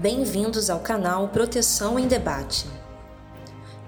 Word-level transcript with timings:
Bem-vindos 0.00 0.70
ao 0.70 0.78
canal 0.78 1.26
Proteção 1.26 1.98
em 1.98 2.06
Debate. 2.06 2.66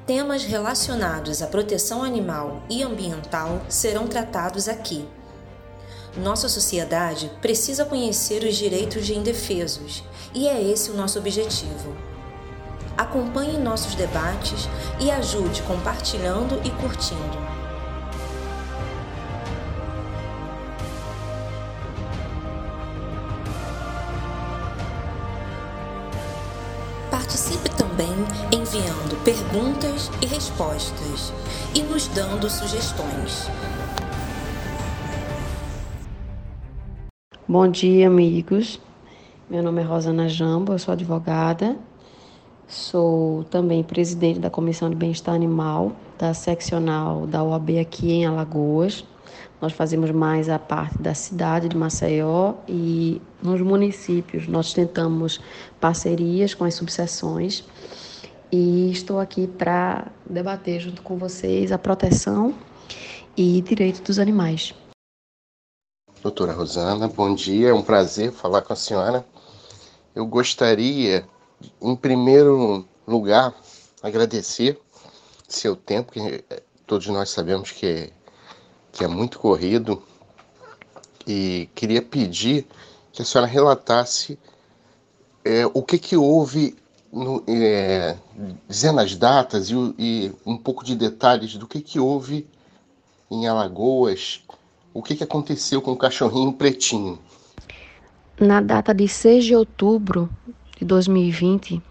Temas 0.04 0.42
relacionados 0.42 1.40
à 1.40 1.46
proteção 1.46 2.02
animal 2.02 2.64
e 2.68 2.82
ambiental 2.82 3.60
serão 3.68 4.08
tratados 4.08 4.66
aqui. 4.66 5.08
Nossa 6.16 6.48
sociedade 6.48 7.30
precisa 7.40 7.84
conhecer 7.84 8.42
os 8.42 8.56
direitos 8.56 9.06
de 9.06 9.16
indefesos 9.16 10.02
e 10.34 10.48
é 10.48 10.60
esse 10.60 10.90
o 10.90 10.94
nosso 10.94 11.16
objetivo. 11.16 11.96
Acompanhe 12.98 13.56
nossos 13.56 13.94
debates 13.94 14.68
e 14.98 15.12
ajude 15.12 15.62
compartilhando 15.62 16.60
e 16.64 16.70
curtindo. 16.70 17.59
Perguntas 29.50 30.08
e 30.22 30.26
respostas 30.26 31.32
e 31.74 31.82
nos 31.82 32.06
dando 32.08 32.48
sugestões. 32.48 33.48
Bom 37.48 37.66
dia, 37.68 38.06
amigos. 38.06 38.80
Meu 39.48 39.60
nome 39.60 39.82
é 39.82 39.84
Rosana 39.84 40.28
Jambo, 40.28 40.72
eu 40.72 40.78
sou 40.78 40.92
advogada. 40.92 41.76
Sou 42.68 43.42
também 43.44 43.82
presidente 43.82 44.38
da 44.38 44.48
Comissão 44.48 44.88
de 44.88 44.94
Bem-Estar 44.94 45.34
Animal 45.34 45.92
da 46.16 46.32
seccional 46.32 47.26
da 47.26 47.42
OAB 47.42 47.70
aqui 47.80 48.12
em 48.12 48.26
Alagoas. 48.26 49.04
Nós 49.60 49.72
fazemos 49.72 50.12
mais 50.12 50.48
a 50.48 50.60
parte 50.60 50.96
da 51.02 51.12
cidade 51.12 51.68
de 51.68 51.76
Maceió 51.76 52.54
e 52.68 53.20
nos 53.42 53.60
municípios 53.60 54.46
nós 54.46 54.72
tentamos 54.72 55.40
parcerias 55.80 56.54
com 56.54 56.62
as 56.62 56.74
subseções 56.74 57.64
e 58.52 58.90
estou 58.90 59.20
aqui 59.20 59.46
para 59.46 60.10
debater 60.28 60.80
junto 60.80 61.02
com 61.02 61.16
vocês 61.16 61.70
a 61.72 61.78
proteção 61.78 62.54
e 63.36 63.60
direito 63.62 64.02
dos 64.02 64.18
animais. 64.18 64.74
Doutora 66.22 66.52
Rosana, 66.52 67.08
bom 67.08 67.34
dia, 67.34 67.68
é 67.68 67.74
um 67.74 67.82
prazer 67.82 68.32
falar 68.32 68.62
com 68.62 68.72
a 68.72 68.76
senhora. 68.76 69.24
Eu 70.14 70.26
gostaria, 70.26 71.26
em 71.80 71.96
primeiro 71.96 72.86
lugar, 73.06 73.54
agradecer 74.02 74.78
seu 75.48 75.74
tempo, 75.74 76.12
que 76.12 76.44
todos 76.86 77.06
nós 77.06 77.30
sabemos 77.30 77.70
que 77.70 77.86
é 77.86 78.10
que 78.92 79.04
é 79.04 79.08
muito 79.08 79.38
corrido, 79.38 80.02
e 81.26 81.68
queria 81.74 82.02
pedir 82.02 82.66
que 83.12 83.22
a 83.22 83.24
senhora 83.24 83.48
relatasse 83.48 84.38
é, 85.44 85.64
o 85.66 85.82
que, 85.82 85.98
que 85.98 86.16
houve, 86.16 86.76
no, 87.12 87.42
é, 87.46 88.16
dizendo 88.68 89.00
as 89.00 89.14
datas 89.16 89.70
e, 89.70 89.74
e, 89.98 90.32
um 90.46 90.56
pouco 90.56 90.84
de 90.84 90.94
detalhes 90.94 91.56
do 91.56 91.66
que, 91.66 91.80
que 91.80 91.98
houve 91.98 92.46
em 93.30 93.46
Alagoas, 93.46 94.42
o 94.92 95.02
que, 95.02 95.14
que 95.14 95.24
aconteceu 95.24 95.80
com 95.80 95.92
o 95.92 95.96
cachorrinho 95.96 96.52
pretinho. 96.52 97.18
Na 98.38 98.60
data 98.60 98.94
de 98.94 99.06
6 99.06 99.44
de 99.44 99.54
outubro 99.54 100.28
de 100.78 100.84
2020, 100.84 101.82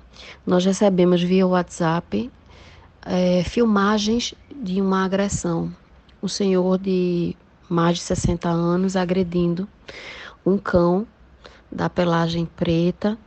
nós 0.46 0.66
recebemos 0.66 1.22
via 1.22 1.46
WhatsApp 1.46 2.30
é, 3.06 3.44
filmagens 3.44 4.34
de 4.54 4.82
uma 4.82 5.06
agressão 5.06 5.72
um 6.22 6.28
senhor 6.28 6.78
de 6.78 7.36
mais 7.70 7.98
de 7.98 8.04
60 8.04 8.50
anos 8.50 8.96
agredindo 8.96 9.68
um 10.46 10.58
cão 10.58 11.08
da 11.72 11.90
pelagem 11.90 12.46
preta, 12.46 13.18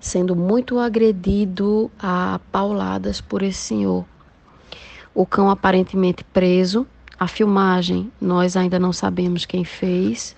sendo 0.00 0.34
muito 0.34 0.78
agredido 0.78 1.90
a 1.98 2.40
pauladas 2.50 3.20
por 3.20 3.42
esse 3.42 3.58
senhor. 3.58 4.04
O 5.14 5.26
cão 5.26 5.50
aparentemente 5.50 6.24
preso. 6.24 6.86
A 7.18 7.28
filmagem 7.28 8.10
nós 8.18 8.56
ainda 8.56 8.78
não 8.78 8.94
sabemos 8.94 9.44
quem 9.44 9.62
fez. 9.62 10.34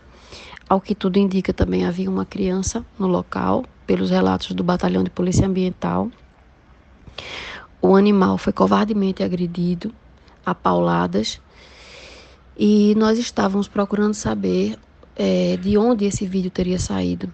Ao 0.68 0.80
que 0.80 0.94
tudo 0.94 1.18
indica, 1.18 1.52
também 1.52 1.84
havia 1.84 2.10
uma 2.10 2.26
criança 2.26 2.84
no 2.98 3.06
local, 3.06 3.64
pelos 3.86 4.10
relatos 4.10 4.52
do 4.52 4.64
Batalhão 4.64 5.04
de 5.04 5.10
Polícia 5.10 5.46
Ambiental. 5.46 6.10
O 7.80 7.94
animal 7.94 8.38
foi 8.38 8.52
covardemente 8.52 9.22
agredido 9.22 9.92
a 10.44 10.54
pauladas 10.54 11.40
e 12.56 12.94
nós 12.96 13.18
estávamos 13.18 13.68
procurando 13.68 14.14
saber 14.14 14.76
é, 15.16 15.56
de 15.56 15.76
onde 15.76 16.04
esse 16.04 16.26
vídeo 16.26 16.50
teria 16.50 16.78
saído. 16.78 17.32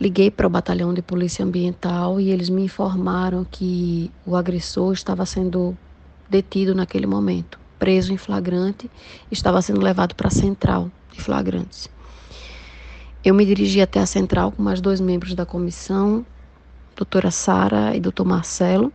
Liguei 0.00 0.30
para 0.30 0.46
o 0.46 0.50
batalhão 0.50 0.94
de 0.94 1.02
polícia 1.02 1.44
ambiental 1.44 2.18
e 2.18 2.30
eles 2.30 2.48
me 2.48 2.62
informaram 2.62 3.44
que 3.44 4.10
o 4.24 4.34
agressor 4.34 4.94
estava 4.94 5.26
sendo 5.26 5.76
detido 6.28 6.74
naquele 6.74 7.06
momento, 7.06 7.60
preso 7.78 8.10
em 8.10 8.16
flagrante, 8.16 8.90
estava 9.30 9.60
sendo 9.60 9.82
levado 9.82 10.14
para 10.14 10.28
a 10.28 10.30
central 10.30 10.90
de 11.12 11.20
flagrantes. 11.20 11.90
Eu 13.22 13.34
me 13.34 13.44
dirigi 13.44 13.82
até 13.82 14.00
a 14.00 14.06
central 14.06 14.50
com 14.50 14.62
mais 14.62 14.80
dois 14.80 15.02
membros 15.02 15.34
da 15.34 15.44
comissão, 15.44 16.24
doutora 16.96 17.30
Sara 17.30 17.94
e 17.94 18.00
doutor 18.00 18.24
Marcelo. 18.24 18.90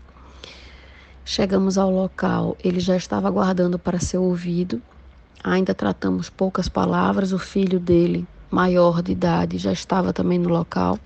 Chegamos 1.24 1.78
ao 1.78 1.92
local, 1.92 2.58
ele 2.64 2.80
já 2.80 2.98
estava 2.98 3.28
aguardando 3.28 3.78
para 3.78 4.00
ser 4.00 4.18
ouvido 4.18 4.82
Ainda 5.46 5.76
tratamos 5.76 6.28
poucas 6.28 6.68
palavras. 6.68 7.32
O 7.32 7.38
filho 7.38 7.80
dele, 7.80 8.26
maior 8.50 9.02
de 9.02 9.12
idade, 9.12 9.58
já 9.58 9.72
estava 9.72 10.14
também 10.14 10.40
no 10.40 10.50
local, 10.50 11.00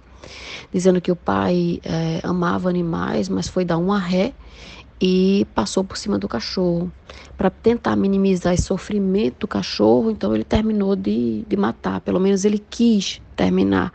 dizendo 0.71 1.01
que 1.01 1.11
o 1.11 1.15
pai 1.15 1.79
é, 1.83 2.19
amava 2.23 2.69
animais, 2.69 3.29
mas 3.29 3.47
foi 3.47 3.65
dar 3.65 3.77
um 3.77 3.91
arré 3.91 4.33
e 5.01 5.47
passou 5.55 5.83
por 5.83 5.97
cima 5.97 6.19
do 6.19 6.27
cachorro. 6.27 6.91
Para 7.37 7.49
tentar 7.49 7.95
minimizar 7.95 8.53
esse 8.53 8.63
sofrimento 8.63 9.41
do 9.41 9.47
cachorro, 9.47 10.11
então 10.11 10.35
ele 10.35 10.43
terminou 10.43 10.95
de, 10.95 11.45
de 11.47 11.55
matar. 11.55 12.01
Pelo 12.01 12.19
menos 12.19 12.43
ele 12.43 12.59
quis 12.59 13.21
terminar 13.35 13.93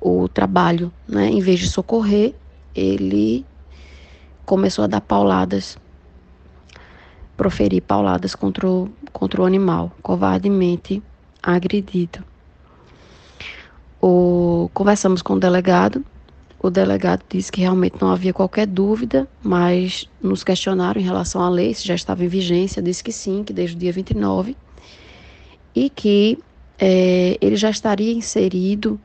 o 0.00 0.28
trabalho, 0.28 0.90
né? 1.06 1.28
Em 1.28 1.40
vez 1.40 1.60
de 1.60 1.68
socorrer, 1.68 2.34
ele 2.74 3.44
começou 4.46 4.84
a 4.84 4.86
dar 4.86 5.00
pauladas 5.00 5.76
proferir 7.36 7.82
pauladas 7.82 8.34
contra 8.34 8.66
o, 8.66 8.88
contra 9.12 9.42
o 9.42 9.44
animal, 9.44 9.92
covardemente 10.02 11.02
agredido. 11.42 12.24
O, 14.06 14.68
conversamos 14.74 15.22
com 15.22 15.32
o 15.32 15.40
delegado. 15.40 16.04
O 16.62 16.68
delegado 16.68 17.22
disse 17.26 17.50
que 17.50 17.62
realmente 17.62 17.96
não 17.98 18.10
havia 18.10 18.34
qualquer 18.34 18.66
dúvida, 18.66 19.26
mas 19.42 20.06
nos 20.20 20.44
questionaram 20.44 21.00
em 21.00 21.04
relação 21.04 21.40
à 21.40 21.48
lei, 21.48 21.72
se 21.72 21.86
já 21.86 21.94
estava 21.94 22.22
em 22.22 22.28
vigência. 22.28 22.82
Disse 22.82 23.02
que 23.02 23.10
sim, 23.10 23.42
que 23.42 23.50
desde 23.50 23.76
o 23.76 23.78
dia 23.78 23.92
29, 23.92 24.54
e 25.74 25.88
que 25.88 26.38
é, 26.78 27.38
ele 27.40 27.56
já 27.56 27.70
estaria 27.70 28.12
inserido 28.12 29.00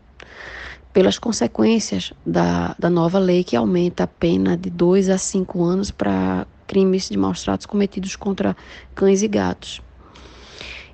pelas 0.91 1.17
consequências 1.17 2.11
da, 2.25 2.75
da 2.77 2.89
nova 2.89 3.19
lei 3.19 3.41
que 3.41 3.55
aumenta 3.55 4.03
a 4.03 4.07
pena 4.07 4.57
de 4.57 4.69
dois 4.69 5.07
a 5.07 5.17
cinco 5.17 5.63
anos 5.63 5.91
para 5.91 6.45
crimes 6.67 7.07
de 7.07 7.17
maus 7.17 7.41
tratos 7.41 7.65
cometidos 7.65 8.17
contra 8.17 8.53
cães 8.93 9.23
e 9.23 9.29
gatos. 9.29 9.81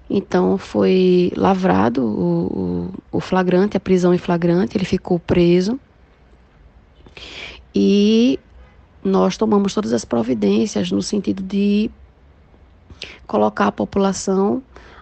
Então 0.09 0.57
foi 0.57 1.31
lavrado 1.35 2.05
o, 2.05 2.91
o, 3.11 3.19
flagrante, 3.19 3.75
a 3.75 3.79
prisão 3.79 4.13
em 4.13 4.17
flagrante, 4.19 4.77
ele 4.77 4.85
ficou 4.85 5.17
preso 5.17 5.79
e 7.73 8.39
nós 9.03 9.35
tomamos 9.35 9.73
todas 9.73 9.93
as 9.93 10.05
providências 10.05 10.91
no 10.91 11.01
sentido 11.01 11.41
de 11.41 11.89
colocar 13.25 13.67
a 13.67 13.71
população 13.71 14.61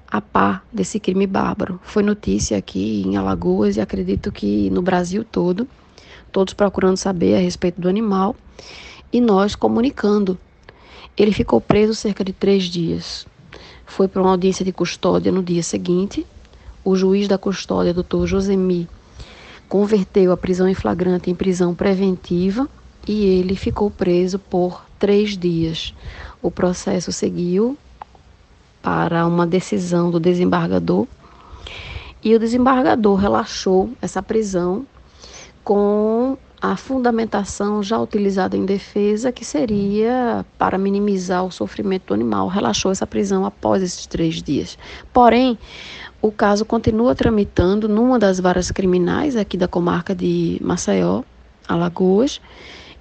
a 0.10 0.22
par 0.22 0.66
desse 0.72 1.00
crime 1.00 1.28
bárbaro. 1.28 1.80
Foi 1.84 2.02
notícia 2.02 2.58
aqui 2.58 3.04
em 3.06 3.18
Alagoas 3.18 3.76
e 3.76 3.82
acredito 3.82 4.32
que 4.32 4.70
no 4.70 4.82
Brasil 4.82 5.26
todo, 5.26 5.68
todos 6.32 6.54
procurando 6.54 6.98
saber 6.98 7.36
a 7.36 7.40
respeito 7.40 7.82
do 7.82 7.90
animal 7.90 8.36
e 9.12 9.20
nós 9.20 9.54
comunicando 9.56 10.38
ele 11.16 11.32
ficou 11.32 11.62
preso 11.62 11.94
cerca 11.94 12.24
de 12.24 12.34
três 12.34 12.64
dias. 12.64 13.28
Foi 13.96 14.08
para 14.08 14.24
uma 14.24 14.32
audiência 14.32 14.66
de 14.66 14.72
custódia 14.72 15.32
no 15.32 15.44
dia 15.44 15.62
seguinte. 15.62 16.26
O 16.84 16.96
juiz 16.96 17.28
da 17.28 17.38
custódia, 17.38 17.94
doutor 17.94 18.26
Josemi, 18.26 18.90
converteu 19.70 20.32
a 20.32 20.38
prisão 20.38 20.68
em 20.68 20.74
flagrante 20.74 21.30
em 21.30 21.36
prisão 21.36 21.76
preventiva 21.76 22.68
e 23.08 23.24
ele 23.24 23.56
ficou 23.56 23.92
preso 23.92 24.40
por 24.40 24.84
três 24.98 25.38
dias. 25.38 25.94
O 26.42 26.50
processo 26.50 27.12
seguiu 27.12 27.78
para 28.82 29.28
uma 29.28 29.46
decisão 29.46 30.10
do 30.10 30.20
desembargador 30.20 31.06
e 32.24 32.34
o 32.34 32.40
desembargador 32.40 33.16
relaxou 33.16 33.92
essa 34.02 34.24
prisão 34.24 34.88
com 35.64 36.36
a 36.64 36.78
fundamentação 36.78 37.84
já 37.84 38.00
utilizada 38.00 38.56
em 38.56 38.66
defesa, 38.66 39.34
que 39.34 39.44
seria 39.44 40.46
para 40.58 40.78
minimizar 40.78 41.44
o 41.44 41.52
sofrimento 41.52 42.08
do 42.08 42.14
animal, 42.14 42.48
relaxou 42.48 42.90
essa 42.90 43.06
prisão 43.06 43.46
após 43.46 43.84
esses 43.84 44.08
três 44.08 44.42
dias. 44.42 44.78
Porém, 45.12 45.60
o 46.22 46.32
caso 46.32 46.64
continua 46.64 47.14
tramitando 47.14 47.90
numa 47.90 48.18
das 48.18 48.40
varas 48.40 48.72
criminais 48.72 49.36
aqui 49.36 49.58
da 49.58 49.68
comarca 49.68 50.16
de 50.16 50.58
Maceió, 50.64 51.24
Alagoas, 51.68 52.40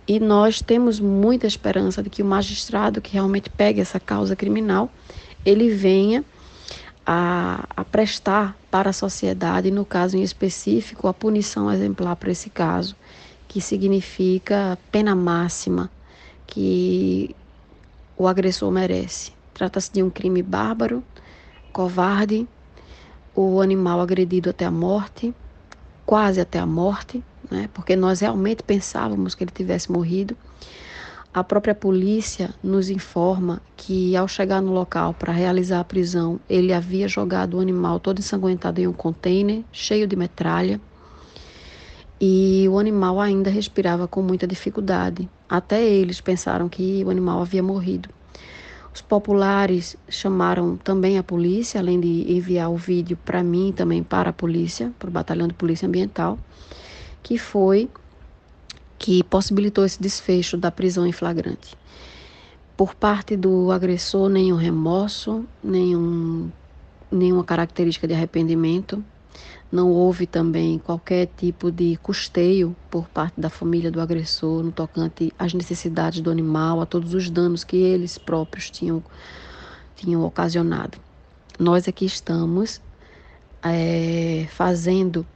e 0.08 0.18
nós 0.18 0.60
temos 0.60 0.98
muita 0.98 1.46
esperança 1.46 2.02
de 2.02 2.10
que 2.10 2.20
o 2.20 2.26
magistrado 2.26 3.00
que 3.00 3.12
realmente 3.12 3.48
pegue 3.48 3.80
essa 3.80 4.00
causa 4.00 4.34
criminal, 4.34 4.90
ele 5.46 5.70
venha 5.70 6.24
a, 7.06 7.64
a 7.76 7.84
prestar 7.84 8.56
para 8.68 8.90
a 8.90 8.92
sociedade, 8.92 9.70
no 9.70 9.84
caso 9.84 10.16
em 10.16 10.22
específico, 10.22 11.06
a 11.06 11.14
punição 11.14 11.70
exemplar 11.70 12.16
para 12.16 12.32
esse 12.32 12.50
caso, 12.50 12.96
que 13.52 13.60
significa 13.60 14.78
pena 14.90 15.14
máxima 15.14 15.90
que 16.46 17.36
o 18.16 18.26
agressor 18.26 18.72
merece. 18.72 19.30
Trata-se 19.52 19.92
de 19.92 20.02
um 20.02 20.08
crime 20.08 20.42
bárbaro, 20.42 21.04
covarde, 21.70 22.48
o 23.34 23.60
animal 23.60 24.00
agredido 24.00 24.48
até 24.48 24.64
a 24.64 24.70
morte, 24.70 25.34
quase 26.06 26.40
até 26.40 26.58
a 26.58 26.64
morte, 26.64 27.22
né? 27.50 27.68
porque 27.74 27.94
nós 27.94 28.20
realmente 28.20 28.62
pensávamos 28.62 29.34
que 29.34 29.44
ele 29.44 29.50
tivesse 29.50 29.92
morrido. 29.92 30.34
A 31.34 31.44
própria 31.44 31.74
polícia 31.74 32.54
nos 32.62 32.88
informa 32.88 33.60
que, 33.76 34.16
ao 34.16 34.28
chegar 34.28 34.62
no 34.62 34.72
local 34.72 35.12
para 35.12 35.32
realizar 35.32 35.80
a 35.80 35.84
prisão, 35.84 36.40
ele 36.48 36.72
havia 36.72 37.06
jogado 37.06 37.58
o 37.58 37.60
animal 37.60 38.00
todo 38.00 38.18
ensanguentado 38.18 38.80
em 38.80 38.86
um 38.86 38.92
container 38.94 39.62
cheio 39.70 40.06
de 40.06 40.16
metralha 40.16 40.80
e 42.24 42.68
o 42.68 42.78
animal 42.78 43.20
ainda 43.20 43.50
respirava 43.50 44.06
com 44.06 44.22
muita 44.22 44.46
dificuldade. 44.46 45.28
Até 45.48 45.82
eles 45.82 46.20
pensaram 46.20 46.68
que 46.68 47.02
o 47.04 47.10
animal 47.10 47.42
havia 47.42 47.64
morrido. 47.64 48.08
Os 48.94 49.00
populares 49.00 49.96
chamaram 50.08 50.76
também 50.76 51.18
a 51.18 51.22
polícia, 51.24 51.80
além 51.80 51.98
de 51.98 52.32
enviar 52.32 52.70
o 52.70 52.76
vídeo 52.76 53.18
para 53.24 53.42
mim 53.42 53.72
também 53.74 54.04
para 54.04 54.30
a 54.30 54.32
polícia, 54.32 54.92
para 55.00 55.08
o 55.08 55.10
Batalhão 55.10 55.48
de 55.48 55.54
Polícia 55.54 55.88
Ambiental, 55.88 56.38
que 57.24 57.36
foi 57.36 57.90
que 58.96 59.24
possibilitou 59.24 59.84
esse 59.84 60.00
desfecho 60.00 60.56
da 60.56 60.70
prisão 60.70 61.04
em 61.04 61.10
flagrante. 61.10 61.76
Por 62.76 62.94
parte 62.94 63.36
do 63.36 63.72
agressor, 63.72 64.28
nenhum 64.28 64.56
remorso, 64.56 65.44
nenhum, 65.60 66.52
nenhuma 67.10 67.42
característica 67.42 68.06
de 68.06 68.14
arrependimento. 68.14 69.04
Não 69.72 69.90
houve 69.90 70.26
também 70.26 70.78
qualquer 70.78 71.30
tipo 71.34 71.72
de 71.72 71.96
custeio 72.02 72.76
por 72.90 73.08
parte 73.08 73.40
da 73.40 73.48
família 73.48 73.90
do 73.90 74.02
agressor 74.02 74.62
no 74.62 74.70
tocante 74.70 75.32
às 75.38 75.54
necessidades 75.54 76.20
do 76.20 76.30
animal, 76.30 76.82
a 76.82 76.84
todos 76.84 77.14
os 77.14 77.30
danos 77.30 77.64
que 77.64 77.78
eles 77.78 78.18
próprios 78.18 78.70
tinham, 78.70 79.02
tinham 79.96 80.22
ocasionado. 80.22 80.98
Nós 81.58 81.88
aqui 81.88 82.04
estamos 82.04 82.82
é, 83.62 84.46
fazendo 84.50 85.26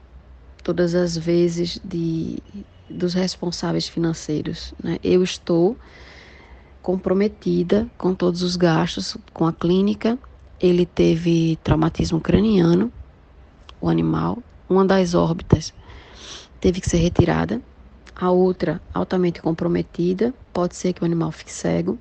todas 0.62 0.94
as 0.94 1.16
vezes 1.16 1.80
de, 1.82 2.38
dos 2.90 3.14
responsáveis 3.14 3.88
financeiros. 3.88 4.74
Né? 4.84 4.98
Eu 5.02 5.22
estou 5.22 5.78
comprometida 6.82 7.88
com 7.96 8.14
todos 8.14 8.42
os 8.42 8.54
gastos 8.54 9.16
com 9.32 9.46
a 9.46 9.52
clínica. 9.52 10.18
Ele 10.60 10.84
teve 10.84 11.58
traumatismo 11.64 12.20
craniano, 12.20 12.92
o 13.86 13.90
animal, 13.90 14.38
uma 14.68 14.84
das 14.84 15.14
órbitas 15.14 15.72
teve 16.60 16.80
que 16.80 16.88
ser 16.88 16.98
retirada, 16.98 17.60
a 18.14 18.30
outra 18.30 18.80
altamente 18.92 19.40
comprometida, 19.40 20.34
pode 20.52 20.74
ser 20.74 20.92
que 20.92 21.02
o 21.02 21.04
animal 21.04 21.30
fique 21.30 21.52
cego. 21.52 21.98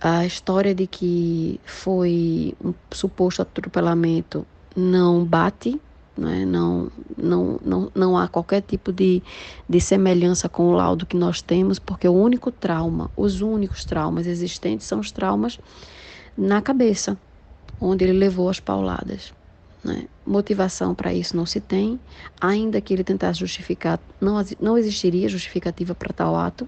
A 0.00 0.26
história 0.26 0.74
de 0.74 0.86
que 0.86 1.60
foi 1.64 2.54
um 2.62 2.74
suposto 2.90 3.42
atropelamento 3.42 4.46
não 4.74 5.24
bate, 5.24 5.80
né? 6.16 6.44
não, 6.44 6.90
não, 7.16 7.60
não, 7.64 7.92
não 7.94 8.18
há 8.18 8.28
qualquer 8.28 8.62
tipo 8.62 8.92
de, 8.92 9.22
de 9.68 9.80
semelhança 9.80 10.48
com 10.48 10.68
o 10.68 10.72
laudo 10.72 11.06
que 11.06 11.16
nós 11.16 11.40
temos, 11.40 11.78
porque 11.78 12.08
o 12.08 12.12
único 12.12 12.50
trauma, 12.50 13.10
os 13.16 13.40
únicos 13.40 13.84
traumas 13.84 14.26
existentes 14.26 14.86
são 14.86 15.00
os 15.00 15.12
traumas 15.12 15.58
na 16.36 16.60
cabeça, 16.60 17.16
onde 17.80 18.04
ele 18.04 18.18
levou 18.18 18.48
as 18.48 18.58
pauladas. 18.58 19.32
Né? 19.84 20.06
Motivação 20.26 20.94
para 20.94 21.12
isso 21.12 21.36
não 21.36 21.44
se 21.44 21.60
tem, 21.60 22.00
ainda 22.40 22.80
que 22.80 22.94
ele 22.94 23.04
tentasse 23.04 23.38
justificar, 23.38 24.00
não, 24.20 24.42
não 24.60 24.78
existiria 24.78 25.28
justificativa 25.28 25.94
para 25.94 26.12
tal 26.12 26.34
ato. 26.34 26.66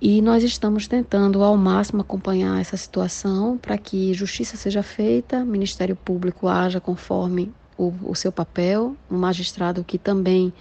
E 0.00 0.22
nós 0.22 0.44
estamos 0.44 0.86
tentando 0.86 1.42
ao 1.42 1.56
máximo 1.56 2.02
acompanhar 2.02 2.60
essa 2.60 2.76
situação 2.76 3.58
para 3.58 3.76
que 3.76 4.14
justiça 4.14 4.56
seja 4.56 4.82
feita, 4.82 5.44
Ministério 5.44 5.96
Público 5.96 6.46
haja 6.46 6.80
conforme 6.80 7.52
o, 7.76 7.92
o 8.04 8.14
seu 8.14 8.30
papel, 8.30 8.94
o 9.10 9.14
magistrado 9.14 9.82
que 9.82 9.98
também 9.98 10.52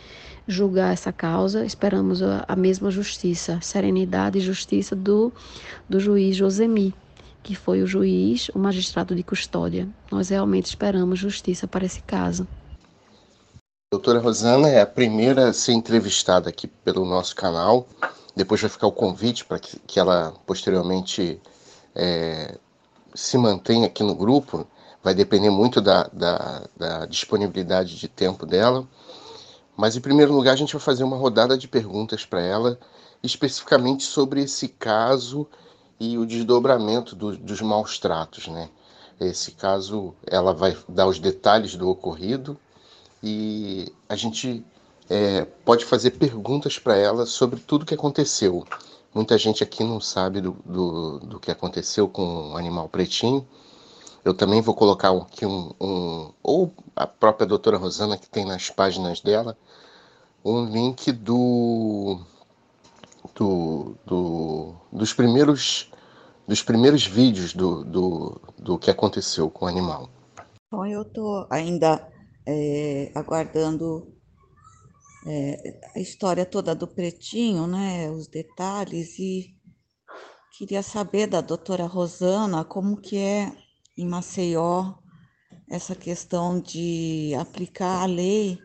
julgar 0.47 0.93
essa 0.93 1.11
causa, 1.11 1.65
esperamos 1.65 2.23
a, 2.23 2.45
a 2.47 2.55
mesma 2.55 2.89
justiça, 2.89 3.59
serenidade 3.61 4.37
e 4.37 4.41
justiça 4.41 4.95
do, 4.95 5.31
do 5.89 5.99
juiz 5.99 6.35
Josemi, 6.35 6.95
que 7.47 7.55
foi 7.55 7.81
o 7.81 7.87
juiz, 7.87 8.49
o 8.49 8.59
magistrado 8.59 9.15
de 9.15 9.23
custódia. 9.23 9.87
Nós 10.11 10.27
realmente 10.27 10.65
esperamos 10.65 11.17
justiça 11.17 11.65
para 11.65 11.85
esse 11.85 12.01
caso. 12.01 12.45
Doutora 13.89 14.19
Rosana 14.19 14.67
é 14.67 14.81
a 14.81 14.85
primeira 14.85 15.47
a 15.47 15.53
ser 15.53 15.71
entrevistada 15.71 16.49
aqui 16.49 16.67
pelo 16.67 17.05
nosso 17.05 17.33
canal. 17.33 17.87
Depois 18.35 18.59
vai 18.59 18.69
ficar 18.69 18.87
o 18.87 18.91
convite 18.91 19.45
para 19.45 19.59
que, 19.59 19.79
que 19.87 19.97
ela 19.97 20.33
posteriormente 20.45 21.39
é, 21.95 22.57
se 23.15 23.37
mantenha 23.37 23.87
aqui 23.87 24.03
no 24.03 24.13
grupo. 24.13 24.67
Vai 25.01 25.15
depender 25.15 25.49
muito 25.49 25.79
da, 25.79 26.03
da, 26.11 26.67
da 26.75 27.05
disponibilidade 27.05 27.97
de 27.97 28.09
tempo 28.09 28.45
dela. 28.45 28.85
Mas, 29.77 29.95
em 29.95 30.01
primeiro 30.01 30.33
lugar, 30.33 30.51
a 30.51 30.57
gente 30.57 30.73
vai 30.73 30.81
fazer 30.81 31.05
uma 31.05 31.15
rodada 31.15 31.57
de 31.57 31.69
perguntas 31.69 32.25
para 32.25 32.41
ela, 32.41 32.77
especificamente 33.23 34.03
sobre 34.03 34.41
esse 34.41 34.67
caso 34.67 35.47
e 35.99 36.17
o 36.17 36.25
desdobramento 36.25 37.15
do, 37.15 37.35
dos 37.37 37.61
maus 37.61 37.97
tratos, 37.99 38.47
né? 38.47 38.69
Esse 39.19 39.51
caso, 39.51 40.13
ela 40.25 40.53
vai 40.53 40.77
dar 40.87 41.07
os 41.07 41.19
detalhes 41.19 41.75
do 41.75 41.89
ocorrido 41.89 42.57
e 43.23 43.91
a 44.07 44.15
gente 44.15 44.63
é, 45.09 45.43
pode 45.65 45.85
fazer 45.85 46.11
perguntas 46.11 46.77
para 46.77 46.95
ela 46.95 47.25
sobre 47.25 47.59
tudo 47.59 47.85
que 47.85 47.95
aconteceu. 47.95 48.63
Muita 49.13 49.37
gente 49.37 49.63
aqui 49.63 49.83
não 49.83 49.99
sabe 49.99 50.41
do, 50.41 50.51
do, 50.63 51.19
do, 51.19 51.39
que 51.39 51.49
aconteceu 51.49 52.07
com 52.07 52.51
o 52.51 52.57
animal 52.57 52.87
pretinho. 52.87 53.47
Eu 54.23 54.33
também 54.33 54.61
vou 54.61 54.75
colocar 54.75 55.09
aqui 55.09 55.45
um, 55.45 55.71
um, 55.81 56.31
ou 56.43 56.71
a 56.95 57.07
própria 57.07 57.47
doutora 57.47 57.77
Rosana, 57.77 58.17
que 58.17 58.29
tem 58.29 58.45
nas 58.45 58.69
páginas 58.69 59.21
dela, 59.21 59.57
um 60.43 60.65
link 60.65 61.11
do 61.11 62.19
do, 63.37 63.95
do, 64.05 64.75
dos 64.91 65.13
primeiros 65.13 65.91
dos 66.47 66.63
primeiros 66.63 67.05
vídeos 67.05 67.53
do, 67.53 67.83
do, 67.83 68.41
do 68.57 68.79
que 68.79 68.89
aconteceu 68.89 69.49
com 69.49 69.65
o 69.65 69.67
animal. 69.67 70.09
Bom, 70.71 70.85
eu 70.85 71.01
estou 71.01 71.45
ainda 71.49 72.07
é, 72.47 73.11
aguardando 73.13 74.15
é, 75.25 75.79
a 75.93 75.99
história 75.99 76.45
toda 76.45 76.73
do 76.73 76.87
pretinho, 76.87 77.67
né, 77.67 78.09
os 78.09 78.27
detalhes 78.27 79.19
e 79.19 79.53
queria 80.57 80.81
saber 80.81 81.27
da 81.27 81.41
doutora 81.41 81.85
Rosana 81.85 82.63
como 82.63 82.95
que 82.95 83.17
é 83.17 83.51
em 83.97 84.07
Maceió 84.07 84.93
essa 85.69 85.95
questão 85.95 86.61
de 86.61 87.33
aplicar 87.37 88.03
a 88.03 88.05
lei 88.05 88.57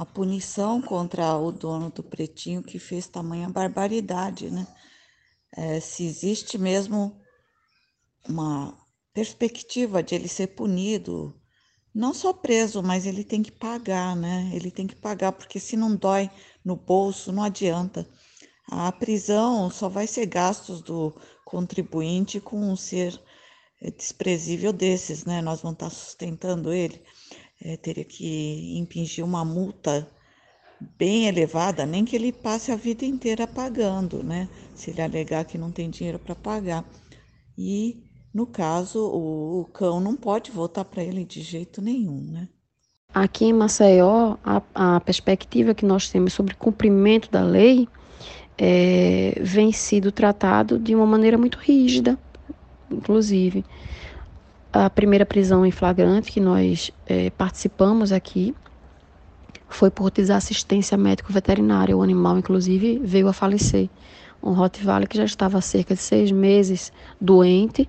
a 0.00 0.04
punição 0.06 0.80
contra 0.80 1.36
o 1.36 1.52
dono 1.52 1.90
do 1.90 2.02
pretinho 2.02 2.62
que 2.62 2.78
fez 2.78 3.06
tamanha 3.06 3.50
barbaridade, 3.50 4.50
né? 4.50 4.66
É, 5.54 5.78
se 5.78 6.06
existe 6.06 6.56
mesmo 6.56 7.20
uma 8.26 8.74
perspectiva 9.12 10.02
de 10.02 10.14
ele 10.14 10.26
ser 10.26 10.46
punido, 10.46 11.38
não 11.94 12.14
só 12.14 12.32
preso, 12.32 12.82
mas 12.82 13.04
ele 13.04 13.22
tem 13.22 13.42
que 13.42 13.52
pagar, 13.52 14.16
né? 14.16 14.50
Ele 14.54 14.70
tem 14.70 14.86
que 14.86 14.96
pagar, 14.96 15.32
porque 15.32 15.60
se 15.60 15.76
não 15.76 15.94
dói 15.94 16.30
no 16.64 16.76
bolso, 16.76 17.30
não 17.30 17.42
adianta. 17.42 18.08
A 18.70 18.90
prisão 18.90 19.68
só 19.68 19.86
vai 19.90 20.06
ser 20.06 20.24
gastos 20.24 20.80
do 20.80 21.14
contribuinte 21.44 22.40
com 22.40 22.56
um 22.58 22.74
ser 22.74 23.22
desprezível 23.98 24.72
desses, 24.72 25.26
né? 25.26 25.42
Nós 25.42 25.60
vamos 25.60 25.74
estar 25.74 25.90
sustentando 25.90 26.72
ele 26.72 27.02
é, 27.62 27.76
teria 27.76 28.04
que 28.04 28.78
impingir 28.78 29.24
uma 29.24 29.44
multa 29.44 30.08
bem 30.98 31.26
elevada, 31.26 31.84
nem 31.84 32.04
que 32.04 32.16
ele 32.16 32.32
passe 32.32 32.72
a 32.72 32.76
vida 32.76 33.04
inteira 33.04 33.46
pagando, 33.46 34.22
né? 34.22 34.48
Se 34.74 34.90
ele 34.90 35.02
alegar 35.02 35.44
que 35.44 35.58
não 35.58 35.70
tem 35.70 35.90
dinheiro 35.90 36.18
para 36.18 36.34
pagar. 36.34 36.84
E, 37.56 38.02
no 38.32 38.46
caso, 38.46 38.98
o, 39.00 39.60
o 39.60 39.64
cão 39.66 40.00
não 40.00 40.16
pode 40.16 40.50
voltar 40.50 40.84
para 40.84 41.04
ele 41.04 41.24
de 41.24 41.42
jeito 41.42 41.82
nenhum, 41.82 42.20
né? 42.32 42.48
Aqui 43.12 43.44
em 43.44 43.52
Maceió, 43.52 44.36
a, 44.42 44.62
a 44.74 45.00
perspectiva 45.00 45.74
que 45.74 45.84
nós 45.84 46.08
temos 46.08 46.32
sobre 46.32 46.54
cumprimento 46.54 47.30
da 47.30 47.42
lei 47.42 47.88
é, 48.56 49.34
vem 49.42 49.72
sido 49.72 50.12
tratado 50.12 50.78
de 50.78 50.94
uma 50.94 51.06
maneira 51.06 51.36
muito 51.36 51.58
rígida, 51.58 52.18
inclusive 52.90 53.64
a 54.72 54.88
primeira 54.88 55.26
prisão 55.26 55.66
em 55.66 55.70
flagrante 55.70 56.30
que 56.30 56.40
nós 56.40 56.90
é, 57.06 57.30
participamos 57.30 58.12
aqui 58.12 58.54
foi 59.68 59.90
por 59.90 60.10
desassistência 60.10 60.96
médico-veterinária. 60.96 61.96
O 61.96 62.02
animal, 62.02 62.38
inclusive, 62.38 63.00
veio 63.02 63.28
a 63.28 63.32
falecer. 63.32 63.88
Um 64.42 64.52
Rottweiler 64.52 65.08
que 65.08 65.16
já 65.16 65.24
estava 65.24 65.58
há 65.58 65.60
cerca 65.60 65.94
de 65.94 66.00
seis 66.00 66.30
meses 66.32 66.92
doente, 67.20 67.88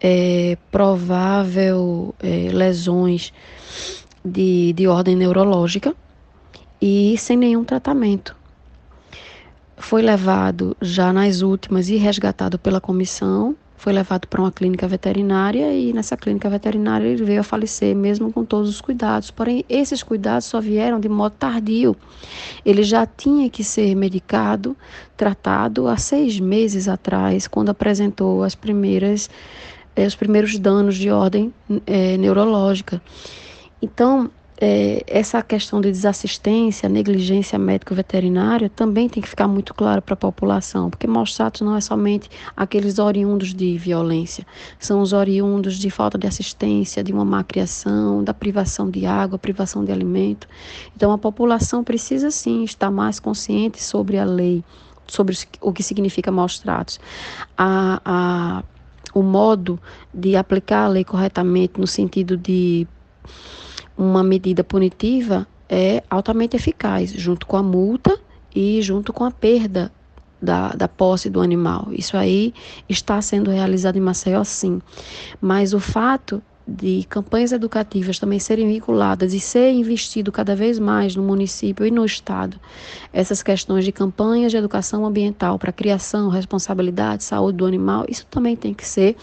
é, 0.00 0.56
provável 0.70 2.14
é, 2.20 2.50
lesões 2.52 3.32
de, 4.24 4.72
de 4.72 4.86
ordem 4.86 5.16
neurológica 5.16 5.94
e 6.80 7.16
sem 7.18 7.36
nenhum 7.36 7.64
tratamento. 7.64 8.36
Foi 9.76 10.02
levado 10.02 10.76
já 10.80 11.12
nas 11.12 11.40
últimas 11.40 11.88
e 11.88 11.96
resgatado 11.96 12.58
pela 12.58 12.80
comissão 12.80 13.56
foi 13.80 13.94
levado 13.94 14.28
para 14.28 14.42
uma 14.42 14.52
clínica 14.52 14.86
veterinária 14.86 15.72
e 15.72 15.90
nessa 15.94 16.14
clínica 16.14 16.50
veterinária 16.50 17.06
ele 17.06 17.24
veio 17.24 17.40
a 17.40 17.42
falecer, 17.42 17.96
mesmo 17.96 18.30
com 18.30 18.44
todos 18.44 18.68
os 18.68 18.78
cuidados. 18.78 19.30
Porém, 19.30 19.64
esses 19.70 20.02
cuidados 20.02 20.44
só 20.44 20.60
vieram 20.60 21.00
de 21.00 21.08
modo 21.08 21.32
tardio. 21.38 21.96
Ele 22.62 22.82
já 22.82 23.06
tinha 23.06 23.48
que 23.48 23.64
ser 23.64 23.94
medicado, 23.94 24.76
tratado 25.16 25.88
há 25.88 25.96
seis 25.96 26.38
meses 26.38 26.88
atrás, 26.88 27.48
quando 27.48 27.70
apresentou 27.70 28.44
as 28.44 28.54
primeiras, 28.54 29.30
eh, 29.96 30.06
os 30.06 30.14
primeiros 30.14 30.58
danos 30.58 30.96
de 30.96 31.10
ordem 31.10 31.50
eh, 31.86 32.18
neurológica. 32.18 33.00
Então, 33.80 34.30
é, 34.60 35.02
essa 35.06 35.42
questão 35.42 35.80
de 35.80 35.90
desassistência, 35.90 36.86
negligência 36.86 37.58
médico-veterinária 37.58 38.68
também 38.68 39.08
tem 39.08 39.22
que 39.22 39.28
ficar 39.28 39.48
muito 39.48 39.72
claro 39.72 40.02
para 40.02 40.12
a 40.12 40.16
população, 40.16 40.90
porque 40.90 41.06
maus 41.06 41.34
tratos 41.34 41.62
não 41.62 41.74
é 41.74 41.80
somente 41.80 42.28
aqueles 42.54 42.98
oriundos 42.98 43.54
de 43.54 43.78
violência, 43.78 44.46
são 44.78 45.00
os 45.00 45.14
oriundos 45.14 45.78
de 45.78 45.88
falta 45.88 46.18
de 46.18 46.26
assistência, 46.26 47.02
de 47.02 47.10
uma 47.10 47.24
má 47.24 47.42
criação, 47.42 48.22
da 48.22 48.34
privação 48.34 48.90
de 48.90 49.06
água, 49.06 49.38
privação 49.38 49.82
de 49.82 49.90
alimento. 49.90 50.46
Então 50.94 51.10
a 51.10 51.16
população 51.16 51.82
precisa 51.82 52.30
sim 52.30 52.62
estar 52.62 52.90
mais 52.90 53.18
consciente 53.18 53.82
sobre 53.82 54.18
a 54.18 54.24
lei, 54.24 54.62
sobre 55.06 55.34
o 55.62 55.72
que 55.72 55.82
significa 55.82 56.30
maus 56.30 56.58
tratos. 56.58 57.00
A, 57.56 58.02
a, 58.04 58.62
o 59.14 59.22
modo 59.22 59.80
de 60.12 60.36
aplicar 60.36 60.84
a 60.84 60.88
lei 60.88 61.02
corretamente 61.02 61.80
no 61.80 61.86
sentido 61.86 62.36
de 62.36 62.86
uma 64.00 64.24
medida 64.24 64.64
punitiva 64.64 65.46
é 65.68 66.02
altamente 66.08 66.56
eficaz, 66.56 67.12
junto 67.12 67.46
com 67.46 67.58
a 67.58 67.62
multa 67.62 68.18
e 68.54 68.80
junto 68.80 69.12
com 69.12 69.24
a 69.24 69.30
perda 69.30 69.92
da, 70.40 70.70
da 70.70 70.88
posse 70.88 71.28
do 71.28 71.40
animal. 71.40 71.88
Isso 71.92 72.16
aí 72.16 72.54
está 72.88 73.20
sendo 73.20 73.50
realizado 73.50 73.96
em 73.96 74.00
Maceió, 74.00 74.42
sim. 74.42 74.80
Mas 75.38 75.74
o 75.74 75.78
fato 75.78 76.42
de 76.70 77.04
campanhas 77.08 77.52
educativas 77.52 78.18
também 78.18 78.38
serem 78.38 78.68
vinculadas 78.68 79.34
e 79.34 79.40
ser 79.40 79.72
investido 79.72 80.30
cada 80.30 80.54
vez 80.54 80.78
mais 80.78 81.16
no 81.16 81.22
município 81.22 81.84
e 81.84 81.90
no 81.90 82.04
estado 82.04 82.60
essas 83.12 83.42
questões 83.42 83.84
de 83.84 83.92
campanhas 83.92 84.52
de 84.52 84.58
educação 84.58 85.04
ambiental 85.04 85.58
para 85.58 85.72
criação, 85.72 86.28
responsabilidade, 86.28 87.24
saúde 87.24 87.58
do 87.58 87.66
animal, 87.66 88.04
isso 88.08 88.26
também 88.26 88.54
tem 88.54 88.72
que 88.72 88.86
ser 88.86 89.16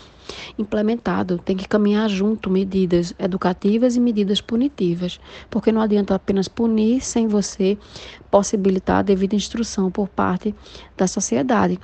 implementado, 0.58 1.38
tem 1.38 1.56
que 1.56 1.68
caminhar 1.68 2.10
junto 2.10 2.50
medidas 2.50 3.14
educativas 3.18 3.96
e 3.96 4.00
medidas 4.00 4.42
punitivas, 4.42 5.20
porque 5.50 5.72
não 5.72 5.82
adianta 5.82 6.16
apenas 6.16 6.50
punir 6.50 7.02
sem 7.02 7.28
você 7.28 7.78
possibilitar 8.30 8.98
a 8.98 9.04
devida 9.04 9.36
instrução 9.36 9.90
por 9.90 10.10
parte 10.10 10.54
da 10.98 11.08
sociedade. 11.08 11.80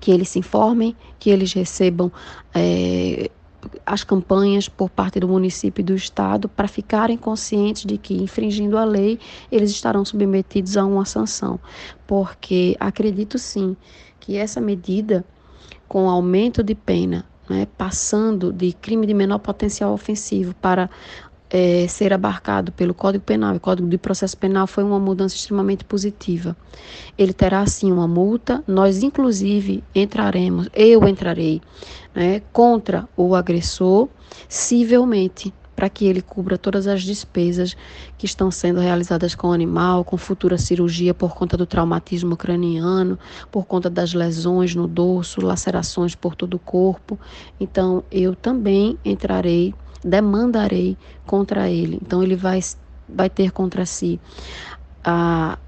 Que 0.00 0.10
eles 0.10 0.28
se 0.28 0.38
informem, 0.38 0.96
que 1.18 1.30
eles 1.30 1.52
recebam 1.52 2.10
é, 2.52 3.30
as 3.84 4.04
campanhas 4.04 4.68
por 4.68 4.90
parte 4.90 5.20
do 5.20 5.28
município 5.28 5.82
e 5.82 5.84
do 5.84 5.94
estado 5.94 6.48
para 6.48 6.68
ficarem 6.68 7.16
conscientes 7.16 7.84
de 7.84 7.98
que, 7.98 8.14
infringindo 8.14 8.78
a 8.78 8.84
lei, 8.84 9.18
eles 9.50 9.70
estarão 9.70 10.04
submetidos 10.04 10.76
a 10.76 10.84
uma 10.84 11.04
sanção. 11.04 11.58
Porque 12.06 12.76
acredito 12.78 13.38
sim 13.38 13.76
que 14.20 14.36
essa 14.36 14.60
medida, 14.60 15.24
com 15.88 16.08
aumento 16.08 16.62
de 16.62 16.74
pena, 16.74 17.24
né, 17.48 17.66
passando 17.76 18.52
de 18.52 18.72
crime 18.72 19.06
de 19.06 19.14
menor 19.14 19.38
potencial 19.38 19.92
ofensivo 19.92 20.54
para 20.54 20.88
é, 21.56 21.86
ser 21.86 22.12
abarcado 22.12 22.72
pelo 22.72 22.92
Código 22.92 23.22
Penal 23.22 23.54
e 23.54 23.60
Código 23.60 23.88
de 23.88 23.96
Processo 23.96 24.36
Penal 24.36 24.66
foi 24.66 24.82
uma 24.82 24.98
mudança 24.98 25.36
extremamente 25.36 25.84
positiva. 25.84 26.56
Ele 27.16 27.32
terá 27.32 27.64
sim 27.64 27.92
uma 27.92 28.08
multa, 28.08 28.64
nós 28.66 29.04
inclusive 29.04 29.84
entraremos, 29.94 30.68
eu 30.74 31.06
entrarei 31.06 31.62
né, 32.12 32.42
contra 32.52 33.08
o 33.16 33.36
agressor 33.36 34.08
civilmente 34.48 35.54
para 35.76 35.88
que 35.88 36.06
ele 36.06 36.22
cubra 36.22 36.58
todas 36.58 36.88
as 36.88 37.04
despesas 37.04 37.76
que 38.18 38.26
estão 38.26 38.50
sendo 38.50 38.80
realizadas 38.80 39.36
com 39.36 39.48
o 39.48 39.52
animal, 39.52 40.04
com 40.04 40.16
futura 40.16 40.58
cirurgia 40.58 41.14
por 41.14 41.34
conta 41.34 41.56
do 41.56 41.66
traumatismo 41.66 42.36
craniano, 42.36 43.16
por 43.50 43.64
conta 43.64 43.88
das 43.88 44.12
lesões 44.12 44.74
no 44.74 44.88
dorso, 44.88 45.40
lacerações 45.40 46.16
por 46.16 46.34
todo 46.34 46.54
o 46.54 46.58
corpo. 46.58 47.18
Então, 47.60 48.02
eu 48.10 48.34
também 48.34 48.98
entrarei, 49.04 49.74
demandarei 50.04 50.96
contra 51.26 51.68
ele. 51.70 51.98
Então, 52.02 52.22
ele 52.22 52.36
vai, 52.36 52.60
vai 53.08 53.30
ter 53.30 53.50
contra 53.50 53.86
si 53.86 54.20
a, 55.02 55.58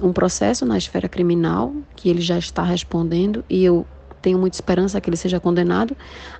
um 0.00 0.12
processo 0.12 0.64
na 0.64 0.78
esfera 0.78 1.08
criminal, 1.08 1.74
que 1.96 2.08
ele 2.08 2.20
já 2.20 2.38
está 2.38 2.62
respondendo, 2.62 3.44
e 3.50 3.64
eu 3.64 3.86
tenho 4.22 4.38
muita 4.38 4.56
esperança 4.56 5.00
que 5.00 5.10
ele 5.10 5.16
seja 5.16 5.40
condenado, 5.40 5.96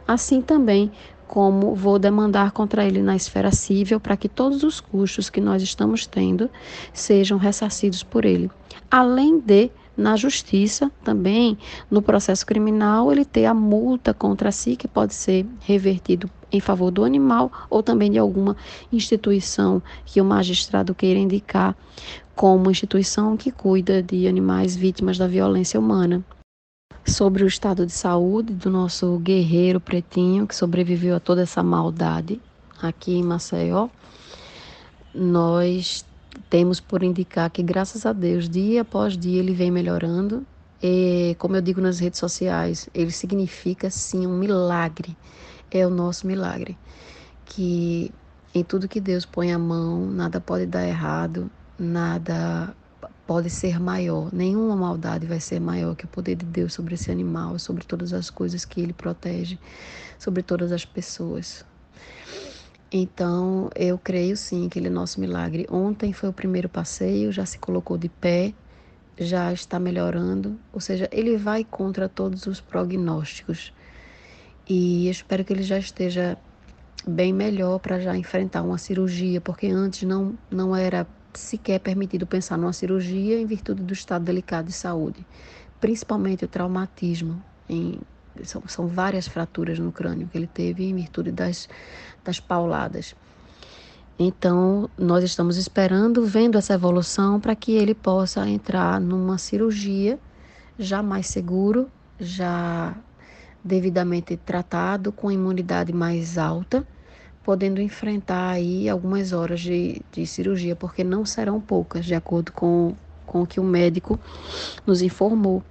assim 0.07 0.41
também 0.41 0.91
como 1.27 1.75
vou 1.75 1.99
demandar 1.99 2.53
contra 2.53 2.85
ele 2.85 3.01
na 3.01 3.17
esfera 3.17 3.51
civil 3.51 3.99
para 3.99 4.19
que 4.19 4.29
todos 4.29 4.63
os 4.63 4.81
custos 4.81 5.31
que 5.31 5.41
nós 5.41 5.63
estamos 5.63 6.07
tendo 6.07 6.51
sejam 6.93 7.39
ressarcidos 7.39 8.03
por 8.03 8.27
ele. 8.27 8.51
Além 8.91 9.41
de 9.41 9.71
na 9.97 10.17
justiça 10.17 10.91
também, 11.05 11.59
no 11.91 12.01
processo 12.01 12.47
criminal, 12.47 13.13
ele 13.13 13.25
ter 13.25 13.45
a 13.45 13.55
multa 13.55 14.15
contra 14.15 14.51
si, 14.51 14.77
que 14.77 14.89
pode 14.89 15.15
ser 15.15 15.47
revertido 15.61 16.31
em 16.51 16.61
favor 16.61 16.91
do 16.91 17.05
animal 17.05 17.51
ou 17.69 17.83
também 17.83 18.11
de 18.11 18.19
alguma 18.19 18.57
instituição 18.93 19.83
que 20.05 20.21
o 20.21 20.25
magistrado 20.25 20.95
queira 20.95 21.19
indicar 21.19 21.77
como 22.35 22.71
instituição 22.71 23.37
que 23.37 23.51
cuida 23.51 24.03
de 24.03 24.27
animais 24.27 24.75
vítimas 24.75 25.19
da 25.19 25.27
violência 25.27 25.79
humana 25.79 26.25
sobre 27.05 27.43
o 27.43 27.47
estado 27.47 27.85
de 27.85 27.93
saúde 27.93 28.53
do 28.53 28.71
nosso 28.71 29.19
guerreiro 29.19 29.81
pretinho 29.81 30.47
que 30.47 30.55
sobreviveu 30.55 31.17
a 31.17 31.21
toda 31.21 31.43
essa 31.43 31.63
maldade 31.63 32.41
aqui 32.81 33.15
em 33.15 33.23
Maceió. 33.23 33.89
Nós 35.15 36.05
temos 36.49 36.81
por 36.81 37.03
indicar 37.03 37.51
que, 37.51 37.63
graças 37.63 38.07
a 38.07 38.13
Deus, 38.13 38.49
dia 38.49 38.83
após 38.83 39.17
dia 39.17 39.39
ele 39.39 39.53
vem 39.53 39.71
melhorando. 39.71 40.47
E, 40.83 41.37
como 41.39 41.57
eu 41.57 41.63
digo 41.63 41.81
nas 41.81 41.99
redes 41.99 42.19
sociais, 42.19 42.89
ele 42.93 43.11
significa 43.11 43.89
sim 43.91 44.27
um 44.27 44.37
milagre. 44.37 45.17
É 45.71 45.87
o 45.87 45.91
nosso 45.91 46.27
milagre. 46.27 46.77
Que 47.45 48.13
em 48.55 48.63
tudo 48.63 48.89
que 48.89 49.01
Deus 49.01 49.25
põe 49.25 49.53
a 49.53 49.59
mão, 49.59 50.07
nada 50.07 50.41
pode 50.41 50.67
dar 50.67 50.87
errado, 50.87 51.51
nada 51.79 52.75
pode 53.27 53.49
ser 53.49 53.81
maior. 53.81 54.29
Nenhuma 54.33 54.77
maldade 54.77 55.27
vai 55.27 55.41
ser 55.41 55.61
maior 55.61 55.95
que 55.95 56.05
o 56.05 56.09
poder 56.09 56.35
de 56.35 56.45
Deus 56.45 56.75
sobre 56.75 56.95
esse 56.95 57.11
animal, 57.11 57.59
sobre 57.59 57.85
todas 57.85 58.13
as 58.13 58.29
coisas 58.29 58.65
que 58.65 58.81
ele 58.81 58.93
protege, 58.93 59.59
sobre 60.19 60.43
todas 60.43 60.73
as 60.73 60.85
pessoas. 60.85 61.65
Então, 62.93 63.71
eu 63.75 63.97
creio 63.97 64.37
sim 64.37 64.69
que 64.69 64.79
ele 64.79 64.89
é 64.89 64.91
nosso 64.91 65.19
milagre. 65.19 65.67
Ontem 65.71 66.13
foi 66.13 66.29
o 66.29 66.33
primeiro 66.33 66.69
passeio, 66.69 67.33
já 67.33 67.47
se 67.47 67.59
colocou 67.59 67.97
de 67.97 68.11
pé, 68.11 68.53
já 69.19 69.51
está 69.51 69.81
melhorando, 69.81 70.59
ou 70.73 70.81
seja, 70.81 71.09
ele 71.11 71.39
vai 71.39 71.65
contra 71.65 72.07
todos 72.07 72.47
os 72.47 72.61
prognósticos. 72.61 73.73
E 74.69 75.09
espero 75.09 75.43
que 75.45 75.53
ele 75.53 75.63
já 75.63 75.79
esteja 75.79 76.37
bem 77.07 77.33
melhor 77.33 77.79
para 77.79 77.99
já 77.99 78.17
enfrentar 78.17 78.63
uma 78.63 78.79
cirurgia, 78.79 79.41
porque 79.41 79.69
antes 79.69 80.03
não 80.03 80.39
não 80.51 80.77
era 80.77 81.07
sequer 81.35 81.81
permitido 81.81 82.27
pensar 82.27 82.59
numa 82.59 82.73
cirurgia 82.73 83.41
em 83.41 83.47
virtude 83.47 83.83
do 83.83 83.93
estado 83.93 84.25
delicado 84.25 84.67
de 84.67 84.73
saúde, 84.73 85.27
principalmente 85.81 86.45
o 86.45 86.49
traumatismo. 86.49 87.43
Em, 87.69 87.99
são, 88.45 88.63
são 88.67 88.87
várias 88.87 89.29
fraturas 89.29 89.79
no 89.79 89.93
crânio 89.93 90.29
que 90.29 90.39
ele 90.39 90.47
teve 90.47 90.85
em 90.85 90.95
virtude 90.95 91.31
das, 91.31 91.69
das 92.25 92.41
pauladas. 92.41 93.15
Então, 94.19 94.89
nós 94.97 95.25
estamos 95.25 95.57
esperando, 95.57 96.25
vendo 96.25 96.59
essa 96.59 96.75
evolução, 96.75 97.41
para 97.41 97.57
que 97.57 97.73
ele 97.73 97.95
possa 97.95 98.49
entrar 98.49 99.01
numa 99.01 99.39
cirurgia 99.39 100.19
já 100.79 101.03
mais 101.03 101.27
seguro, 101.27 101.91
já 102.21 102.95
devidamente 103.65 104.37
tratado, 104.37 105.13
com 105.13 105.31
imunidade 105.31 105.93
mais 105.93 106.39
alta 106.39 106.87
podendo 107.43 107.81
enfrentar 107.81 108.51
aí 108.51 108.89
algumas 108.89 109.33
horas 109.33 109.61
de, 109.61 110.01
de 110.13 110.27
cirurgia, 110.27 110.77
porque 110.77 111.03
não 111.03 111.25
serão 111.25 111.61
poucas, 111.61 112.05
de 112.05 112.15
acordo 112.15 112.53
com, 112.53 112.95
com 113.27 113.43
o 113.43 113.47
que 113.47 113.59
o 113.59 113.65
médico 113.65 114.19
nos 114.87 115.03
informou. 115.03 115.63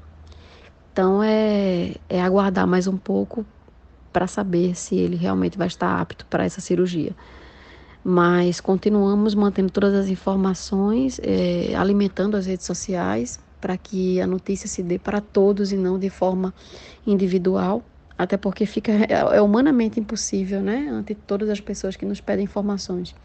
Então 0.91 1.23
é, 1.23 1.95
é 2.09 2.21
aguardar 2.21 2.67
mais 2.67 2.87
um 2.87 2.97
pouco 2.97 3.45
para 4.11 4.27
saber 4.27 4.75
se 4.75 4.95
ele 4.95 5.15
realmente 5.15 5.57
vai 5.57 5.67
estar 5.67 5.99
apto 5.99 6.25
para 6.25 6.45
essa 6.45 6.61
cirurgia. 6.61 7.15
mas 8.03 8.59
continuamos 8.59 9.35
mantendo 9.35 9.69
todas 9.69 9.93
as 9.93 10.07
informações, 10.07 11.19
é, 11.23 11.75
alimentando 11.75 12.35
as 12.35 12.47
redes 12.47 12.65
sociais 12.65 13.39
para 13.59 13.77
que 13.77 14.19
a 14.19 14.25
notícia 14.25 14.67
se 14.67 14.81
dê 14.81 14.97
para 14.97 15.21
todos 15.21 15.71
e 15.71 15.77
não 15.77 15.99
de 15.99 16.09
forma 16.09 16.51
individual, 17.05 17.83
até 18.17 18.37
porque 18.37 18.65
fica 18.65 18.91
é, 18.91 19.37
é 19.37 19.41
humanamente 19.41 19.99
impossível, 19.99 20.61
né, 20.61 20.89
ante 20.91 21.13
todas 21.13 21.49
as 21.49 21.61
pessoas 21.61 21.95
que 21.95 22.05
nos 22.05 22.19
pedem 22.19 22.45
informações. 22.45 23.15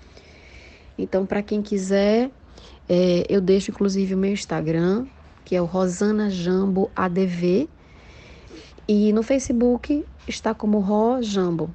Então, 0.98 1.26
para 1.26 1.42
quem 1.42 1.62
quiser, 1.62 2.30
é, 2.88 3.26
eu 3.28 3.40
deixo 3.40 3.70
inclusive 3.70 4.14
o 4.14 4.18
meu 4.18 4.32
Instagram, 4.32 5.06
que 5.44 5.56
é 5.56 5.60
o 5.60 5.64
Rosana 5.64 6.28
Jambo 6.30 6.90
ADV, 6.94 7.68
e 8.88 9.12
no 9.12 9.22
Facebook 9.22 10.04
está 10.28 10.54
como 10.54 10.78
Ro 10.78 11.22
Jambo. 11.22 11.70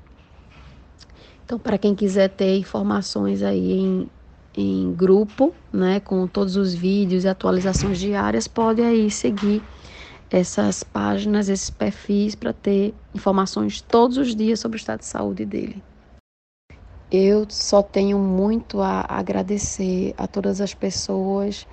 Então, 1.43 1.59
para 1.59 1.77
quem 1.77 1.93
quiser 1.93 2.29
ter 2.29 2.57
informações 2.57 3.43
aí 3.43 3.73
em, 3.73 4.09
em 4.55 4.93
grupo, 4.93 5.53
né, 5.71 5.99
com 5.99 6.25
todos 6.25 6.55
os 6.55 6.73
vídeos 6.73 7.25
e 7.25 7.27
atualizações 7.27 7.99
diárias, 7.99 8.47
pode 8.47 8.81
aí 8.81 9.11
seguir 9.11 9.61
essas 10.29 10.81
páginas, 10.81 11.49
esses 11.49 11.69
perfis 11.69 12.35
para 12.35 12.53
ter 12.53 12.93
informações 13.13 13.81
todos 13.81 14.17
os 14.17 14.33
dias 14.33 14.61
sobre 14.61 14.77
o 14.77 14.79
estado 14.79 14.99
de 14.99 15.05
saúde 15.05 15.45
dele. 15.45 15.83
Eu 17.11 17.45
só 17.49 17.83
tenho 17.83 18.17
muito 18.17 18.81
a 18.81 19.05
agradecer 19.09 20.13
a 20.17 20.25
todas 20.25 20.61
as 20.61 20.73
pessoas 20.73 21.67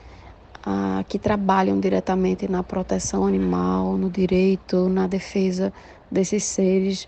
que 1.09 1.19
trabalham 1.19 1.79
diretamente 1.81 2.49
na 2.49 2.63
proteção 2.63 3.27
animal, 3.27 3.97
no 3.97 4.11
direito, 4.11 4.89
na 4.89 5.07
defesa 5.07 5.73
desses 6.11 6.45
seres, 6.45 7.07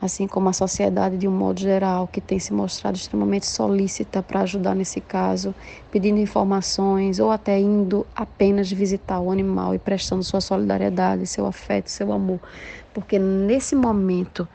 assim 0.00 0.26
como 0.26 0.48
a 0.48 0.52
sociedade 0.52 1.16
de 1.16 1.28
um 1.28 1.30
modo 1.30 1.60
geral, 1.60 2.08
que 2.08 2.20
tem 2.20 2.38
se 2.38 2.52
mostrado 2.52 2.96
extremamente 2.96 3.46
solícita 3.46 4.22
para 4.22 4.40
ajudar 4.40 4.74
nesse 4.74 5.00
caso, 5.00 5.54
pedindo 5.90 6.18
informações 6.18 7.18
ou 7.18 7.30
até 7.30 7.58
indo 7.60 8.06
apenas 8.14 8.70
visitar 8.70 9.20
o 9.20 9.30
animal 9.30 9.74
e 9.74 9.78
prestando 9.78 10.24
sua 10.24 10.40
solidariedade, 10.40 11.26
seu 11.26 11.46
afeto, 11.46 11.88
seu 11.88 12.12
amor, 12.12 12.40
porque 12.92 13.18
nesse 13.18 13.76
momento 13.76 14.48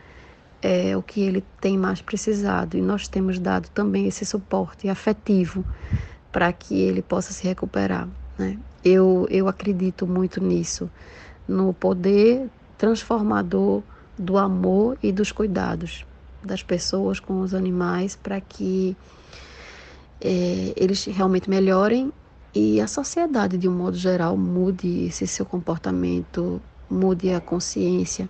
é 0.62 0.98
o 0.98 1.04
que 1.04 1.22
ele 1.22 1.44
tem 1.62 1.78
mais 1.78 2.02
precisado 2.02 2.78
e 2.78 2.82
nós 2.82 3.08
temos 3.08 3.40
dado 3.40 3.70
também 3.70 4.08
esse 4.08 4.26
suporte 4.26 4.90
afetivo 4.90 5.64
para 6.32 6.52
que 6.52 6.80
ele 6.80 7.02
possa 7.02 7.32
se 7.32 7.48
recuperar. 7.48 8.08
Né? 8.38 8.58
Eu, 8.84 9.28
eu 9.30 9.48
acredito 9.48 10.06
muito 10.06 10.42
nisso, 10.42 10.90
no 11.48 11.74
poder 11.74 12.50
transformador 12.78 13.82
do 14.18 14.38
amor 14.38 14.98
e 15.02 15.12
dos 15.12 15.32
cuidados 15.32 16.06
das 16.44 16.64
pessoas 16.64 17.20
com 17.20 17.42
os 17.42 17.54
animais 17.54 18.16
para 18.16 18.40
que 18.40 18.96
é, 20.22 20.74
eles 20.76 21.06
realmente 21.06 21.50
melhorem 21.50 22.12
e 22.54 22.82
a 22.82 22.88
sociedade, 22.88 23.58
de 23.58 23.68
um 23.68 23.72
modo 23.72 23.98
geral, 23.98 24.36
mude 24.36 25.06
esse 25.06 25.28
seu 25.28 25.46
comportamento, 25.46 26.62
mude 26.90 27.32
a 27.32 27.40
consciência 27.40 28.28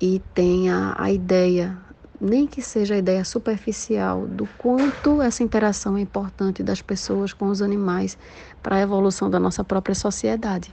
e 0.00 0.20
tenha 0.34 0.94
a 0.98 1.10
ideia, 1.10 1.78
nem 2.24 2.46
que 2.46 2.62
seja 2.62 2.94
a 2.94 2.98
ideia 2.98 3.24
superficial, 3.24 4.26
do 4.26 4.48
quanto 4.58 5.20
essa 5.20 5.42
interação 5.42 5.96
é 5.96 6.00
importante 6.00 6.62
das 6.62 6.80
pessoas 6.80 7.32
com 7.32 7.46
os 7.46 7.60
animais 7.60 8.16
para 8.62 8.76
a 8.76 8.80
evolução 8.80 9.28
da 9.28 9.38
nossa 9.38 9.62
própria 9.62 9.94
sociedade. 9.94 10.72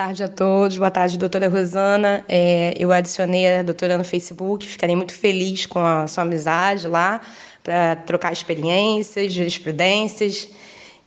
Boa 0.00 0.08
tarde 0.08 0.22
a 0.22 0.28
todos, 0.28 0.76
boa 0.76 0.90
tarde, 0.90 1.18
doutora 1.18 1.48
Rosana. 1.48 2.24
É, 2.28 2.74
eu 2.78 2.92
adicionei 2.92 3.58
a 3.58 3.62
doutora 3.62 3.96
no 3.96 4.04
Facebook, 4.04 4.66
ficarei 4.66 4.94
muito 4.94 5.14
feliz 5.14 5.66
com 5.66 5.80
a 5.80 6.06
sua 6.06 6.22
amizade 6.22 6.86
lá, 6.86 7.20
para 7.64 7.96
trocar 7.96 8.32
experiências, 8.32 9.32
jurisprudências. 9.32 10.48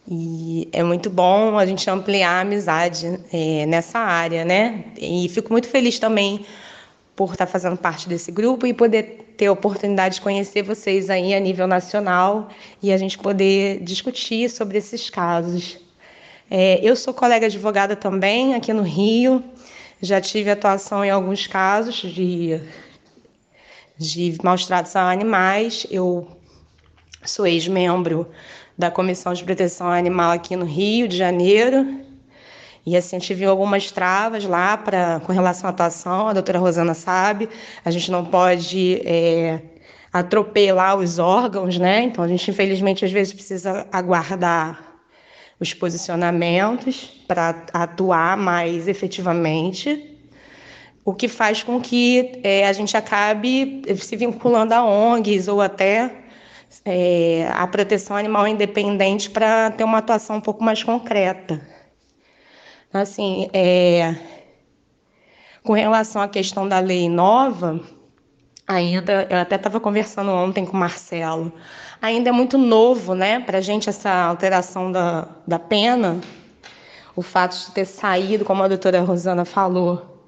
E 0.09 0.67
é 0.73 0.83
muito 0.83 1.09
bom 1.09 1.57
a 1.57 1.65
gente 1.65 1.87
ampliar 1.89 2.39
a 2.39 2.41
amizade 2.41 3.19
é, 3.31 3.65
nessa 3.67 3.99
área, 3.99 4.43
né? 4.43 4.85
E 4.97 5.29
fico 5.29 5.53
muito 5.53 5.67
feliz 5.67 5.99
também 5.99 6.43
por 7.27 7.33
estar 7.33 7.45
fazendo 7.45 7.77
parte 7.77 8.09
desse 8.09 8.31
grupo 8.31 8.65
e 8.65 8.73
poder 8.73 9.33
ter 9.37 9.45
a 9.45 9.51
oportunidade 9.51 10.15
de 10.15 10.21
conhecer 10.21 10.63
vocês 10.63 11.09
aí 11.09 11.33
a 11.33 11.39
nível 11.39 11.67
nacional 11.67 12.49
e 12.81 12.91
a 12.91 12.97
gente 12.97 13.17
poder 13.17 13.79
discutir 13.83 14.49
sobre 14.49 14.77
esses 14.79 15.09
casos. 15.09 15.77
É, 16.49 16.79
eu 16.81 16.95
sou 16.95 17.13
colega 17.13 17.45
advogada 17.45 17.95
também 17.95 18.55
aqui 18.55 18.73
no 18.73 18.81
Rio, 18.81 19.43
já 20.01 20.19
tive 20.19 20.49
atuação 20.49 21.05
em 21.05 21.11
alguns 21.11 21.45
casos 21.45 21.95
de, 21.95 22.59
de 23.97 24.35
maus 24.43 24.65
tratos 24.65 24.95
a 24.95 25.11
animais. 25.11 25.85
Eu 25.91 26.27
sou 27.23 27.45
ex-membro 27.45 28.27
da 28.75 28.89
Comissão 28.89 29.33
de 29.33 29.43
Proteção 29.43 29.91
Animal 29.91 30.31
aqui 30.31 30.55
no 30.55 30.65
Rio 30.65 31.07
de 31.07 31.17
Janeiro. 31.17 32.10
E 32.85 32.97
assim, 32.97 33.19
tive 33.19 33.45
algumas 33.45 33.91
travas 33.91 34.43
lá 34.45 34.75
pra, 34.75 35.19
com 35.19 35.31
relação 35.31 35.67
à 35.67 35.71
atuação, 35.71 36.27
a 36.27 36.33
doutora 36.33 36.57
Rosana 36.57 36.93
sabe, 36.93 37.47
a 37.85 37.91
gente 37.91 38.09
não 38.09 38.25
pode 38.25 39.01
é, 39.05 39.61
atropelar 40.11 40.97
os 40.97 41.19
órgãos, 41.19 41.77
né? 41.77 42.01
Então 42.03 42.23
a 42.23 42.27
gente, 42.27 42.49
infelizmente, 42.49 43.05
às 43.05 43.11
vezes 43.11 43.33
precisa 43.33 43.87
aguardar 43.91 44.91
os 45.59 45.75
posicionamentos 45.75 47.23
para 47.27 47.63
atuar 47.71 48.35
mais 48.35 48.87
efetivamente, 48.87 50.17
o 51.05 51.13
que 51.13 51.27
faz 51.27 51.61
com 51.61 51.79
que 51.79 52.39
é, 52.43 52.67
a 52.67 52.73
gente 52.73 52.97
acabe 52.97 53.83
se 53.97 54.15
vinculando 54.15 54.73
a 54.73 54.83
ONGs 54.83 55.47
ou 55.47 55.61
até 55.61 56.11
é, 56.83 57.47
a 57.53 57.67
proteção 57.67 58.17
animal 58.17 58.47
independente 58.47 59.29
para 59.29 59.69
ter 59.71 59.83
uma 59.83 59.99
atuação 59.99 60.37
um 60.37 60.41
pouco 60.41 60.63
mais 60.63 60.83
concreta. 60.83 61.61
Assim, 62.93 63.49
é, 63.53 64.15
com 65.63 65.71
relação 65.71 66.21
à 66.21 66.27
questão 66.27 66.67
da 66.67 66.79
lei 66.79 67.07
nova, 67.07 67.79
ainda, 68.67 69.27
eu 69.29 69.37
até 69.37 69.55
estava 69.55 69.79
conversando 69.79 70.29
ontem 70.29 70.65
com 70.65 70.75
o 70.75 70.79
Marcelo, 70.79 71.53
ainda 72.01 72.29
é 72.29 72.31
muito 72.33 72.57
novo, 72.57 73.15
né, 73.15 73.39
para 73.39 73.59
a 73.59 73.61
gente 73.61 73.87
essa 73.87 74.11
alteração 74.11 74.91
da, 74.91 75.25
da 75.47 75.57
pena, 75.57 76.19
o 77.15 77.21
fato 77.21 77.57
de 77.57 77.71
ter 77.71 77.85
saído, 77.85 78.43
como 78.43 78.61
a 78.61 78.67
doutora 78.67 78.99
Rosana 79.01 79.45
falou, 79.45 80.25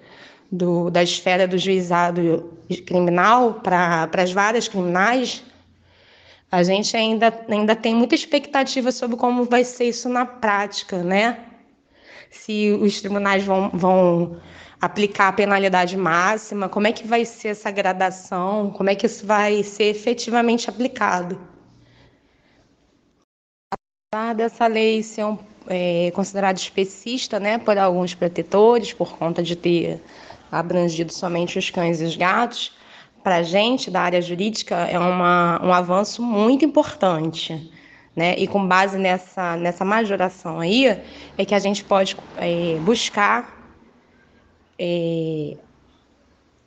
do, 0.49 0.89
da 0.89 1.04
esfera 1.04 1.45
do 1.45 1.58
juizado 1.58 2.54
criminal 2.86 3.56
para 3.56 4.10
as 4.13 4.32
várias 4.32 4.69
criminais, 4.69 5.43
a 6.49 6.63
gente 6.63 6.95
ainda, 6.95 7.34
ainda 7.49 7.76
tem 7.76 7.93
muita 7.93 8.15
expectativa 8.15 8.91
sobre 8.91 9.17
como 9.17 9.43
vai 9.43 9.65
ser 9.65 9.86
isso 9.86 10.08
na 10.08 10.26
prática, 10.26 11.04
né? 11.04 11.39
Se 12.34 12.72
os 12.82 13.00
tribunais 13.00 13.43
vão, 13.43 13.69
vão 13.69 14.41
aplicar 14.82 15.30
a 15.30 15.34
penalidade 15.34 15.96
máxima, 15.96 16.67
como 16.67 16.88
é 16.88 16.91
que 16.91 17.08
vai 17.08 17.24
ser 17.24 17.50
essa 17.50 17.72
gradação, 17.72 18.72
como 18.72 18.89
é 18.89 18.96
que 18.96 19.06
isso 19.06 19.26
vai 19.26 19.63
ser 19.63 19.86
efetivamente 19.86 20.69
aplicado. 20.69 21.39
Apesar 24.12 24.34
dessa 24.34 24.67
lei 24.67 25.02
ser 25.04 25.26
um, 25.26 25.38
é, 25.67 26.12
considerada 26.12 26.60
especista 26.60 27.39
né, 27.39 27.58
por 27.58 27.78
alguns 27.78 28.13
protetores, 28.13 28.91
por 28.93 29.17
conta 29.17 29.41
de 29.41 29.56
ter 29.56 30.02
abrangido 30.52 31.13
somente 31.13 31.58
os 31.58 31.69
cães 31.69 32.02
e 32.02 32.04
os 32.04 32.17
gatos, 32.17 32.76
para 33.24 33.38
a 33.38 33.43
gente 33.43 33.89
da 33.89 34.02
área 34.02 34.22
jurídica 34.22 34.76
é 34.76 35.00
uma, 35.00 35.62
um 35.63 35.74
avanço 35.74 36.22
muito 36.22 36.65
importante. 36.65 37.72
Né? 38.15 38.36
E 38.38 38.47
com 38.47 38.67
base 38.67 38.97
nessa, 38.97 39.56
nessa 39.58 39.84
majoração 39.84 40.60
aí, 40.60 40.86
é 41.38 41.45
que 41.45 41.56
a 41.56 41.60
gente 41.60 41.84
pode 41.84 42.15
é, 42.38 42.78
buscar 42.80 43.63
é, 44.78 45.58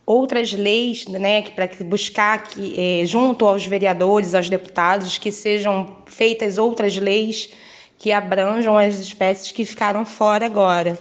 outras 0.05 0.53
leis, 0.53 1.07
né, 1.07 1.43
para 1.43 1.69
buscar 1.85 2.45
que, 2.45 3.03
é, 3.03 3.07
junto 3.07 3.45
aos 3.47 3.67
vereadores, 3.67 4.35
aos 4.35 4.49
deputados, 4.49 5.19
que 5.19 5.33
sejam 5.33 5.97
feitas 6.07 6.59
outras 6.59 6.97
leis 6.97 7.51
que 7.99 8.13
abranjam 8.13 8.77
as 8.77 8.99
espécies 8.99 9.51
que 9.53 9.65
ficaram 9.65 10.05
fora 10.05 10.47
agora. 10.47 10.99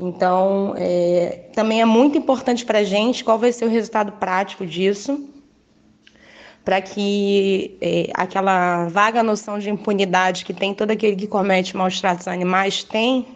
Então, 0.00 0.74
é, 0.76 1.40
também 1.54 1.80
é 1.80 1.84
muito 1.84 2.16
importante 2.16 2.64
para 2.64 2.80
a 2.80 2.84
gente 2.84 3.24
qual 3.24 3.38
vai 3.38 3.52
ser 3.52 3.64
o 3.64 3.68
resultado 3.68 4.12
prático 4.12 4.64
disso, 4.66 5.28
para 6.68 6.82
que 6.82 7.78
é, 7.80 8.10
aquela 8.12 8.88
vaga 8.88 9.22
noção 9.22 9.58
de 9.58 9.70
impunidade 9.70 10.44
que 10.44 10.52
tem 10.52 10.74
todo 10.74 10.90
aquele 10.90 11.16
que 11.16 11.26
comete 11.26 11.74
maus 11.74 11.98
tratos 11.98 12.28
a 12.28 12.32
animais 12.32 12.84
tem 12.84 13.26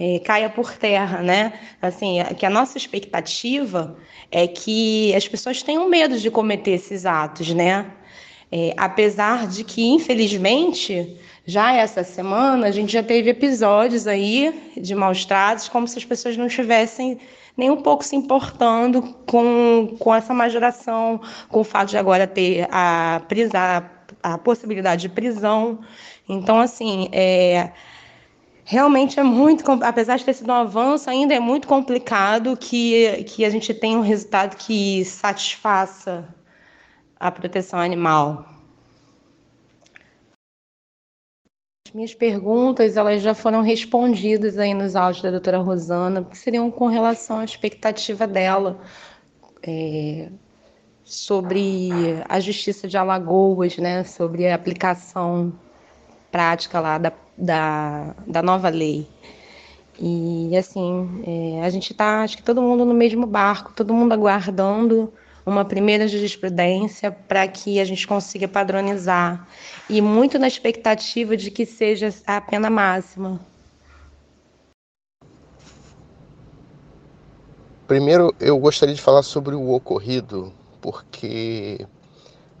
é, 0.00 0.20
caia 0.20 0.48
por 0.48 0.72
terra, 0.72 1.20
né? 1.20 1.52
Assim, 1.82 2.16
que 2.38 2.46
a 2.46 2.48
nossa 2.48 2.78
expectativa 2.78 3.94
é 4.32 4.46
que 4.46 5.14
as 5.14 5.28
pessoas 5.28 5.62
tenham 5.62 5.86
medo 5.86 6.18
de 6.18 6.30
cometer 6.30 6.70
esses 6.70 7.04
atos, 7.04 7.52
né? 7.52 7.92
É, 8.50 8.72
apesar 8.78 9.46
de 9.46 9.62
que, 9.62 9.86
infelizmente, 9.88 11.14
já 11.44 11.74
essa 11.74 12.02
semana 12.02 12.68
a 12.68 12.70
gente 12.70 12.90
já 12.90 13.02
teve 13.02 13.28
episódios 13.28 14.06
aí 14.06 14.72
de 14.74 14.94
maus 14.94 15.26
tratos, 15.26 15.68
como 15.68 15.86
se 15.86 15.98
as 15.98 16.06
pessoas 16.06 16.38
não 16.38 16.46
estivessem 16.46 17.18
nem 17.56 17.70
um 17.70 17.80
pouco 17.80 18.04
se 18.04 18.14
importando 18.14 19.02
com, 19.26 19.96
com 19.98 20.14
essa 20.14 20.34
majoração, 20.34 21.20
com 21.48 21.60
o 21.60 21.64
fato 21.64 21.90
de 21.90 21.96
agora 21.96 22.26
ter 22.26 22.68
a, 22.70 23.22
prisa, 23.26 23.90
a 24.22 24.38
possibilidade 24.38 25.02
de 25.02 25.08
prisão. 25.08 25.80
Então, 26.28 26.60
assim, 26.60 27.08
é, 27.12 27.72
realmente 28.64 29.18
é 29.18 29.22
muito, 29.22 29.64
apesar 29.82 30.16
de 30.16 30.24
ter 30.24 30.34
sido 30.34 30.50
um 30.50 30.54
avanço, 30.54 31.08
ainda 31.08 31.34
é 31.34 31.40
muito 31.40 31.66
complicado 31.66 32.56
que, 32.56 33.24
que 33.24 33.44
a 33.44 33.50
gente 33.50 33.72
tenha 33.72 33.98
um 33.98 34.02
resultado 34.02 34.56
que 34.56 35.04
satisfaça 35.04 36.28
a 37.18 37.30
proteção 37.30 37.78
animal. 37.78 38.44
As 41.85 41.85
minhas 41.96 42.14
perguntas 42.14 42.94
elas 42.94 43.22
já 43.22 43.32
foram 43.32 43.62
respondidas 43.62 44.58
aí 44.58 44.74
nos 44.74 44.94
áudios 44.94 45.22
da 45.22 45.30
doutora 45.30 45.56
Rosana, 45.56 46.22
que 46.22 46.36
seriam 46.36 46.70
com 46.70 46.88
relação 46.88 47.38
à 47.38 47.44
expectativa 47.44 48.26
dela 48.26 48.78
é, 49.62 50.28
sobre 51.02 51.88
a 52.28 52.38
Justiça 52.38 52.86
de 52.86 52.98
Alagoas, 52.98 53.78
né, 53.78 54.04
sobre 54.04 54.46
a 54.46 54.54
aplicação 54.54 55.54
prática 56.30 56.80
lá 56.80 56.98
da, 56.98 57.12
da, 57.34 58.14
da 58.26 58.42
nova 58.42 58.68
lei. 58.68 59.08
E 59.98 60.54
assim, 60.54 61.22
é, 61.26 61.64
a 61.64 61.70
gente 61.70 61.92
está, 61.92 62.20
acho 62.22 62.36
que 62.36 62.42
todo 62.42 62.60
mundo 62.60 62.84
no 62.84 62.92
mesmo 62.92 63.26
barco, 63.26 63.72
todo 63.74 63.94
mundo 63.94 64.12
aguardando 64.12 65.10
uma 65.46 65.64
primeira 65.64 66.08
jurisprudência 66.08 67.12
para 67.12 67.46
que 67.46 67.78
a 67.78 67.84
gente 67.84 68.06
consiga 68.06 68.48
padronizar. 68.48 69.46
E 69.88 70.00
muito 70.02 70.38
na 70.38 70.48
expectativa 70.48 71.36
de 71.36 71.52
que 71.52 71.64
seja 71.64 72.12
a 72.26 72.40
pena 72.40 72.68
máxima. 72.68 73.40
Primeiro, 77.86 78.34
eu 78.40 78.58
gostaria 78.58 78.94
de 78.94 79.00
falar 79.00 79.22
sobre 79.22 79.54
o 79.54 79.70
ocorrido, 79.70 80.52
porque 80.80 81.86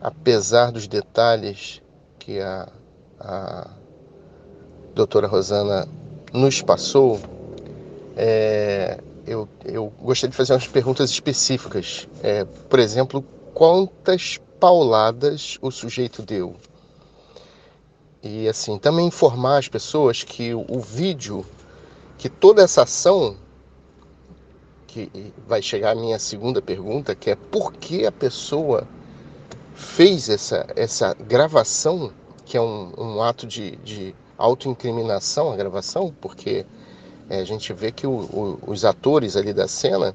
apesar 0.00 0.70
dos 0.70 0.86
detalhes 0.86 1.82
que 2.20 2.38
a, 2.38 2.68
a 3.18 3.70
doutora 4.94 5.26
Rosana 5.26 5.88
nos 6.32 6.62
passou, 6.62 7.20
é, 8.16 9.00
eu, 9.26 9.48
eu 9.64 9.92
gostaria 10.00 10.30
de 10.30 10.36
fazer 10.36 10.52
umas 10.52 10.68
perguntas 10.68 11.10
específicas. 11.10 12.08
É, 12.22 12.44
por 12.44 12.78
exemplo, 12.78 13.24
quantas 13.52 14.38
pauladas 14.60 15.58
o 15.60 15.70
sujeito 15.70 16.22
deu? 16.22 16.56
E 18.22 18.48
assim, 18.48 18.78
também 18.78 19.06
informar 19.06 19.58
as 19.58 19.68
pessoas 19.68 20.22
que 20.22 20.54
o, 20.54 20.80
vídeo, 20.80 21.44
que 22.18 22.28
toda 22.28 22.62
essa 22.62 22.82
ação, 22.82 23.36
que 24.86 25.32
vai 25.46 25.60
chegar 25.60 25.92
a 25.92 25.94
minha 25.94 26.18
segunda 26.18 26.62
pergunta, 26.62 27.14
que 27.14 27.30
é 27.30 27.36
por 27.36 27.72
que 27.72 28.06
a 28.06 28.12
pessoa 28.12 28.86
fez 29.74 30.28
essa, 30.28 30.66
essa 30.74 31.14
gravação, 31.14 32.12
que 32.44 32.56
é 32.56 32.60
um, 32.60 32.92
um 32.96 33.22
ato 33.22 33.46
de, 33.46 33.76
de 33.76 34.14
autoincriminação, 34.38 35.52
a 35.52 35.56
gravação, 35.56 36.14
porque 36.20 36.64
é, 37.28 37.40
a 37.40 37.44
gente 37.44 37.72
vê 37.72 37.90
que 37.90 38.06
o, 38.06 38.10
o, 38.10 38.58
os 38.66 38.84
atores 38.84 39.36
ali 39.36 39.52
da 39.52 39.66
cena 39.66 40.14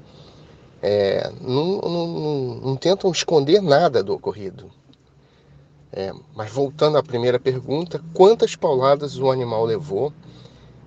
é, 0.80 1.30
não, 1.40 1.80
não, 1.80 2.06
não, 2.06 2.54
não, 2.56 2.76
tentam 2.76 3.10
esconder 3.10 3.62
nada 3.62 4.02
do 4.02 4.14
ocorrido. 4.14 4.70
É, 5.92 6.12
mas 6.34 6.50
voltando 6.50 6.96
à 6.96 7.02
primeira 7.02 7.38
pergunta, 7.38 8.02
quantas 8.14 8.56
pauladas 8.56 9.18
o 9.18 9.30
animal 9.30 9.64
levou 9.64 10.12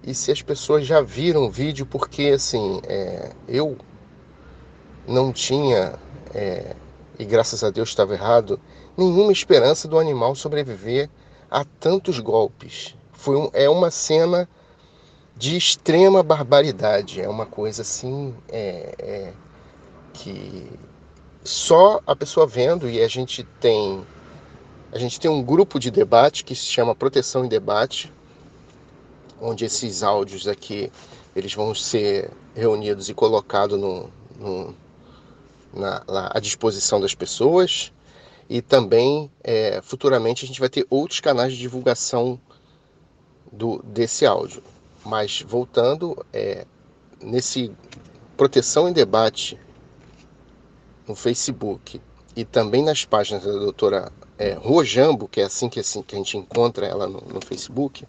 e 0.03 0.13
se 0.13 0.31
as 0.31 0.41
pessoas 0.41 0.85
já 0.85 0.99
viram 0.99 1.45
o 1.45 1.51
vídeo, 1.51 1.85
porque 1.85 2.31
assim, 2.35 2.81
é, 2.87 3.31
eu 3.47 3.77
não 5.07 5.31
tinha, 5.31 5.93
é, 6.33 6.75
e 7.19 7.23
graças 7.23 7.63
a 7.63 7.69
Deus 7.69 7.89
estava 7.89 8.13
errado, 8.13 8.59
nenhuma 8.97 9.31
esperança 9.31 9.87
do 9.87 9.99
animal 9.99 10.35
sobreviver 10.35 11.09
a 11.49 11.63
tantos 11.63 12.19
golpes. 12.19 12.95
Foi 13.13 13.37
um, 13.37 13.49
é 13.53 13.69
uma 13.69 13.91
cena 13.91 14.49
de 15.35 15.57
extrema 15.57 16.23
barbaridade. 16.23 17.21
É 17.21 17.27
uma 17.27 17.45
coisa 17.45 17.81
assim 17.81 18.33
é, 18.47 18.95
é, 18.97 19.33
que 20.13 20.71
só 21.43 22.01
a 22.07 22.15
pessoa 22.15 22.47
vendo 22.47 22.89
e 22.89 23.01
a 23.01 23.07
gente 23.07 23.43
tem 23.59 24.05
a 24.91 24.97
gente 24.97 25.19
tem 25.19 25.29
um 25.29 25.43
grupo 25.43 25.77
de 25.77 25.91
debate 25.91 26.45
que 26.45 26.55
se 26.55 26.65
chama 26.65 26.95
Proteção 26.95 27.43
em 27.43 27.49
Debate, 27.49 28.13
onde 29.41 29.65
esses 29.65 30.03
áudios 30.03 30.47
aqui 30.47 30.89
eles 31.35 31.53
vão 31.53 31.75
ser 31.75 32.31
reunidos 32.55 33.09
e 33.09 33.13
colocados 33.13 33.77
no, 33.77 34.09
no 34.39 34.73
na, 35.73 36.01
na, 36.07 36.31
à 36.33 36.39
disposição 36.39 37.01
das 37.01 37.13
pessoas 37.13 37.91
e 38.49 38.61
também 38.61 39.29
é, 39.43 39.81
futuramente 39.83 40.45
a 40.45 40.47
gente 40.47 40.61
vai 40.61 40.69
ter 40.69 40.85
outros 40.89 41.19
canais 41.19 41.51
de 41.51 41.59
divulgação 41.59 42.39
do, 43.51 43.83
desse 43.83 44.25
áudio. 44.25 44.63
Mas 45.05 45.41
voltando, 45.41 46.25
é, 46.33 46.65
nesse 47.21 47.71
Proteção 48.35 48.89
em 48.89 48.91
Debate 48.91 49.57
no 51.07 51.15
Facebook 51.15 52.01
e 52.35 52.43
também 52.43 52.83
nas 52.83 53.05
páginas 53.05 53.43
da 53.43 53.51
doutora 53.51 54.11
é, 54.37 54.53
Rojambo, 54.53 55.27
que 55.27 55.39
é 55.39 55.45
assim 55.45 55.69
que, 55.69 55.79
assim 55.79 56.01
que 56.01 56.15
a 56.15 56.17
gente 56.17 56.37
encontra 56.37 56.87
ela 56.87 57.07
no, 57.07 57.21
no 57.21 57.39
Facebook, 57.39 58.05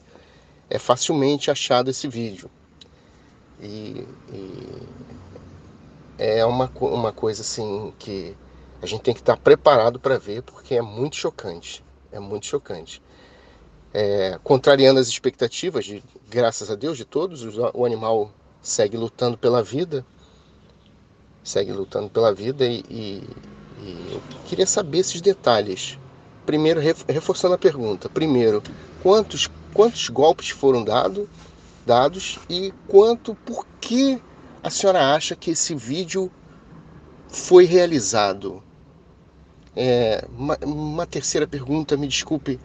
é 0.69 0.79
facilmente 0.79 1.51
achado 1.51 1.91
esse 1.91 2.09
vídeo. 2.09 2.51
E, 3.61 4.05
e, 4.33 4.83
é 6.19 6.45
uma, 6.45 6.73
uma 6.81 7.13
coisa 7.13 7.43
assim 7.43 7.93
que 7.99 8.35
a 8.83 8.87
gente 8.87 9.03
tem 9.03 9.15
que 9.15 9.21
estar 9.21 9.37
preparado 9.37 10.01
para 10.01 10.19
ver, 10.19 10.43
porque 10.43 10.75
é 10.75 10.83
muito 10.83 11.15
chocante. 11.15 11.85
É 12.11 12.19
muito 12.19 12.47
chocante 12.47 13.03
é, 13.99 14.39
contrariando 14.45 15.01
as 15.01 15.09
expectativas, 15.09 15.87
de, 15.87 16.05
graças 16.29 16.71
a 16.71 16.75
Deus, 16.75 16.99
de 16.99 17.05
todos. 17.07 17.43
O 17.73 17.87
animal 17.87 18.31
segue 18.61 18.95
lutando 18.95 19.39
pela 19.39 19.63
vida, 19.63 20.05
segue 21.43 21.73
lutando 21.73 22.11
pela 22.11 22.35
vida 22.35 22.67
e, 22.67 22.85
e, 22.91 23.23
e 23.81 24.13
eu 24.13 24.23
queria 24.45 24.67
saber 24.67 24.99
esses 24.99 25.23
detalhes. 25.23 25.99
Primeiro, 26.45 26.79
reforçando 27.09 27.55
a 27.55 27.59
pergunta, 27.59 28.07
primeiro, 28.07 28.63
quantos, 29.03 29.49
quantos 29.73 30.11
golpes 30.11 30.51
foram 30.51 30.85
dado, 30.85 31.27
dados 31.87 32.39
e 32.51 32.75
quanto, 32.87 33.35
por 33.35 33.67
que 33.81 34.21
a 34.63 34.69
senhora 34.69 35.15
acha 35.15 35.35
que 35.35 35.53
esse 35.53 35.75
vídeo 35.75 36.31
foi 37.29 37.65
realizado? 37.65 38.63
É, 39.75 40.23
uma, 40.37 40.59
uma 40.63 41.07
terceira 41.07 41.47
pergunta, 41.47 41.97
me 41.97 42.07
desculpe, 42.07 42.61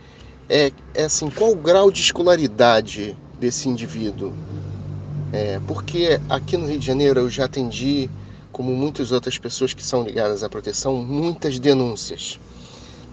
é, 0.51 0.69
é 0.93 1.05
assim, 1.05 1.29
qual 1.29 1.51
o 1.51 1.55
grau 1.55 1.89
de 1.89 2.01
escolaridade 2.01 3.15
desse 3.39 3.69
indivíduo? 3.69 4.33
É, 5.31 5.61
porque 5.65 6.19
aqui 6.27 6.57
no 6.57 6.67
Rio 6.67 6.77
de 6.77 6.85
Janeiro 6.85 7.21
eu 7.21 7.29
já 7.29 7.45
atendi, 7.45 8.09
como 8.51 8.75
muitas 8.75 9.13
outras 9.13 9.37
pessoas 9.37 9.73
que 9.73 9.81
são 9.81 10.03
ligadas 10.03 10.43
à 10.43 10.49
proteção, 10.49 10.97
muitas 10.97 11.57
denúncias. 11.57 12.37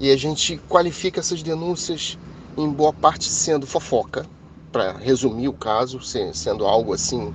E 0.00 0.10
a 0.10 0.16
gente 0.16 0.58
qualifica 0.68 1.20
essas 1.20 1.40
denúncias 1.40 2.18
em 2.56 2.68
boa 2.68 2.92
parte 2.92 3.30
sendo 3.30 3.68
fofoca, 3.68 4.26
para 4.72 4.94
resumir 4.98 5.46
o 5.46 5.52
caso, 5.52 6.00
sendo 6.34 6.66
algo 6.66 6.92
assim 6.92 7.32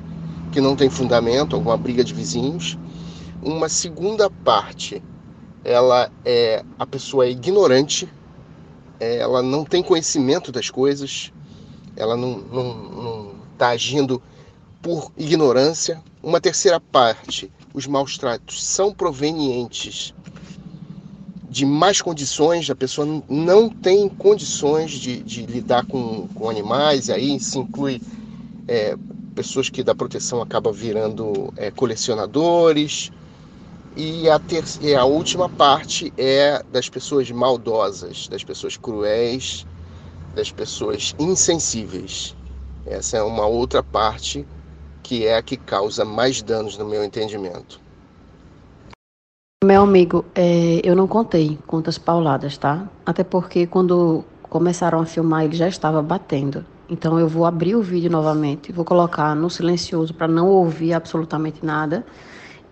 que 0.52 0.60
não 0.60 0.76
tem 0.76 0.90
fundamento, 0.90 1.56
alguma 1.56 1.78
briga 1.78 2.04
de 2.04 2.14
vizinhos. 2.14 2.78
Uma 3.42 3.70
segunda 3.70 4.30
parte, 4.30 5.02
ela 5.64 6.12
é 6.26 6.62
a 6.78 6.86
pessoa 6.86 7.26
é 7.26 7.32
ignorante 7.32 8.10
ela 9.00 9.42
não 9.42 9.66
tem 9.66 9.84
conhecimento 9.84 10.52
das 10.52 10.70
coisas, 10.70 11.32
ela 11.96 12.16
não 12.16 13.34
está 13.54 13.70
agindo 13.70 14.22
por 14.82 15.12
ignorância. 15.18 16.02
Uma 16.22 16.40
terceira 16.40 16.80
parte, 16.80 17.52
os 17.74 17.88
maus 17.88 18.18
tratos 18.18 18.64
são 18.64 18.94
provenientes 18.94 20.14
de 21.50 21.68
más 21.68 22.02
condições, 22.02 22.68
a 22.70 22.76
pessoa 22.76 23.24
não 23.30 23.70
tem 23.70 24.10
condições 24.10 24.92
de, 24.92 25.22
de 25.22 25.46
lidar 25.46 25.86
com, 25.86 26.28
com 26.30 26.50
animais, 26.50 27.12
aí 27.12 27.40
se 27.40 27.60
inclui 27.60 28.02
é, 28.68 28.98
pessoas 29.36 29.70
que 29.70 29.84
da 29.84 29.94
proteção 29.94 30.42
acabam 30.42 30.74
virando 30.74 31.54
é, 31.56 31.70
colecionadores, 31.70 33.12
e 33.96 34.30
a, 34.30 34.40
ter... 34.40 34.64
e 34.82 34.96
a 34.96 35.06
última 35.06 35.48
parte 35.48 36.14
é 36.18 36.64
das 36.72 36.90
pessoas 36.90 37.30
maldosas, 37.32 38.28
das 38.28 38.44
pessoas 38.44 38.78
cruéis, 38.78 39.66
das 40.36 40.52
pessoas 40.52 41.16
insensíveis. 41.20 42.36
Essa 42.86 43.18
é 43.18 43.24
uma 43.24 43.46
outra 43.46 43.84
parte 43.84 44.46
que 45.02 45.26
é 45.26 45.38
a 45.38 45.42
que 45.42 45.58
causa 45.58 46.04
mais 46.04 46.42
danos 46.42 46.78
no 46.78 46.86
meu 46.86 47.04
entendimento. 47.04 47.80
Meu 49.64 49.84
amigo, 49.84 50.26
é, 50.36 50.82
eu 50.84 50.96
não 50.96 51.08
contei 51.08 51.58
quantas 51.66 51.98
pauladas, 51.98 52.58
tá? 52.58 52.88
Até 53.06 53.24
porque 53.24 53.66
quando 53.66 54.24
começaram 54.44 55.00
a 55.00 55.06
filmar 55.06 55.46
ele 55.46 55.56
já 55.56 55.68
estava 55.68 56.02
batendo. 56.02 56.66
Então 56.90 57.18
eu 57.18 57.28
vou 57.28 57.46
abrir 57.46 57.76
o 57.76 57.82
vídeo 57.82 58.12
novamente, 58.12 58.72
vou 58.72 58.84
colocar 58.84 59.34
no 59.36 59.50
silencioso 59.50 60.14
para 60.14 60.28
não 60.28 60.48
ouvir 60.50 60.94
absolutamente 60.94 61.66
nada 61.66 62.06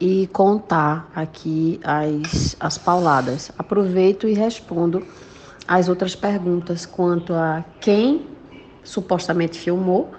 e 0.02 0.26
contar 0.28 1.12
aqui 1.16 1.80
as, 1.84 2.56
as 2.60 2.76
pauladas. 2.76 3.52
Aproveito 3.56 4.28
e 4.28 4.34
respondo 4.34 5.06
as 5.68 5.88
outras 5.88 6.16
perguntas 6.16 6.88
quanto 6.88 7.36
a 7.36 7.64
quem 7.80 8.28
supostamente 8.84 9.60
filmou 9.60 10.10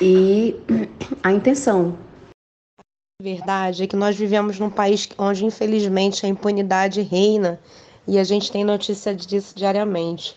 e 0.00 0.56
a 1.22 1.30
intenção. 1.30 1.98
A 3.20 3.22
verdade 3.22 3.82
é 3.82 3.86
que 3.86 3.96
nós 3.96 4.16
vivemos 4.16 4.58
num 4.58 4.70
país 4.70 5.06
onde, 5.18 5.44
infelizmente, 5.44 6.24
a 6.24 6.28
impunidade 6.28 7.02
reina 7.02 7.60
e 8.06 8.18
a 8.18 8.24
gente 8.24 8.50
tem 8.50 8.64
notícia 8.64 9.14
disso 9.14 9.54
diariamente. 9.54 10.34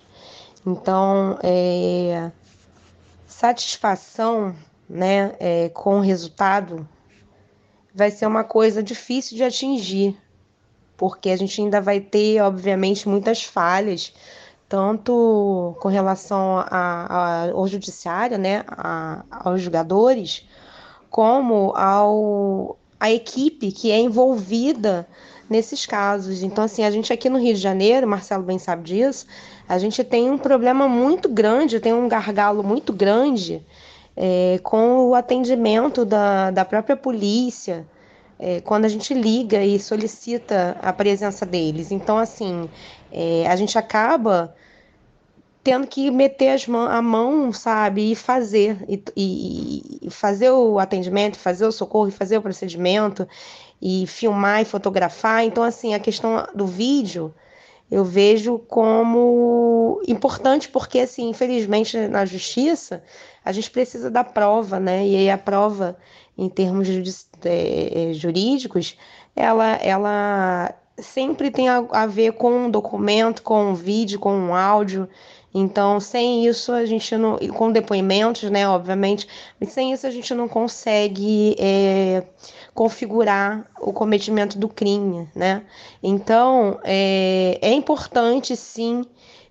Então, 0.66 1.40
é, 1.42 2.30
satisfação 3.26 4.54
né, 4.90 5.36
é, 5.40 5.70
com 5.70 6.00
o 6.00 6.02
resultado 6.02 6.86
vai 7.94 8.12
ser 8.12 8.26
uma 8.26 8.44
coisa 8.44 8.82
difícil 8.82 9.36
de 9.38 9.44
atingir, 9.44 10.18
porque 10.96 11.30
a 11.30 11.36
gente 11.36 11.60
ainda 11.62 11.82
vai 11.82 12.00
ter, 12.00 12.42
obviamente, 12.42 13.08
muitas 13.08 13.44
falhas, 13.44 14.14
tanto 14.70 15.76
com 15.82 15.90
relação 15.90 16.60
a, 16.60 16.66
a, 16.70 17.52
ao 17.52 17.68
judiciário, 17.68 18.38
né, 18.38 18.64
a, 18.68 19.24
aos 19.30 19.62
jogadores, 19.62 20.48
como 21.10 21.74
ao 21.76 22.78
a 23.00 23.12
equipe 23.12 23.72
que 23.72 23.92
é 23.92 24.00
envolvida 24.00 25.08
nesses 25.50 25.88
casos. 25.88 26.44
Então, 26.44 26.64
assim, 26.64 26.84
a 26.84 26.92
gente 26.92 27.12
aqui 27.12 27.30
no 27.30 27.40
Rio 27.40 27.56
de 27.56 27.60
Janeiro, 27.60 28.08
Marcelo 28.08 28.44
bem 28.44 28.60
sabe 28.60 28.84
disso, 28.84 29.26
a 29.68 29.80
gente 29.80 30.04
tem 30.04 30.30
um 30.30 30.38
problema 30.38 30.88
muito 30.88 31.28
grande, 31.28 31.80
tem 31.80 31.94
um 31.94 32.08
gargalo 32.08 32.64
muito 32.64 32.94
grande 32.94 33.66
é, 34.24 34.60
com 34.60 35.08
o 35.08 35.16
atendimento 35.16 36.06
da, 36.06 36.52
da 36.52 36.64
própria 36.64 36.96
polícia, 36.96 37.88
é, 38.38 38.62
quando 38.62 38.86
a 38.86 38.88
gente 38.88 39.16
liga 39.16 39.66
e 39.66 39.80
solicita 39.80 40.78
a 40.80 40.94
presença 40.94 41.44
deles. 41.44 41.92
Então, 41.92 42.20
assim, 42.20 42.70
é, 43.12 43.48
a 43.48 43.56
gente 43.56 43.80
acaba 43.80 44.56
tendo 45.64 45.88
que 45.88 46.12
meter 46.12 46.70
mão, 46.70 46.82
a 46.82 47.02
mão, 47.02 47.52
sabe, 47.52 48.12
e 48.12 48.16
fazer, 48.16 48.78
e, 48.88 49.04
e, 49.18 50.00
e, 50.04 50.10
fazer 50.12 50.52
o 50.52 50.78
atendimento, 50.78 51.40
fazer 51.40 51.66
o 51.66 51.72
socorro, 51.72 52.10
e 52.10 52.12
fazer 52.12 52.38
o 52.38 52.44
procedimento, 52.44 53.28
e 53.82 54.06
filmar 54.06 54.62
e 54.62 54.66
fotografar. 54.66 55.44
Então, 55.44 55.64
assim, 55.64 55.96
a 55.96 56.00
questão 56.00 56.46
do 56.54 56.68
vídeo 56.68 57.34
eu 57.92 58.06
vejo 58.06 58.58
como 58.58 60.02
importante, 60.08 60.70
porque, 60.70 61.00
assim, 61.00 61.30
infelizmente, 61.30 61.98
na 62.08 62.26
justiça, 62.26 63.04
a 63.44 63.52
gente 63.52 63.70
precisa 63.70 64.10
da 64.10 64.24
prova, 64.24 64.80
né? 64.80 65.06
E 65.06 65.16
aí 65.18 65.30
a 65.30 65.38
prova, 65.38 65.98
em 66.38 66.48
termos 66.48 66.88
é, 67.44 68.12
é, 68.12 68.14
jurídicos, 68.14 68.98
ela, 69.36 69.74
ela 69.76 70.74
sempre 70.98 71.52
tem 71.52 71.68
a, 71.68 72.06
ver 72.06 72.34
com 72.34 72.66
um 72.66 72.72
documento, 72.72 73.44
com 73.44 73.72
um 73.72 73.76
vídeo, 73.76 74.20
com 74.20 74.34
um 74.34 74.56
áudio. 74.56 75.10
Então, 75.54 76.00
sem 76.00 76.46
isso, 76.48 76.72
a 76.72 76.86
gente 76.86 77.18
não. 77.18 77.38
Com 77.54 77.74
depoimentos, 77.74 78.50
né, 78.50 78.66
obviamente, 78.66 79.28
mas 79.60 79.74
sem 79.74 79.92
isso 79.92 80.08
a 80.08 80.12
gente 80.12 80.34
não 80.34 80.48
consegue 80.48 81.58
é, 81.60 82.24
configurar 82.74 83.70
o 83.80 83.92
cometimento 83.92 84.58
do 84.58 84.68
crime, 84.68 85.28
né? 85.36 85.64
Então, 86.02 86.80
é, 86.84 87.60
é 87.62 87.74
importante, 87.74 88.56
sim, 88.56 89.06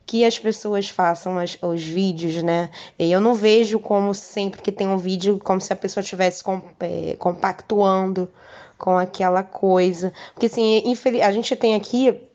que 0.06 0.24
as 0.24 0.38
pessoas 0.38 0.88
façam 0.88 1.38
as, 1.38 1.56
os 1.62 1.82
vídeos, 1.82 2.42
né? 2.42 2.70
Eu 2.98 3.20
não 3.20 3.34
vejo 3.34 3.78
como 3.78 4.14
sempre 4.14 4.60
que 4.62 4.72
tem 4.72 4.88
um 4.88 4.98
vídeo, 4.98 5.38
como 5.38 5.60
se 5.60 5.72
a 5.72 5.76
pessoa 5.76 6.02
estivesse 6.02 6.42
é, 6.80 7.14
compactuando 7.16 8.28
com 8.76 8.98
aquela 8.98 9.42
coisa. 9.42 10.12
Porque, 10.32 10.46
assim, 10.46 10.82
a 11.22 11.30
gente 11.30 11.54
tem 11.54 11.74
aqui 11.74 12.29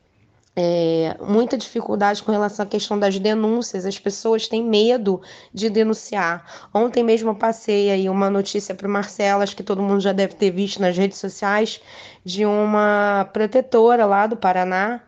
é, 0.58 1.14
muita 1.20 1.58
dificuldade 1.58 2.22
com 2.22 2.32
relação 2.32 2.64
à 2.64 2.66
questão 2.66 2.98
das 2.98 3.18
denúncias. 3.18 3.84
As 3.84 3.98
pessoas 3.98 4.48
têm 4.48 4.64
medo 4.64 5.20
de 5.52 5.68
denunciar. 5.68 6.68
Ontem 6.72 7.04
mesmo 7.04 7.30
eu 7.30 7.34
passei 7.34 7.90
aí 7.90 8.08
uma 8.08 8.30
notícia 8.30 8.74
para 8.74 8.88
o 8.88 8.90
Marcelo, 8.90 9.42
acho 9.42 9.54
que 9.54 9.62
todo 9.62 9.82
mundo 9.82 10.00
já 10.00 10.12
deve 10.12 10.34
ter 10.34 10.50
visto 10.50 10.80
nas 10.80 10.96
redes 10.96 11.18
sociais, 11.18 11.80
de 12.24 12.46
uma 12.46 13.28
protetora 13.32 14.06
lá 14.06 14.26
do 14.26 14.36
Paraná 14.36 15.02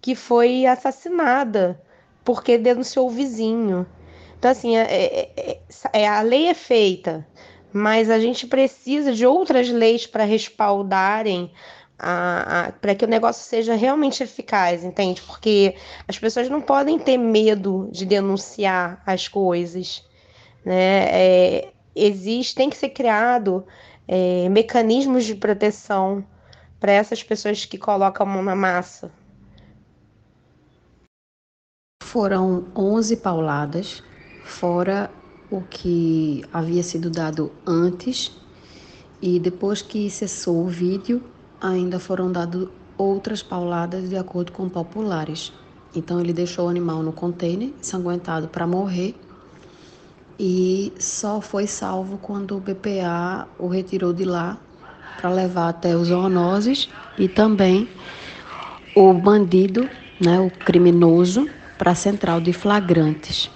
que 0.00 0.14
foi 0.14 0.66
assassinada 0.66 1.80
porque 2.24 2.56
denunciou 2.56 3.08
o 3.08 3.10
vizinho. 3.10 3.86
Então, 4.38 4.50
assim, 4.50 4.76
é, 4.76 4.82
é, 4.82 5.30
é, 5.36 5.60
é 5.92 6.08
a 6.08 6.20
lei 6.22 6.46
é 6.46 6.54
feita, 6.54 7.26
mas 7.72 8.10
a 8.10 8.18
gente 8.18 8.46
precisa 8.46 9.12
de 9.12 9.26
outras 9.26 9.68
leis 9.68 10.06
para 10.06 10.24
respaldarem 10.24 11.52
para 12.80 12.94
que 12.96 13.04
o 13.04 13.08
negócio 13.08 13.44
seja 13.44 13.74
realmente 13.74 14.22
eficaz, 14.22 14.82
entende? 14.82 15.22
Porque 15.22 15.76
as 16.08 16.18
pessoas 16.18 16.48
não 16.48 16.60
podem 16.60 16.98
ter 16.98 17.16
medo 17.16 17.88
de 17.92 18.04
denunciar 18.04 19.00
as 19.06 19.28
coisas, 19.28 20.04
né? 20.64 21.06
É, 21.10 21.72
existe, 21.94 22.56
tem 22.56 22.68
que 22.68 22.76
ser 22.76 22.88
criado 22.88 23.64
é, 24.08 24.48
mecanismos 24.48 25.24
de 25.24 25.36
proteção 25.36 26.24
para 26.80 26.90
essas 26.90 27.22
pessoas 27.22 27.64
que 27.64 27.78
colocam 27.78 28.26
a 28.26 28.28
mão 28.28 28.42
na 28.42 28.56
massa. 28.56 29.12
Foram 32.02 32.66
11 32.76 33.16
pauladas, 33.18 34.02
fora 34.44 35.08
o 35.50 35.62
que 35.62 36.44
havia 36.52 36.82
sido 36.82 37.08
dado 37.08 37.52
antes, 37.64 38.32
e 39.20 39.38
depois 39.38 39.80
que 39.80 40.10
cessou 40.10 40.64
o 40.64 40.66
vídeo, 40.66 41.22
ainda 41.62 42.00
foram 42.00 42.32
dadas 42.32 42.66
outras 42.98 43.42
pauladas 43.42 44.10
de 44.10 44.16
acordo 44.16 44.52
com 44.52 44.68
populares. 44.68 45.52
Então 45.94 46.20
ele 46.20 46.32
deixou 46.32 46.66
o 46.66 46.68
animal 46.68 47.02
no 47.02 47.12
container, 47.12 47.72
ensanguentado 47.80 48.48
para 48.48 48.66
morrer, 48.66 49.14
e 50.38 50.92
só 50.98 51.40
foi 51.40 51.66
salvo 51.66 52.18
quando 52.18 52.56
o 52.56 52.60
BPA 52.60 53.46
o 53.58 53.68
retirou 53.68 54.12
de 54.12 54.24
lá 54.24 54.58
para 55.20 55.30
levar 55.30 55.68
até 55.68 55.94
os 55.96 56.08
zoonoses 56.08 56.88
e 57.16 57.28
também 57.28 57.88
o 58.96 59.12
bandido, 59.12 59.88
né, 60.20 60.40
o 60.40 60.50
criminoso, 60.50 61.48
para 61.78 61.92
a 61.92 61.94
central 61.94 62.40
de 62.40 62.52
flagrantes. 62.52 63.50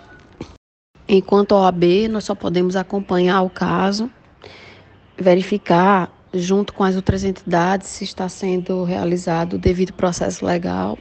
Enquanto 1.09 1.53
OAB, 1.53 2.09
nós 2.11 2.25
só 2.25 2.35
podemos 2.35 2.77
acompanhar 2.77 3.43
o 3.43 3.51
caso, 3.51 4.11
verificar 5.17 6.11
junto 6.33 6.73
com 6.73 6.85
as 6.85 6.97
outras 6.97 7.25
entidades, 7.25 7.89
se 7.89 8.05
está 8.05 8.29
sendo 8.29 8.85
realizado 8.85 9.55
o 9.55 9.59
devido 9.59 9.93
processo 9.93 10.45
legal 10.45 10.99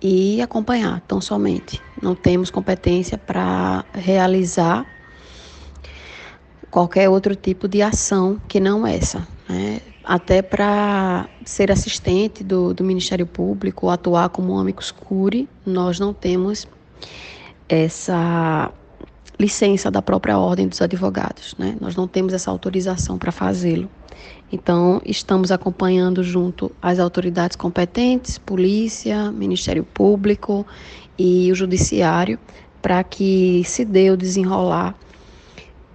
e 0.00 0.40
acompanhar, 0.42 1.00
tão 1.02 1.20
somente. 1.20 1.80
Não 2.00 2.14
temos 2.14 2.50
competência 2.50 3.16
para 3.18 3.84
realizar 3.92 4.86
qualquer 6.70 7.08
outro 7.08 7.34
tipo 7.34 7.66
de 7.66 7.82
ação 7.82 8.40
que 8.46 8.60
não 8.60 8.86
essa. 8.86 9.26
Né? 9.48 9.80
Até 10.04 10.42
para 10.42 11.28
ser 11.44 11.72
assistente 11.72 12.44
do, 12.44 12.72
do 12.72 12.84
Ministério 12.84 13.26
Público, 13.26 13.88
atuar 13.88 14.28
como 14.28 14.58
amicus 14.58 14.92
curi, 14.92 15.48
nós 15.64 15.98
não 15.98 16.12
temos 16.12 16.68
essa 17.68 18.70
licença 19.38 19.90
da 19.90 20.00
própria 20.00 20.38
Ordem 20.38 20.66
dos 20.66 20.80
Advogados, 20.80 21.54
né? 21.58 21.76
Nós 21.80 21.94
não 21.94 22.08
temos 22.08 22.32
essa 22.32 22.50
autorização 22.50 23.18
para 23.18 23.30
fazê-lo. 23.30 23.88
Então, 24.50 25.00
estamos 25.04 25.50
acompanhando 25.50 26.22
junto 26.22 26.70
às 26.80 26.98
autoridades 26.98 27.56
competentes, 27.56 28.38
polícia, 28.38 29.30
Ministério 29.32 29.84
Público 29.84 30.66
e 31.18 31.50
o 31.50 31.54
Judiciário, 31.54 32.38
para 32.80 33.02
que 33.02 33.62
se 33.64 33.84
dê 33.84 34.10
o 34.10 34.16
desenrolar 34.16 34.94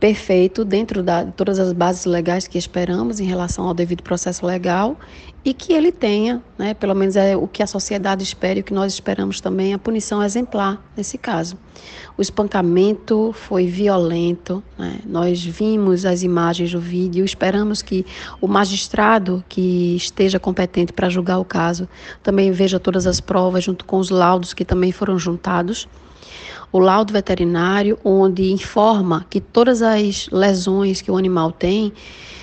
perfeito 0.01 0.65
dentro 0.65 1.03
de 1.03 1.31
todas 1.37 1.59
as 1.59 1.71
bases 1.71 2.05
legais 2.05 2.47
que 2.47 2.57
esperamos 2.57 3.19
em 3.19 3.23
relação 3.23 3.67
ao 3.67 3.73
devido 3.73 4.01
processo 4.01 4.43
legal 4.43 4.97
e 5.45 5.53
que 5.53 5.73
ele 5.73 5.91
tenha, 5.91 6.41
né, 6.57 6.73
pelo 6.73 6.95
menos 6.95 7.15
é 7.15 7.37
o 7.37 7.47
que 7.47 7.61
a 7.61 7.67
sociedade 7.67 8.23
espera 8.23 8.57
e 8.57 8.61
o 8.61 8.63
que 8.63 8.73
nós 8.73 8.93
esperamos 8.93 9.39
também, 9.39 9.75
a 9.75 9.77
punição 9.77 10.23
exemplar 10.23 10.83
nesse 10.97 11.19
caso. 11.19 11.55
O 12.17 12.21
espancamento 12.21 13.31
foi 13.33 13.67
violento, 13.67 14.63
né? 14.77 14.99
nós 15.05 15.43
vimos 15.43 16.03
as 16.03 16.23
imagens 16.23 16.71
do 16.71 16.79
vídeo, 16.79 17.23
esperamos 17.23 17.83
que 17.83 18.03
o 18.39 18.47
magistrado 18.47 19.43
que 19.47 19.95
esteja 19.95 20.39
competente 20.39 20.91
para 20.93 21.09
julgar 21.09 21.37
o 21.37 21.45
caso 21.45 21.87
também 22.23 22.51
veja 22.51 22.79
todas 22.79 23.05
as 23.05 23.19
provas 23.19 23.63
junto 23.63 23.85
com 23.85 23.97
os 23.97 24.09
laudos 24.09 24.51
que 24.51 24.65
também 24.65 24.91
foram 24.91 25.19
juntados 25.19 25.87
o 26.71 26.79
laudo 26.79 27.13
veterinário, 27.13 27.97
onde 28.03 28.51
informa 28.51 29.25
que 29.29 29.41
todas 29.41 29.81
as 29.81 30.27
lesões 30.31 31.01
que 31.01 31.11
o 31.11 31.17
animal 31.17 31.51
tem 31.51 31.91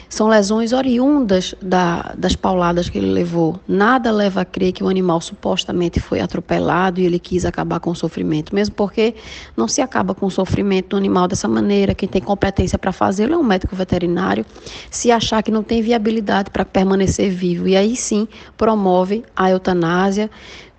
são 0.08 0.26
lesões 0.26 0.72
oriundas 0.72 1.54
da, 1.60 2.14
das 2.16 2.34
pauladas 2.34 2.88
que 2.88 2.96
ele 2.96 3.12
levou. 3.12 3.60
Nada 3.68 4.10
leva 4.10 4.40
a 4.40 4.44
crer 4.44 4.72
que 4.72 4.82
o 4.82 4.88
animal 4.88 5.20
supostamente 5.20 6.00
foi 6.00 6.20
atropelado 6.20 7.00
e 7.00 7.04
ele 7.04 7.18
quis 7.18 7.44
acabar 7.44 7.78
com 7.78 7.90
o 7.90 7.94
sofrimento, 7.94 8.54
mesmo 8.54 8.74
porque 8.74 9.14
não 9.56 9.68
se 9.68 9.82
acaba 9.82 10.14
com 10.14 10.26
o 10.26 10.30
sofrimento 10.30 10.90
do 10.90 10.96
animal 10.96 11.28
dessa 11.28 11.46
maneira. 11.46 11.94
Quem 11.94 12.08
tem 12.08 12.22
competência 12.22 12.78
para 12.78 12.90
fazê-lo 12.90 13.34
é 13.34 13.36
um 13.36 13.42
médico 13.42 13.76
veterinário, 13.76 14.46
se 14.90 15.10
achar 15.10 15.42
que 15.42 15.50
não 15.50 15.62
tem 15.62 15.82
viabilidade 15.82 16.50
para 16.50 16.64
permanecer 16.64 17.30
vivo. 17.30 17.68
E 17.68 17.76
aí 17.76 17.94
sim 17.94 18.26
promove 18.56 19.24
a 19.36 19.50
eutanásia 19.50 20.30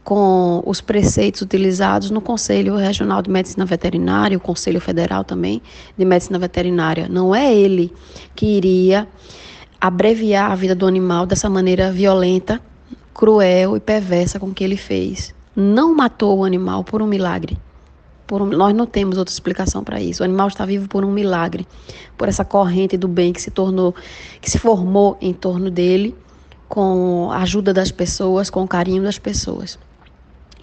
com 0.03 0.63
os 0.65 0.81
preceitos 0.81 1.41
utilizados 1.41 2.09
no 2.09 2.21
Conselho 2.21 2.75
Regional 2.75 3.21
de 3.21 3.29
Medicina 3.29 3.65
Veterinária, 3.65 4.37
o 4.37 4.41
Conselho 4.41 4.81
Federal 4.81 5.23
também 5.23 5.61
de 5.97 6.05
Medicina 6.05 6.39
Veterinária. 6.39 7.07
Não 7.09 7.35
é 7.35 7.53
ele 7.53 7.93
que 8.35 8.45
iria 8.45 9.07
abreviar 9.79 10.51
a 10.51 10.55
vida 10.55 10.75
do 10.75 10.87
animal 10.87 11.25
dessa 11.25 11.49
maneira 11.49 11.91
violenta, 11.91 12.61
cruel 13.13 13.77
e 13.77 13.79
perversa 13.79 14.39
com 14.39 14.53
que 14.53 14.63
ele 14.63 14.77
fez. 14.77 15.33
Não 15.55 15.95
matou 15.95 16.39
o 16.39 16.43
animal 16.43 16.83
por 16.83 17.01
um 17.01 17.07
milagre. 17.07 17.57
Um, 18.31 18.45
nós 18.45 18.75
não 18.75 18.85
temos 18.85 19.17
outra 19.17 19.33
explicação 19.33 19.83
para 19.83 19.99
isso. 19.99 20.21
O 20.21 20.25
animal 20.25 20.47
está 20.47 20.65
vivo 20.65 20.87
por 20.87 21.03
um 21.03 21.11
milagre, 21.11 21.67
por 22.17 22.27
essa 22.27 22.45
corrente 22.45 22.95
do 22.95 23.07
bem 23.07 23.33
que 23.33 23.41
se 23.41 23.49
tornou, 23.49 23.95
que 24.39 24.49
se 24.49 24.59
formou 24.59 25.17
em 25.19 25.33
torno 25.33 25.71
dele, 25.71 26.15
com 26.67 27.29
a 27.31 27.41
ajuda 27.41 27.73
das 27.73 27.91
pessoas, 27.91 28.49
com 28.49 28.63
o 28.63 28.67
carinho 28.67 29.01
das 29.01 29.17
pessoas. 29.17 29.79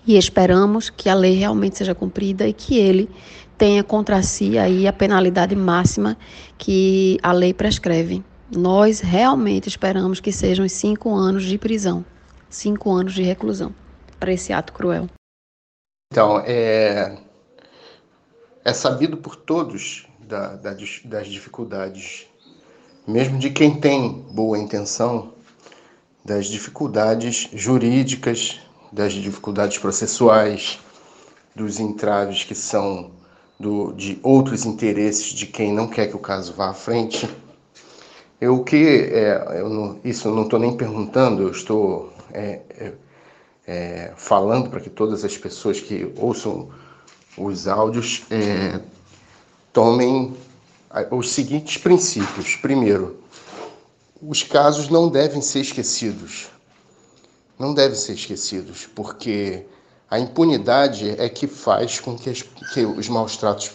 E 0.06 0.16
esperamos 0.16 0.88
que 0.88 1.08
a 1.08 1.14
lei 1.14 1.34
realmente 1.34 1.78
seja 1.78 1.94
cumprida 1.94 2.46
e 2.46 2.52
que 2.52 2.78
ele 2.78 3.10
tenha 3.58 3.82
contra 3.82 4.22
si 4.22 4.56
aí 4.58 4.86
a 4.86 4.92
penalidade 4.92 5.56
máxima 5.56 6.16
que 6.56 7.18
a 7.22 7.32
lei 7.32 7.52
prescreve. 7.52 8.22
Nós 8.54 9.00
realmente 9.00 9.68
esperamos 9.68 10.20
que 10.20 10.30
sejam 10.30 10.68
cinco 10.68 11.12
anos 11.12 11.42
de 11.42 11.58
prisão, 11.58 12.04
cinco 12.48 12.92
anos 12.92 13.14
de 13.14 13.22
reclusão 13.22 13.74
para 14.20 14.32
esse 14.32 14.52
ato 14.52 14.72
cruel. 14.72 15.08
Então, 16.12 16.40
é, 16.46 17.18
é 18.64 18.72
sabido 18.72 19.16
por 19.16 19.34
todos 19.34 20.06
da, 20.20 20.54
da, 20.54 20.76
das 21.04 21.26
dificuldades, 21.26 22.26
mesmo 23.06 23.38
de 23.38 23.50
quem 23.50 23.80
tem 23.80 24.24
boa 24.30 24.56
intenção, 24.58 25.34
das 26.24 26.46
dificuldades 26.46 27.48
jurídicas, 27.52 28.60
das 28.92 29.12
dificuldades 29.12 29.78
processuais, 29.78 30.78
dos 31.54 31.80
entraves 31.80 32.44
que 32.44 32.54
são 32.54 33.10
do, 33.58 33.92
de 33.92 34.18
outros 34.22 34.64
interesses 34.64 35.32
de 35.32 35.46
quem 35.46 35.72
não 35.72 35.88
quer 35.88 36.08
que 36.08 36.16
o 36.16 36.18
caso 36.18 36.52
vá 36.52 36.70
à 36.70 36.74
frente. 36.74 37.28
Eu 38.40 38.62
que 38.62 38.76
é, 38.76 39.60
eu 39.60 39.68
não, 39.68 39.98
isso 40.04 40.28
eu 40.28 40.34
não 40.34 40.42
estou 40.42 40.58
nem 40.58 40.76
perguntando, 40.76 41.42
eu 41.42 41.50
estou 41.50 42.12
é, 42.32 42.60
é, 42.70 42.92
é 43.66 44.12
falando 44.16 44.68
para 44.68 44.80
que 44.80 44.90
todas 44.90 45.24
as 45.24 45.36
pessoas 45.36 45.80
que 45.80 46.12
ouçam 46.16 46.68
os 47.36 47.66
áudios 47.66 48.24
é, 48.30 48.80
tomem 49.72 50.36
os 51.10 51.30
seguintes 51.30 51.78
princípios. 51.78 52.56
Primeiro, 52.56 53.18
os 54.20 54.42
casos 54.42 54.88
não 54.88 55.08
devem 55.08 55.40
ser 55.40 55.60
esquecidos. 55.60 56.48
Não 57.58 57.72
devem 57.72 57.96
ser 57.96 58.12
esquecidos, 58.12 58.86
porque 58.94 59.64
a 60.10 60.18
impunidade 60.18 61.10
é 61.18 61.28
que 61.28 61.46
faz 61.46 61.98
com 61.98 62.16
que, 62.16 62.30
as, 62.30 62.42
que 62.42 62.84
os 62.84 63.08
maus 63.08 63.36
tratos 63.36 63.70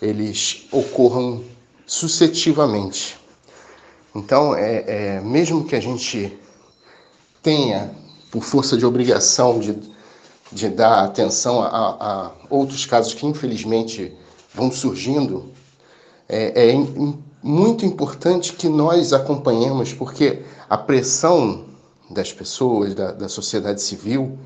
eles 0.00 0.66
ocorram 0.70 1.44
sucessivamente. 1.86 3.18
Então, 4.14 4.54
é, 4.54 4.84
é, 4.86 5.20
mesmo 5.20 5.64
que 5.64 5.74
a 5.74 5.80
gente 5.80 6.38
tenha, 7.42 7.90
por 8.30 8.42
força 8.42 8.76
de 8.76 8.84
obrigação, 8.84 9.58
de, 9.58 9.78
de 10.52 10.68
dar 10.68 11.04
atenção 11.04 11.62
a, 11.62 11.68
a 11.68 12.30
outros 12.48 12.84
casos 12.86 13.14
que 13.14 13.26
infelizmente 13.26 14.12
vão 14.54 14.70
surgindo, 14.70 15.52
é, 16.28 16.70
é 16.70 16.74
muito 17.42 17.84
importante 17.84 18.52
que 18.52 18.68
nós 18.68 19.12
acompanhemos, 19.12 19.92
porque 19.92 20.42
a 20.68 20.76
pressão 20.76 21.69
das 22.10 22.32
pessoas, 22.32 22.94
da, 22.94 23.12
da 23.12 23.28
sociedade 23.28 23.80
civil, 23.80 24.38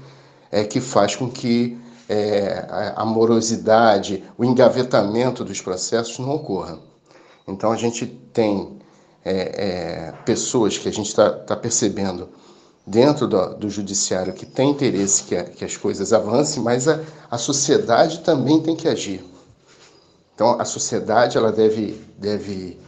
é 0.51 0.65
que 0.65 0.81
faz 0.81 1.17
com 1.17 1.31
que 1.31 1.79
é, 2.09 2.93
a 2.95 3.05
morosidade, 3.05 4.23
o 4.37 4.45
engavetamento 4.45 5.45
dos 5.45 5.61
processos 5.61 6.19
não 6.19 6.35
ocorra. 6.35 6.79
Então 7.49 7.73
a 7.73 7.77
gente 7.77 8.07
tem 8.07 8.79
é, 9.25 9.33
é, 9.33 10.13
pessoas 10.25 10.77
que 10.77 10.89
a 10.89 10.93
gente 10.93 11.09
está 11.09 11.31
tá 11.31 11.57
percebendo 11.57 12.29
dentro 12.87 13.27
do, 13.27 13.55
do, 13.55 13.71
judiciário 13.71 14.35
que 14.35 14.45
tem 14.45 14.71
interesse 14.71 15.25
que, 15.25 15.35
a, 15.35 15.45
que 15.45 15.65
as 15.65 15.77
coisas 15.77 16.13
avancem, 16.13 16.63
mas 16.63 16.87
a, 16.87 17.01
a, 17.31 17.39
sociedade 17.39 18.21
também 18.21 18.61
tem 18.61 18.77
que 18.77 18.87
agir. 18.87 19.25
Então 20.35 20.61
a 20.61 20.65
sociedade 20.65 21.39
ela 21.39 21.51
deve, 21.51 22.05
deve 22.19 22.79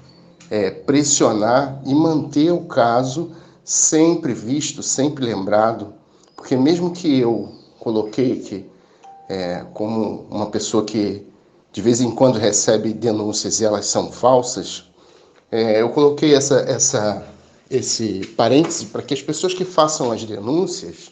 é, 0.50 0.70
pressionar 0.70 1.80
e 1.86 1.94
manter 1.94 2.50
o 2.52 2.64
caso 2.66 3.32
sempre 3.66 4.32
visto, 4.32 4.80
sempre 4.80 5.24
lembrado, 5.24 5.92
porque 6.36 6.56
mesmo 6.56 6.92
que 6.92 7.18
eu 7.18 7.52
coloquei 7.80 8.38
que 8.38 8.70
é, 9.28 9.66
como 9.74 10.24
uma 10.30 10.46
pessoa 10.46 10.84
que 10.84 11.26
de 11.72 11.82
vez 11.82 12.00
em 12.00 12.12
quando 12.12 12.38
recebe 12.38 12.94
denúncias 12.94 13.60
e 13.60 13.64
elas 13.64 13.86
são 13.86 14.12
falsas, 14.12 14.84
é, 15.50 15.82
eu 15.82 15.90
coloquei 15.90 16.32
essa, 16.32 16.60
essa, 16.60 17.26
esse 17.68 18.24
parêntese 18.36 18.86
para 18.86 19.02
que 19.02 19.12
as 19.12 19.20
pessoas 19.20 19.52
que 19.52 19.64
façam 19.64 20.12
as 20.12 20.24
denúncias 20.24 21.10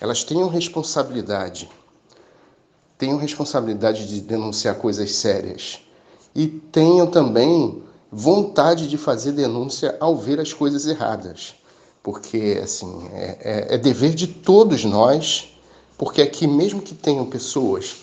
elas 0.00 0.24
tenham 0.24 0.48
responsabilidade, 0.48 1.70
tenham 2.98 3.16
responsabilidade 3.16 4.08
de 4.08 4.20
denunciar 4.20 4.74
coisas 4.74 5.14
sérias 5.14 5.78
e 6.34 6.48
tenham 6.48 7.06
também 7.06 7.80
vontade 8.10 8.88
de 8.88 8.98
fazer 8.98 9.32
denúncia 9.32 9.96
ao 10.00 10.16
ver 10.16 10.40
as 10.40 10.52
coisas 10.52 10.86
erradas, 10.86 11.54
porque 12.02 12.60
assim 12.62 13.08
é, 13.12 13.38
é, 13.40 13.74
é 13.74 13.78
dever 13.78 14.14
de 14.14 14.26
todos 14.26 14.84
nós, 14.84 15.54
porque 15.98 16.22
aqui 16.22 16.46
mesmo 16.46 16.80
que 16.80 16.94
tenham 16.94 17.26
pessoas 17.26 17.96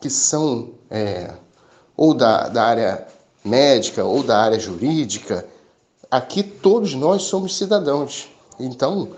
que 0.00 0.10
são 0.10 0.70
é, 0.90 1.32
ou 1.96 2.12
da, 2.12 2.48
da 2.48 2.64
área 2.64 3.06
médica 3.44 4.04
ou 4.04 4.22
da 4.22 4.38
área 4.38 4.58
jurídica, 4.58 5.46
aqui 6.10 6.42
todos 6.42 6.94
nós 6.94 7.22
somos 7.22 7.56
cidadãos. 7.56 8.28
Então, 8.58 9.10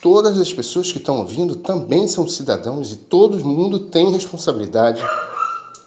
todas 0.00 0.38
as 0.40 0.52
pessoas 0.52 0.90
que 0.90 0.98
estão 0.98 1.18
ouvindo 1.18 1.56
também 1.56 2.08
são 2.08 2.28
cidadãos 2.28 2.92
e 2.92 2.96
todo 2.96 3.38
mundo 3.44 3.78
tem 3.78 4.10
responsabilidade, 4.10 5.02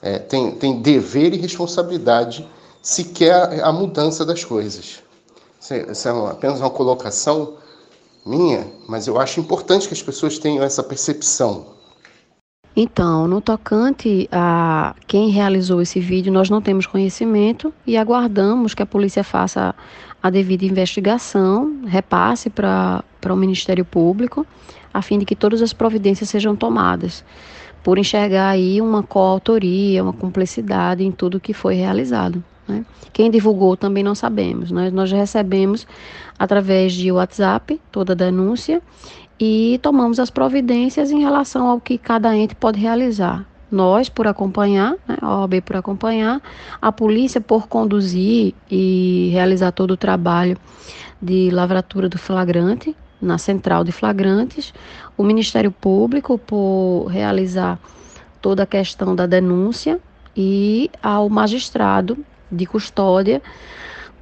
é, 0.01 0.19
tem, 0.19 0.51
tem 0.51 0.81
dever 0.81 1.33
e 1.33 1.37
responsabilidade 1.37 2.47
se 2.81 3.05
quer 3.05 3.63
a 3.63 3.71
mudança 3.71 4.23
das 4.23 4.43
coisas. 4.43 4.99
Isso 5.73 6.07
é 6.07 6.29
apenas 6.29 6.59
uma 6.59 6.69
colocação 6.69 7.57
minha, 8.25 8.65
mas 8.87 9.07
eu 9.07 9.19
acho 9.19 9.39
importante 9.39 9.87
que 9.87 9.93
as 9.93 10.01
pessoas 10.01 10.37
tenham 10.39 10.63
essa 10.63 10.83
percepção 10.83 11.75
então, 12.77 13.25
no 13.25 13.39
tocante 13.39 14.27
a 14.29 14.93
quem 15.07 15.29
realizou 15.29 15.81
esse 15.81 15.97
vídeo, 16.01 16.31
nós 16.31 16.49
não 16.49 16.61
temos 16.61 16.85
conhecimento 16.85 17.73
e 17.87 17.95
aguardamos 17.95 18.73
que 18.73 18.83
a 18.83 18.85
polícia 18.85 19.23
faça 19.23 19.73
a 20.21 20.29
devida 20.29 20.65
investigação, 20.65 21.83
repasse 21.85 22.49
para 22.49 23.01
o 23.29 23.35
Ministério 23.35 23.85
Público, 23.85 24.45
a 24.93 25.01
fim 25.01 25.17
de 25.17 25.25
que 25.25 25.37
todas 25.37 25.61
as 25.61 25.71
providências 25.71 26.29
sejam 26.29 26.53
tomadas, 26.53 27.23
por 27.81 27.97
enxergar 27.97 28.49
aí 28.49 28.81
uma 28.81 29.01
coautoria, 29.01 30.03
uma 30.03 30.13
cumplicidade 30.13 31.01
em 31.01 31.11
tudo 31.11 31.39
que 31.39 31.53
foi 31.53 31.75
realizado. 31.75 32.43
Né? 32.67 32.85
Quem 33.13 33.29
divulgou 33.29 33.77
também 33.77 34.03
não 34.03 34.15
sabemos. 34.15 34.71
Nós, 34.71 34.91
nós 34.91 35.11
recebemos 35.11 35.87
através 36.37 36.93
de 36.93 37.11
WhatsApp 37.11 37.79
toda 37.91 38.13
a 38.13 38.15
denúncia 38.15 38.81
e 39.39 39.79
tomamos 39.81 40.19
as 40.19 40.29
providências 40.29 41.11
em 41.11 41.19
relação 41.19 41.67
ao 41.67 41.79
que 41.79 41.97
cada 41.97 42.35
ente 42.35 42.55
pode 42.55 42.79
realizar. 42.79 43.45
Nós, 43.71 44.09
por 44.09 44.27
acompanhar, 44.27 44.95
né, 45.07 45.17
a 45.21 45.41
OAB 45.41 45.61
por 45.61 45.75
acompanhar, 45.75 46.41
a 46.81 46.91
polícia 46.91 47.41
por 47.41 47.67
conduzir 47.67 48.53
e 48.69 49.29
realizar 49.33 49.71
todo 49.71 49.91
o 49.91 49.97
trabalho 49.97 50.57
de 51.21 51.49
lavratura 51.51 52.07
do 52.07 52.17
flagrante 52.17 52.95
na 53.21 53.37
central 53.37 53.83
de 53.83 53.91
flagrantes, 53.91 54.73
o 55.17 55.23
Ministério 55.23 55.71
Público 55.71 56.37
por 56.37 57.07
realizar 57.07 57.79
toda 58.41 58.63
a 58.63 58.67
questão 58.67 59.15
da 59.15 59.25
denúncia 59.25 59.99
e 60.35 60.89
ao 61.01 61.29
magistrado 61.29 62.17
de 62.55 62.65
custódia 62.65 63.41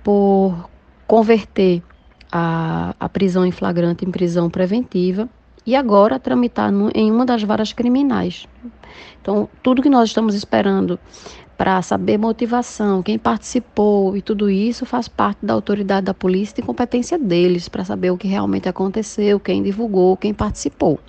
por 0.04 0.70
converter 1.08 1.82
a, 2.32 2.96
a 3.00 3.08
prisão 3.08 3.46
em 3.46 3.52
flagrante 3.52 4.06
em 4.06 4.12
prisão 4.12 4.50
preventiva 4.50 5.30
e 5.66 5.76
agora 5.76 6.20
tramitar 6.20 6.72
no, 6.72 6.90
em 6.94 7.12
uma 7.12 7.26
das 7.26 7.44
varas 7.44 7.72
criminais. 7.72 8.48
Então, 9.22 9.48
tudo 9.62 9.82
que 9.82 9.90
nós 9.90 10.10
estamos 10.10 10.36
esperando 10.36 11.00
para 11.58 11.82
saber 11.82 12.18
motivação, 12.18 13.02
quem 13.04 13.18
participou 13.18 14.18
e 14.18 14.22
tudo 14.22 14.50
isso 14.50 14.86
faz 14.86 15.08
parte 15.08 15.46
da 15.46 15.54
autoridade 15.54 16.06
da 16.06 16.14
polícia 16.14 16.60
e 16.60 16.64
competência 16.64 17.18
deles 17.18 17.70
para 17.70 17.86
saber 17.86 18.12
o 18.12 18.18
que 18.18 18.28
realmente 18.28 18.68
aconteceu, 18.68 19.40
quem 19.40 19.64
divulgou, 19.64 20.18
quem 20.18 20.34
participou. 20.34 21.00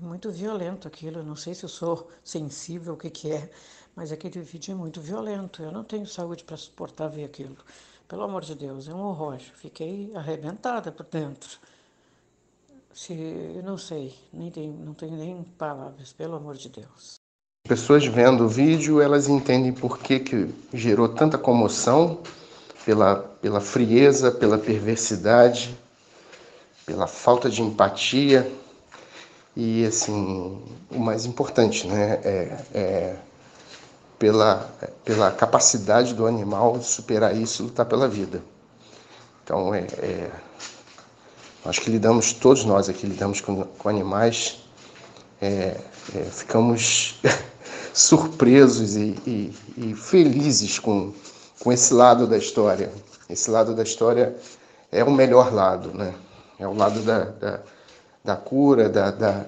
É 0.00 0.06
muito 0.06 0.30
violento 0.30 0.88
aquilo, 0.88 1.18
eu 1.18 1.24
não 1.24 1.36
sei 1.36 1.54
se 1.54 1.64
eu 1.64 1.68
sou 1.68 2.08
sensível, 2.24 2.94
o 2.94 2.96
que, 2.96 3.10
que 3.10 3.30
é, 3.30 3.50
mas 3.94 4.10
aquele 4.10 4.40
vídeo 4.40 4.72
é 4.72 4.74
muito 4.74 4.98
violento. 4.98 5.62
Eu 5.62 5.70
não 5.70 5.84
tenho 5.84 6.06
saúde 6.06 6.42
para 6.42 6.56
suportar 6.56 7.08
ver 7.08 7.24
aquilo. 7.24 7.56
Pelo 8.08 8.22
amor 8.22 8.42
de 8.42 8.54
Deus, 8.54 8.88
é 8.88 8.94
um 8.94 9.02
horror. 9.02 9.38
Fiquei 9.38 10.10
arrebentada 10.14 10.90
por 10.90 11.04
dentro. 11.04 11.58
se 12.94 13.12
eu 13.12 13.62
não 13.62 13.76
sei, 13.76 14.14
nem 14.32 14.50
não 14.70 14.94
tenho 14.94 15.16
nem 15.16 15.44
palavras, 15.58 16.14
pelo 16.14 16.36
amor 16.36 16.56
de 16.56 16.70
Deus. 16.70 17.16
Pessoas 17.68 18.06
vendo 18.06 18.44
o 18.44 18.48
vídeo, 18.48 19.02
elas 19.02 19.28
entendem 19.28 19.72
por 19.72 19.98
que, 19.98 20.18
que 20.18 20.54
gerou 20.72 21.10
tanta 21.10 21.36
comoção 21.36 22.22
pela, 22.86 23.16
pela 23.16 23.60
frieza, 23.60 24.32
pela 24.32 24.56
perversidade, 24.56 25.76
pela 26.86 27.06
falta 27.06 27.50
de 27.50 27.60
empatia 27.60 28.50
e 29.56 29.84
assim 29.84 30.62
o 30.90 30.98
mais 30.98 31.26
importante, 31.26 31.86
né, 31.86 32.20
é, 32.24 32.64
é 32.74 33.16
pela 34.18 34.70
pela 35.04 35.30
capacidade 35.30 36.14
do 36.14 36.26
animal 36.26 36.80
superar 36.82 37.36
isso, 37.36 37.64
lutar 37.64 37.86
pela 37.86 38.08
vida. 38.08 38.42
Então 39.44 39.74
é, 39.74 39.80
é 39.98 40.30
acho 41.64 41.80
que 41.80 41.90
lidamos 41.90 42.32
todos 42.32 42.64
nós 42.64 42.88
aqui 42.88 43.06
lidamos 43.06 43.40
com, 43.40 43.64
com 43.64 43.88
animais, 43.88 44.58
é, 45.40 45.76
é 46.14 46.22
ficamos 46.30 47.20
surpresos 47.92 48.96
e, 48.96 49.16
e, 49.26 49.54
e 49.76 49.94
felizes 49.94 50.78
com, 50.78 51.12
com 51.60 51.72
esse 51.72 51.92
lado 51.92 52.26
da 52.26 52.38
história. 52.38 52.92
Esse 53.28 53.50
lado 53.50 53.74
da 53.74 53.82
história 53.82 54.36
é 54.90 55.04
o 55.04 55.10
melhor 55.10 55.52
lado, 55.52 55.92
né? 55.94 56.14
É 56.58 56.66
o 56.66 56.74
lado 56.74 57.00
da, 57.00 57.24
da, 57.24 57.60
da 58.24 58.36
cura, 58.36 58.88
da, 58.88 59.10
da, 59.10 59.46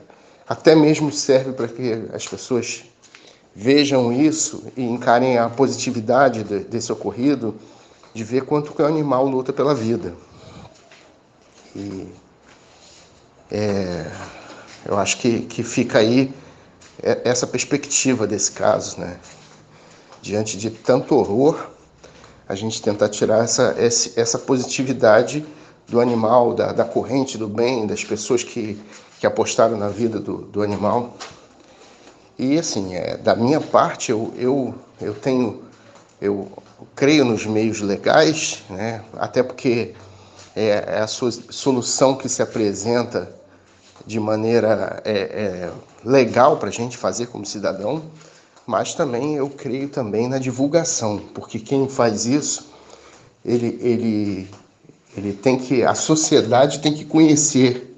até 0.49 0.75
mesmo 0.75 1.13
serve 1.13 1.53
para 1.53 1.69
que 1.69 2.09
as 2.13 2.27
pessoas 2.27 2.85
vejam 3.55 4.13
isso 4.13 4.65
e 4.77 4.83
encarem 4.83 5.39
a 5.39 5.49
positividade 5.49 6.43
de, 6.43 6.61
desse 6.61 6.91
ocorrido, 6.91 7.55
de 8.15 8.25
ver 8.25 8.45
quanto 8.45 8.73
que 8.73 8.83
o 8.83 8.87
animal 8.87 9.27
luta 9.27 9.53
pela 9.53 9.75
vida. 9.75 10.15
E 11.75 12.09
é, 13.51 14.11
eu 14.85 14.99
acho 14.99 15.19
que, 15.19 15.43
que 15.43 15.63
fica 15.63 15.99
aí 15.99 16.35
é, 17.03 17.21
essa 17.25 17.47
perspectiva 17.47 18.27
desse 18.27 18.53
caso, 18.53 19.01
né? 19.01 19.19
Diante 20.21 20.57
de 20.57 20.71
tanto 20.71 21.17
horror, 21.17 21.71
a 22.49 22.55
gente 22.55 22.81
tentar 22.81 23.09
tirar 23.09 23.45
essa, 23.45 23.75
essa 23.79 24.39
positividade 24.39 25.45
do 25.89 26.01
animal, 26.01 26.55
da, 26.55 26.73
da 26.73 26.85
corrente 26.85 27.37
do 27.37 27.49
bem, 27.49 27.87
das 27.87 28.05
pessoas 28.05 28.43
que, 28.43 28.81
que 29.19 29.27
apostaram 29.27 29.77
na 29.77 29.89
vida 29.89 30.19
do, 30.19 30.39
do 30.39 30.63
animal. 30.63 31.17
E 32.39 32.59
assim, 32.59 32.95
é, 32.95 33.17
da 33.17 33.37
minha 33.37 33.61
parte, 33.61 34.11
eu, 34.11 34.33
eu, 34.37 34.75
eu 35.01 35.15
tenho, 35.15 35.63
eu 36.21 36.51
creio 36.95 37.25
nos 37.25 37.47
meios 37.47 37.81
legais, 37.81 38.63
né? 38.71 39.03
até 39.19 39.43
porque 39.43 39.95
é, 40.57 40.85
é 40.87 40.99
a 41.01 41.07
solução 41.07 42.17
que 42.17 42.29
se 42.29 42.43
apresenta 42.43 43.33
de 44.07 44.19
maneira 44.19 45.01
é, 45.05 45.13
é, 45.13 45.71
legal 46.05 46.57
para 46.57 46.69
a 46.69 46.73
gente 46.73 46.97
fazer 46.97 47.27
como 47.27 47.47
cidadão, 47.47 48.03
mas 48.67 48.95
também 48.95 49.37
eu 49.37 49.49
creio 49.49 49.89
também 49.89 50.29
na 50.29 50.39
divulgação, 50.39 51.19
porque 51.35 51.59
quem 51.59 51.89
faz 51.89 52.27
isso, 52.27 52.71
ele, 53.45 53.79
ele, 53.81 54.51
ele 55.17 55.33
tem 55.33 55.59
que, 55.59 55.83
a 55.83 55.95
sociedade 55.95 56.81
tem 56.81 56.93
que 56.95 57.05
conhecer 57.05 57.97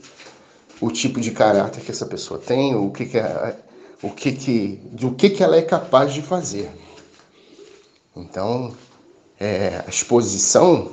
o 0.81 0.91
tipo 0.91 1.21
de 1.21 1.31
caráter 1.31 1.83
que 1.83 1.91
essa 1.91 2.07
pessoa 2.07 2.39
tem, 2.39 2.75
o 2.75 2.91
que, 2.91 3.07
que 3.07 3.19
é, 3.19 3.57
o 4.03 4.11
que 4.11 4.33
que, 4.33 4.81
do 4.93 5.12
que, 5.12 5.31
que 5.31 5.43
ela 5.43 5.57
é 5.57 5.62
capaz 5.62 6.12
de 6.12 6.21
fazer. 6.21 6.71
Então, 8.17 8.75
é, 9.39 9.83
a 9.87 9.89
exposição 9.89 10.93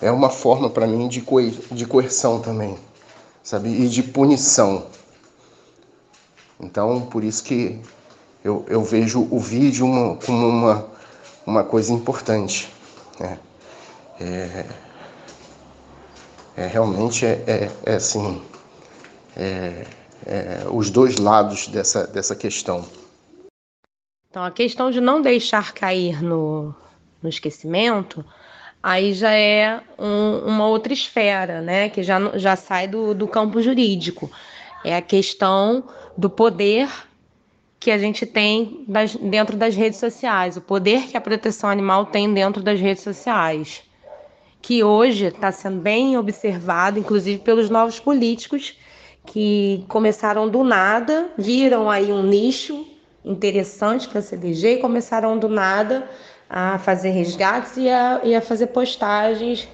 é 0.00 0.10
uma 0.10 0.30
forma 0.30 0.68
para 0.68 0.86
mim 0.86 1.08
de, 1.08 1.20
co 1.20 1.40
de 1.40 1.86
coerção 1.86 2.40
também, 2.40 2.76
sabe? 3.42 3.68
E 3.68 3.88
de 3.88 4.02
punição. 4.02 4.86
Então, 6.58 7.02
por 7.02 7.22
isso 7.22 7.44
que 7.44 7.80
eu, 8.42 8.64
eu 8.68 8.82
vejo 8.82 9.26
o 9.30 9.38
vídeo 9.38 9.86
uma, 9.86 10.16
como 10.16 10.48
uma, 10.48 10.86
uma 11.46 11.64
coisa 11.64 11.92
importante. 11.92 12.70
Né? 13.18 13.38
É, 14.20 14.64
é, 16.56 16.66
realmente 16.66 17.26
é, 17.26 17.42
é, 17.46 17.70
é 17.84 17.94
assim, 17.96 18.42
é, 19.36 19.86
é, 20.26 20.64
os 20.70 20.90
dois 20.90 21.18
lados 21.18 21.68
dessa, 21.68 22.06
dessa 22.06 22.34
questão. 22.34 22.84
Então, 24.30 24.42
a 24.42 24.50
questão 24.50 24.90
de 24.90 25.00
não 25.00 25.22
deixar 25.22 25.72
cair 25.72 26.22
no, 26.22 26.74
no 27.22 27.28
esquecimento, 27.28 28.24
aí 28.82 29.14
já 29.14 29.32
é 29.32 29.80
um, 29.98 30.38
uma 30.46 30.66
outra 30.66 30.92
esfera, 30.92 31.60
né? 31.60 31.88
Que 31.88 32.02
já, 32.02 32.18
já 32.36 32.56
sai 32.56 32.88
do, 32.88 33.14
do 33.14 33.28
campo 33.28 33.62
jurídico. 33.62 34.30
É 34.84 34.96
a 34.96 35.02
questão 35.02 35.84
do 36.16 36.28
poder 36.28 36.88
que 37.78 37.90
a 37.90 37.98
gente 37.98 38.24
tem 38.24 38.84
das, 38.88 39.14
dentro 39.14 39.56
das 39.56 39.74
redes 39.74 39.98
sociais, 39.98 40.56
o 40.56 40.60
poder 40.60 41.06
que 41.06 41.16
a 41.16 41.20
proteção 41.20 41.68
animal 41.68 42.06
tem 42.06 42.32
dentro 42.32 42.62
das 42.62 42.80
redes 42.80 43.02
sociais, 43.02 43.82
que 44.64 44.82
hoje 44.82 45.26
está 45.26 45.52
sendo 45.52 45.78
bem 45.78 46.16
observado, 46.16 46.98
inclusive 46.98 47.38
pelos 47.38 47.68
novos 47.68 48.00
políticos 48.00 48.78
que 49.26 49.84
começaram 49.88 50.48
do 50.48 50.64
nada, 50.64 51.30
viram 51.36 51.90
aí 51.90 52.10
um 52.10 52.22
nicho 52.22 52.86
interessante 53.22 54.08
para 54.08 54.20
a 54.20 54.22
CDG 54.22 54.76
e 54.76 54.78
começaram 54.78 55.38
do 55.38 55.50
nada 55.50 56.08
a 56.48 56.78
fazer 56.78 57.10
resgates 57.10 57.76
e 57.76 57.90
a, 57.90 58.22
e 58.24 58.34
a 58.34 58.40
fazer 58.40 58.68
postagens 58.68 59.68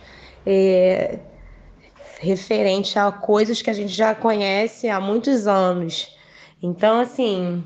é, 0.44 1.20
referente 2.18 2.98
a 2.98 3.12
coisas 3.12 3.62
que 3.62 3.70
a 3.70 3.74
gente 3.74 3.92
já 3.92 4.12
conhece 4.12 4.88
há 4.88 4.98
muitos 4.98 5.46
anos. 5.46 6.16
Então, 6.60 6.98
assim, 6.98 7.62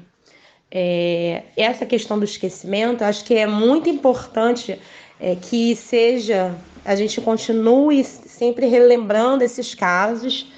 é, 0.70 1.44
essa 1.56 1.86
questão 1.86 2.18
do 2.18 2.26
esquecimento, 2.26 3.02
acho 3.02 3.24
que 3.24 3.34
é 3.34 3.46
muito 3.46 3.88
importante 3.88 4.78
é, 5.20 5.36
que 5.36 5.74
seja, 5.76 6.54
a 6.84 6.94
gente 6.94 7.20
continue 7.20 8.04
sempre 8.04 8.66
relembrando 8.66 9.44
esses 9.44 9.74
casos 9.74 10.50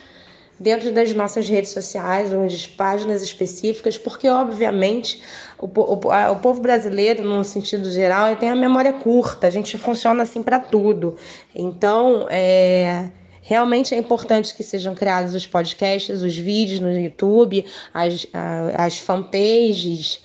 dentro 0.58 0.90
das 0.90 1.12
nossas 1.12 1.48
redes 1.48 1.70
sociais, 1.70 2.32
ou 2.32 2.46
de 2.46 2.68
páginas 2.68 3.22
específicas, 3.22 3.98
porque, 3.98 4.28
obviamente, 4.28 5.22
o, 5.58 5.66
o, 5.66 6.10
a, 6.10 6.30
o 6.30 6.36
povo 6.36 6.60
brasileiro, 6.60 7.22
no 7.22 7.44
sentido 7.44 7.90
geral, 7.90 8.34
tem 8.36 8.48
a 8.48 8.56
memória 8.56 8.92
curta, 8.92 9.46
a 9.46 9.50
gente 9.50 9.76
funciona 9.76 10.22
assim 10.22 10.42
para 10.42 10.58
tudo. 10.58 11.16
Então, 11.54 12.26
é, 12.30 13.10
realmente 13.42 13.94
é 13.94 13.98
importante 13.98 14.54
que 14.54 14.62
sejam 14.62 14.94
criados 14.94 15.34
os 15.34 15.46
podcasts, 15.46 16.22
os 16.22 16.36
vídeos 16.36 16.80
no 16.80 16.90
YouTube, 16.90 17.64
as, 17.92 18.26
as 18.74 18.98
fanpages, 18.98 20.20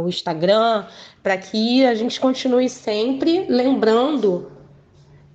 o 0.00 0.08
Instagram, 0.08 0.86
para 1.28 1.36
que 1.36 1.84
a 1.84 1.94
gente 1.94 2.18
continue 2.18 2.70
sempre 2.70 3.44
lembrando 3.50 4.50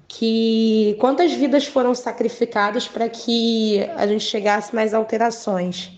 que 0.07 0.97
quantas 0.99 1.33
vidas 1.33 1.67
foram 1.67 1.93
sacrificadas 1.93 2.87
para 2.87 3.07
que 3.07 3.79
a 3.95 4.07
gente 4.07 4.23
chegasse 4.23 4.73
mais 4.73 4.91
alterações. 4.95 5.91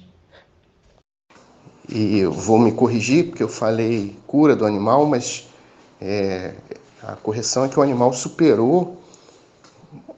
E 1.87 2.19
eu 2.19 2.29
vou 2.29 2.59
me 2.59 2.73
corrigir, 2.73 3.27
porque 3.27 3.41
eu 3.41 3.47
falei 3.47 4.17
cura 4.27 4.53
do 4.53 4.65
animal, 4.65 5.05
mas 5.05 5.47
é, 6.01 6.55
a 7.01 7.13
correção 7.13 7.63
é 7.63 7.69
que 7.69 7.79
o 7.79 7.81
animal 7.81 8.11
superou 8.11 9.01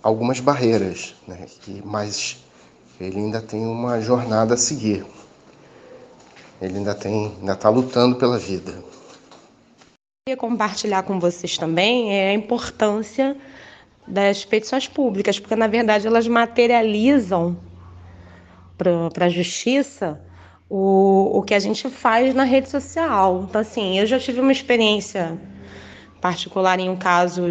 algumas 0.02 0.40
barreiras, 0.40 1.14
né? 1.28 1.46
mas 1.86 2.44
ele 3.00 3.18
ainda 3.18 3.44
tem 3.44 3.64
uma 3.64 4.02
jornada 4.02 4.56
a 4.56 4.58
seguir. 4.58 5.06
Ele 6.60 6.80
ainda 6.80 6.96
tem, 6.96 7.36
ainda 7.40 7.54
está 7.54 7.70
lutando 7.70 8.16
pela 8.16 8.40
vida. 8.40 8.87
Queria 10.28 10.36
compartilhar 10.36 11.04
com 11.04 11.22
vocês 11.22 11.58
também 11.58 12.14
é 12.14 12.32
a 12.32 12.34
importância 12.34 13.38
das 14.06 14.44
petições 14.44 14.86
públicas, 14.86 15.40
porque 15.40 15.56
na 15.56 15.68
verdade 15.68 16.06
elas 16.06 16.28
materializam 16.28 17.58
para 18.78 19.28
a 19.28 19.30
justiça 19.30 20.22
o, 20.70 21.38
o 21.38 21.44
que 21.44 21.54
a 21.54 21.60
gente 21.60 21.90
faz 21.90 22.36
na 22.36 22.44
rede 22.44 22.70
social. 22.70 23.46
Então, 23.48 23.62
assim, 23.62 23.98
eu 24.00 24.06
já 24.06 24.20
tive 24.20 24.42
uma 24.42 24.52
experiência 24.52 25.40
particular 26.20 26.78
em 26.78 26.90
um 26.90 26.98
caso 26.98 27.44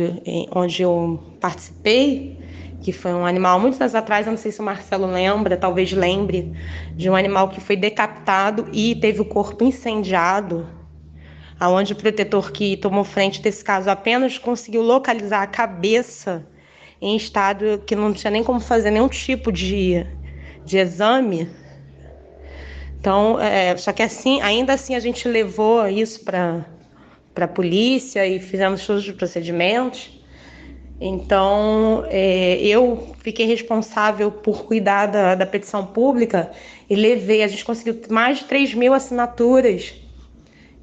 onde 0.54 0.82
eu 0.82 1.18
participei, 1.40 2.38
que 2.82 2.92
foi 2.92 3.14
um 3.14 3.24
animal 3.24 3.58
muitos 3.58 3.80
anos 3.80 3.94
atrás, 3.94 4.26
eu 4.26 4.32
não 4.32 4.38
sei 4.38 4.52
se 4.52 4.60
o 4.60 4.62
Marcelo 4.62 5.06
lembra, 5.06 5.56
talvez 5.56 5.94
lembre, 5.94 6.52
de 6.94 7.08
um 7.08 7.16
animal 7.16 7.48
que 7.48 7.58
foi 7.58 7.74
decapitado 7.74 8.68
e 8.70 8.94
teve 8.96 9.22
o 9.22 9.24
corpo 9.24 9.64
incendiado 9.64 10.76
aonde 11.58 11.92
o 11.92 11.96
protetor 11.96 12.52
que 12.52 12.76
tomou 12.76 13.04
frente 13.04 13.40
desse 13.40 13.64
caso 13.64 13.88
apenas 13.88 14.38
conseguiu 14.38 14.82
localizar 14.82 15.42
a 15.42 15.46
cabeça 15.46 16.46
em 17.00 17.16
estado 17.16 17.82
que 17.86 17.96
não 17.96 18.12
tinha 18.12 18.30
nem 18.30 18.44
como 18.44 18.60
fazer 18.60 18.90
nenhum 18.90 19.08
tipo 19.08 19.50
de, 19.50 20.06
de 20.64 20.78
exame. 20.78 21.48
Então, 22.98 23.40
é, 23.40 23.76
só 23.76 23.92
que 23.92 24.02
assim, 24.02 24.40
ainda 24.40 24.72
assim 24.72 24.94
a 24.94 25.00
gente 25.00 25.28
levou 25.28 25.86
isso 25.86 26.24
para 26.24 26.66
a 27.36 27.48
polícia 27.48 28.26
e 28.26 28.40
fizemos 28.40 28.86
todos 28.86 29.06
os 29.06 29.14
procedimentos. 29.14 30.12
Então, 30.98 32.04
é, 32.08 32.56
eu 32.58 33.14
fiquei 33.18 33.46
responsável 33.46 34.32
por 34.32 34.64
cuidar 34.64 35.06
da, 35.06 35.34
da 35.34 35.46
petição 35.46 35.84
pública 35.84 36.50
e 36.88 36.96
levei, 36.96 37.42
a 37.42 37.48
gente 37.48 37.64
conseguiu 37.64 38.00
mais 38.08 38.38
de 38.38 38.44
3 38.44 38.72
mil 38.74 38.94
assinaturas 38.94 40.05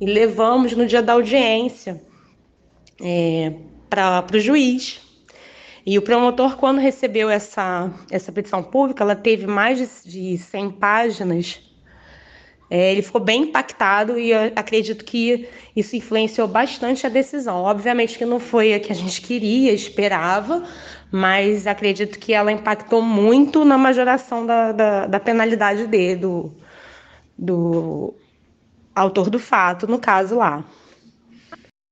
e 0.03 0.05
levamos 0.05 0.73
no 0.73 0.85
dia 0.85 1.01
da 1.01 1.13
audiência 1.13 2.01
é, 3.01 3.53
para 3.89 4.25
o 4.33 4.39
juiz. 4.39 4.99
E 5.85 5.97
o 5.97 6.01
promotor, 6.01 6.57
quando 6.57 6.79
recebeu 6.79 7.29
essa, 7.29 7.89
essa 8.11 8.29
petição 8.29 8.61
pública, 8.61 9.01
ela 9.01 9.15
teve 9.15 9.47
mais 9.47 10.03
de, 10.03 10.11
de 10.11 10.37
100 10.37 10.71
páginas 10.71 11.61
é, 12.69 12.91
ele 12.91 13.03
ficou 13.03 13.21
bem 13.21 13.43
impactado 13.43 14.17
e 14.17 14.33
acredito 14.33 15.05
que 15.05 15.47
isso 15.75 15.95
influenciou 15.95 16.47
bastante 16.47 17.05
a 17.05 17.09
decisão. 17.09 17.57
Obviamente 17.61 18.17
que 18.17 18.25
não 18.25 18.39
foi 18.39 18.73
a 18.73 18.79
que 18.79 18.91
a 18.91 18.95
gente 18.95 19.21
queria, 19.21 19.71
esperava, 19.71 20.63
mas 21.11 21.67
acredito 21.67 22.17
que 22.17 22.33
ela 22.33 22.51
impactou 22.51 22.99
muito 22.99 23.63
na 23.63 23.77
majoração 23.77 24.43
da, 24.45 24.71
da, 24.71 25.05
da 25.05 25.19
penalidade 25.19 25.85
dele, 25.85 26.15
do, 26.15 26.51
do 27.37 28.15
autor 28.95 29.29
do 29.29 29.39
fato, 29.39 29.87
no 29.87 29.99
caso 29.99 30.37
lá. 30.37 30.63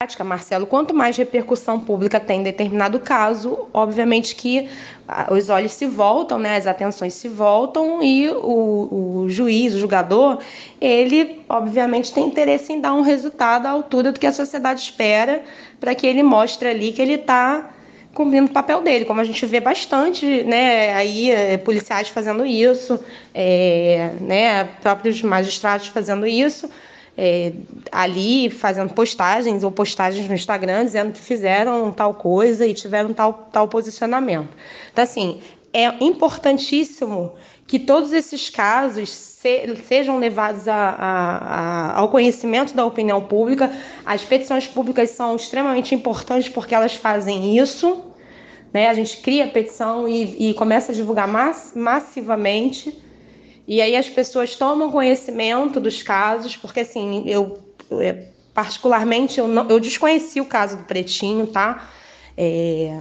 Prática, 0.02 0.24
Marcelo, 0.24 0.66
quanto 0.66 0.96
mais 0.96 1.16
repercussão 1.16 1.80
pública 1.80 2.20
tem 2.20 2.40
em 2.40 2.44
determinado 2.44 3.00
caso, 3.00 3.68
obviamente 3.72 4.36
que 4.36 4.68
ah, 5.08 5.28
os 5.32 5.48
olhos 5.48 5.74
se 5.74 5.86
voltam, 5.86 6.40
né, 6.40 6.58
as 6.58 6.66
atenções 6.66 7.14
se 7.14 7.30
voltam 7.30 8.02
e 8.02 8.28
o, 8.28 9.22
o 9.26 9.30
juiz, 9.30 9.76
o 9.76 9.80
julgador, 9.80 10.40
ele 10.80 11.46
obviamente 11.48 12.12
tem 12.12 12.26
interesse 12.26 12.74
em 12.74 12.82
dar 12.82 12.94
um 12.94 13.02
resultado 13.02 13.68
à 13.68 13.70
altura 13.70 14.12
do 14.12 14.20
que 14.20 14.26
a 14.26 14.34
sociedade 14.34 14.82
espera 14.82 15.44
para 15.80 15.94
que 15.94 16.08
ele 16.08 16.24
mostre 16.24 16.68
ali 16.68 16.92
que 16.92 17.02
ele 17.02 17.14
está 17.14 17.70
cumprindo 18.12 18.48
o 18.48 18.54
papel 18.54 18.82
dele, 18.82 19.06
como 19.06 19.22
a 19.22 19.24
gente 19.24 19.46
vê 19.46 19.60
bastante, 19.60 20.44
né, 20.44 20.94
aí 20.94 21.32
é, 21.32 21.58
policiais 21.58 22.10
fazendo 22.10 22.44
isso, 22.44 23.00
é, 23.34 24.12
né, 24.20 24.64
próprios 24.82 25.22
magistrados 25.22 25.88
fazendo 25.88 26.26
isso, 26.26 26.70
é, 27.18 27.54
ali 27.92 28.50
fazendo 28.50 28.94
postagens 28.94 29.64
ou 29.64 29.72
postagens 29.72 30.28
no 30.28 30.34
Instagram 30.34 30.86
dizendo 30.86 31.14
que 31.14 31.20
fizeram 31.20 31.92
tal 31.92 32.14
coisa 32.14 32.66
e 32.66 32.74
tiveram 32.74 33.14
tal, 33.14 33.50
tal 33.52 33.68
posicionamento. 33.68 34.50
Então, 34.92 35.04
assim, 35.04 35.42
é 35.74 35.88
importantíssimo 36.04 37.34
que 37.68 37.80
todos 37.80 38.12
esses 38.12 38.50
casos 38.50 39.10
se, 39.10 39.76
sejam 39.88 40.20
levados 40.20 40.68
a, 40.68 40.76
a, 40.76 41.38
a, 41.38 42.00
ao 42.00 42.10
conhecimento 42.10 42.74
da 42.74 42.86
opinião 42.86 43.22
pública. 43.22 43.72
As 44.06 44.24
petições 44.24 44.68
públicas 44.68 45.12
são 45.12 45.36
extremamente 45.36 45.96
importantes 45.96 46.50
porque 46.50 46.76
elas 46.76 46.96
fazem 46.96 47.58
isso. 47.58 48.04
Né? 48.74 48.88
A 48.88 48.94
gente 48.94 49.18
cria 49.18 49.46
a 49.46 49.48
petição 49.48 50.08
e, 50.08 50.50
e 50.50 50.54
começa 50.54 50.92
a 50.92 50.96
divulgar 50.96 51.28
mass, 51.28 51.74
massivamente 51.76 52.98
e 53.68 53.82
aí 53.82 53.96
as 53.96 54.10
pessoas 54.10 54.56
tomam 54.56 54.92
conhecimento 54.92 55.80
dos 55.80 56.02
casos, 56.02 56.56
porque 56.58 56.82
assim, 56.82 57.24
eu, 57.28 57.60
é, 58.00 58.28
particularmente 58.54 59.40
eu, 59.40 59.48
não, 59.48 59.70
eu 59.70 59.80
desconheci 59.80 60.42
o 60.42 60.46
caso 60.46 60.78
do 60.78 60.84
Pretinho, 60.84 61.48
tá? 61.48 61.90
É, 62.38 63.00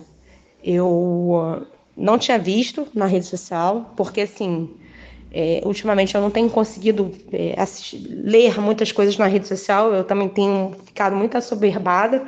eu 0.62 1.66
não 1.96 2.18
tinha 2.18 2.38
visto 2.38 2.86
na 2.94 3.06
rede 3.06 3.26
social, 3.26 3.92
porque 3.96 4.22
assim, 4.22 4.70
é, 5.32 5.62
ultimamente 5.64 6.14
eu 6.14 6.20
não 6.20 6.30
tenho 6.30 6.50
conseguido 6.50 7.12
é, 7.32 7.54
assistir, 7.56 7.98
ler 8.08 8.61
muitas 8.61 8.90
coisas 8.92 9.16
na 9.16 9.26
rede 9.26 9.46
social, 9.46 9.92
eu 9.92 10.04
também 10.04 10.28
tenho 10.28 10.76
ficado 10.84 11.14
muito 11.14 11.36
assoberbada, 11.36 12.26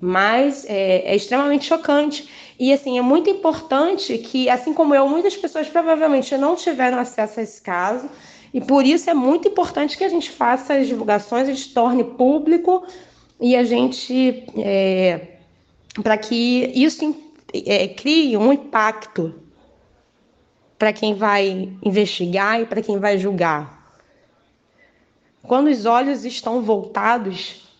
mas 0.00 0.64
é, 0.66 1.12
é 1.12 1.16
extremamente 1.16 1.64
chocante. 1.64 2.28
E 2.58 2.72
assim, 2.72 2.98
é 2.98 3.02
muito 3.02 3.28
importante 3.30 4.18
que, 4.18 4.48
assim 4.48 4.72
como 4.72 4.94
eu, 4.94 5.08
muitas 5.08 5.36
pessoas 5.36 5.68
provavelmente 5.68 6.36
não 6.36 6.54
tiveram 6.54 6.98
acesso 6.98 7.40
a 7.40 7.42
esse 7.42 7.60
caso, 7.60 8.08
e 8.52 8.60
por 8.60 8.84
isso 8.84 9.08
é 9.08 9.14
muito 9.14 9.48
importante 9.48 9.96
que 9.96 10.04
a 10.04 10.08
gente 10.08 10.30
faça 10.30 10.74
as 10.74 10.86
divulgações, 10.86 11.48
a 11.48 11.52
gente 11.52 11.72
torne 11.72 12.04
público 12.04 12.86
e 13.40 13.56
a 13.56 13.64
gente. 13.64 14.44
É, 14.58 15.28
para 16.02 16.16
que 16.16 16.72
isso 16.74 17.14
é, 17.52 17.88
crie 17.88 18.36
um 18.36 18.52
impacto 18.52 19.34
para 20.78 20.92
quem 20.92 21.14
vai 21.14 21.72
investigar 21.82 22.60
e 22.60 22.66
para 22.66 22.82
quem 22.82 22.98
vai 22.98 23.18
julgar. 23.18 23.82
Quando 25.42 25.68
os 25.68 25.84
olhos 25.86 26.24
estão 26.24 26.62
voltados 26.62 27.71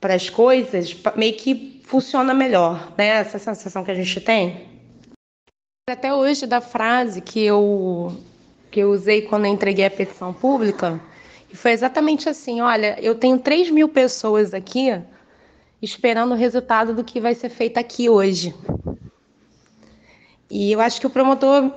para 0.00 0.14
as 0.14 0.30
coisas, 0.30 0.96
meio 1.16 1.34
que 1.34 1.80
funciona 1.84 2.32
melhor, 2.34 2.92
né? 2.96 3.08
Essa 3.08 3.38
sensação 3.38 3.82
que 3.84 3.90
a 3.90 3.94
gente 3.94 4.20
tem. 4.20 4.68
Até 5.88 6.12
hoje 6.12 6.46
da 6.46 6.60
frase 6.60 7.20
que 7.20 7.44
eu 7.44 8.16
que 8.70 8.80
eu 8.80 8.90
usei 8.90 9.22
quando 9.22 9.46
eu 9.46 9.52
entreguei 9.52 9.86
a 9.86 9.90
petição 9.90 10.34
pública, 10.34 11.00
e 11.50 11.56
foi 11.56 11.72
exatamente 11.72 12.28
assim: 12.28 12.60
olha, 12.60 12.98
eu 13.00 13.14
tenho 13.14 13.38
3 13.38 13.70
mil 13.70 13.88
pessoas 13.88 14.52
aqui 14.52 15.00
esperando 15.80 16.32
o 16.32 16.36
resultado 16.36 16.94
do 16.94 17.04
que 17.04 17.20
vai 17.20 17.34
ser 17.34 17.48
feito 17.48 17.78
aqui 17.78 18.08
hoje. 18.08 18.54
E 20.50 20.72
eu 20.72 20.80
acho 20.80 21.00
que 21.00 21.06
o 21.06 21.10
promotor 21.10 21.72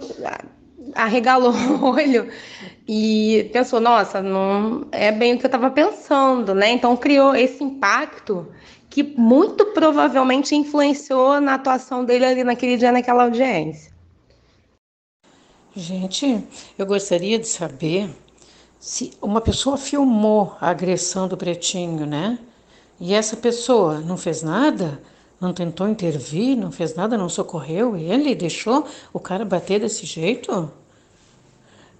arregalou 0.95 1.53
o 1.81 1.85
olho 1.85 2.29
e 2.87 3.49
pensou: 3.53 3.79
nossa, 3.79 4.21
não 4.21 4.85
é 4.91 5.11
bem 5.11 5.33
o 5.33 5.37
que 5.37 5.45
eu 5.45 5.49
estava 5.49 5.69
pensando, 5.69 6.53
né? 6.53 6.71
Então 6.71 6.95
criou 6.97 7.35
esse 7.35 7.63
impacto 7.63 8.47
que 8.89 9.03
muito 9.03 9.67
provavelmente 9.67 10.55
influenciou 10.55 11.39
na 11.39 11.55
atuação 11.55 12.03
dele 12.03 12.25
ali 12.25 12.43
naquele 12.43 12.77
dia, 12.77 12.91
naquela 12.91 13.23
audiência. 13.23 13.91
Gente, 15.73 16.43
eu 16.77 16.85
gostaria 16.85 17.39
de 17.39 17.47
saber 17.47 18.09
se 18.77 19.13
uma 19.21 19.39
pessoa 19.39 19.77
filmou 19.77 20.57
a 20.59 20.69
agressão 20.69 21.27
do 21.29 21.37
pretinho, 21.37 22.05
né? 22.05 22.37
E 22.99 23.13
essa 23.13 23.37
pessoa 23.37 24.01
não 24.01 24.17
fez 24.17 24.43
nada, 24.43 25.01
não 25.41 25.53
tentou 25.53 25.89
intervir, 25.89 26.55
não 26.55 26.71
fez 26.71 26.95
nada, 26.95 27.17
não 27.17 27.27
socorreu 27.27 27.97
ele, 27.97 28.35
deixou 28.35 28.87
o 29.11 29.19
cara 29.19 29.43
bater 29.43 29.81
desse 29.81 30.05
jeito? 30.05 30.71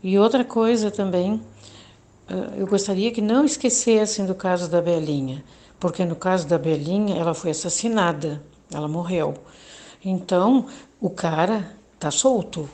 E 0.02 0.18
outra 0.18 0.46
coisa 0.46 0.90
também, 0.90 1.42
eh, 2.30 2.60
eu 2.60 2.68
gostaria 2.68 3.12
que 3.12 3.22
não 3.22 3.44
esquecessem 3.44 4.26
do 4.26 4.36
caso 4.36 4.70
da 4.70 4.82
Belinha 4.82 5.44
porque 5.82 6.06
no 6.06 6.16
caso 6.16 6.48
da 6.48 6.60
Belinha, 6.60 7.18
ela 7.18 7.34
foi 7.34 7.50
assassinada, 7.50 8.42
ela 8.72 8.88
morreu. 8.88 9.34
Então, 10.06 10.68
o 11.02 11.10
cara 11.10 11.76
tá 12.00 12.12
solto. 12.12 12.70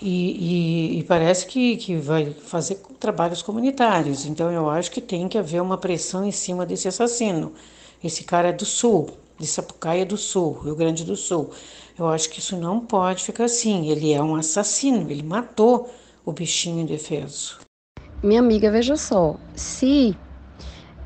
E, 0.00 0.96
e, 0.96 0.98
e, 1.00 1.04
parece 1.04 1.46
que, 1.46 1.76
que 1.76 1.96
vai 1.96 2.30
fazer 2.32 2.76
trabalhos 2.98 3.42
comunitários. 3.42 4.24
Então, 4.24 4.50
eu 4.50 4.70
acho 4.70 4.90
que 4.90 5.02
tem 5.02 5.28
que 5.28 5.36
haver 5.36 5.60
uma 5.60 5.76
pressão 5.76 6.24
em 6.24 6.32
cima 6.32 6.64
desse 6.64 6.88
assassino. 6.88 7.52
Esse 8.02 8.24
cara 8.24 8.48
é 8.48 8.52
do 8.52 8.64
Sul, 8.64 9.10
de 9.38 9.46
Sapucaia 9.46 10.04
do 10.04 10.16
Sul, 10.16 10.60
Rio 10.64 10.74
Grande 10.74 11.04
do 11.04 11.16
Sul. 11.16 11.50
Eu 11.98 12.08
acho 12.08 12.28
que 12.30 12.40
isso 12.40 12.56
não 12.56 12.80
pode 12.80 13.24
ficar 13.24 13.44
assim. 13.44 13.88
Ele 13.88 14.12
é 14.12 14.22
um 14.22 14.36
assassino, 14.36 15.10
ele 15.10 15.22
matou 15.22 15.90
o 16.24 16.32
bichinho 16.32 16.80
indefeso. 16.80 17.58
Minha 18.22 18.40
amiga, 18.40 18.70
veja 18.70 18.96
só, 18.96 19.36
se 19.54 20.16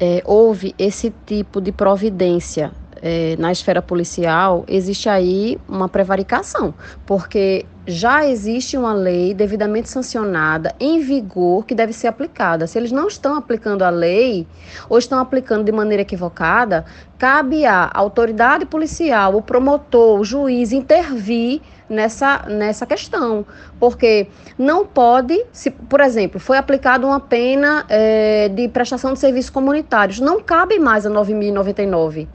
é, 0.01 0.23
houve 0.25 0.75
esse 0.79 1.13
tipo 1.27 1.61
de 1.61 1.71
providência 1.71 2.73
é, 3.03 3.35
na 3.39 3.51
esfera 3.51 3.83
policial, 3.83 4.65
existe 4.69 5.09
aí 5.09 5.59
uma 5.69 5.89
prevaricação, 5.89 6.73
porque 7.05 7.67
já 7.85 8.25
existe 8.25 8.77
uma 8.77 8.95
lei 8.95 9.35
devidamente 9.35 9.89
sancionada, 9.89 10.73
em 10.79 11.01
vigor, 11.01 11.67
que 11.67 11.75
deve 11.75 11.93
ser 11.93 12.07
aplicada. 12.07 12.67
Se 12.69 12.79
eles 12.79 12.93
não 12.93 13.09
estão 13.09 13.35
aplicando 13.35 13.83
a 13.83 13.91
lei, 13.91 14.47
ou 14.89 14.99
estão 14.99 15.19
aplicando 15.19 15.65
de 15.65 15.73
maneira 15.73 16.03
equivocada, 16.03 16.85
cabe 17.19 17.67
à 17.67 17.91
autoridade 17.93 18.67
policial, 18.67 19.35
o 19.35 19.43
promotor, 19.43 20.21
o 20.21 20.25
juiz 20.25 20.71
intervir 20.71 21.61
nessa, 21.89 22.45
nessa 22.47 22.87
questão. 22.87 23.45
Porque 23.81 24.29
não 24.57 24.87
pode, 24.87 25.45
se, 25.51 25.73
por 25.73 26.01
exemplo, 26.01 26.39
foi 26.39 26.59
aplicada 26.59 27.05
uma 27.05 27.19
pena 27.19 27.85
é, 27.89 28.49
de 28.49 28.69
prestação 28.69 29.13
de 29.13 29.19
serviços 29.19 29.51
comunitários, 29.51 30.21
não 30.21 30.41
cabe 30.41 30.79
mais 30.79 31.05
a 31.05 31.11
9.099. 31.11 32.29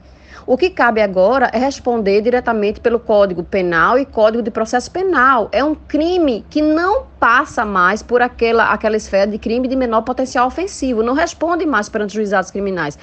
O 0.48 0.56
que 0.56 0.70
cabe 0.70 1.02
agora 1.02 1.52
é 1.52 1.58
responder 1.58 2.22
diretamente 2.22 2.80
pelo 2.80 3.02
Código 3.02 3.44
Penal 3.44 4.00
e 4.00 4.06
Código 4.06 4.42
de 4.42 4.50
Processo 4.50 4.90
Penal. 4.90 5.50
É 5.52 5.62
um 5.62 5.76
crime 5.76 6.46
que 6.50 6.62
não 6.62 7.04
passa 7.20 7.66
mais 7.66 8.02
por 8.02 8.22
aquela, 8.22 8.72
aquela 8.72 8.96
esfera 8.96 9.30
de 9.30 9.38
crime 9.38 9.68
de 9.68 9.76
menor 9.76 10.04
potencial 10.04 10.48
ofensivo, 10.48 11.04
não 11.04 11.14
responde 11.14 11.66
mais 11.66 11.90
perante 11.90 12.12
os 12.12 12.14
juizados 12.14 12.50
criminais 12.50 12.98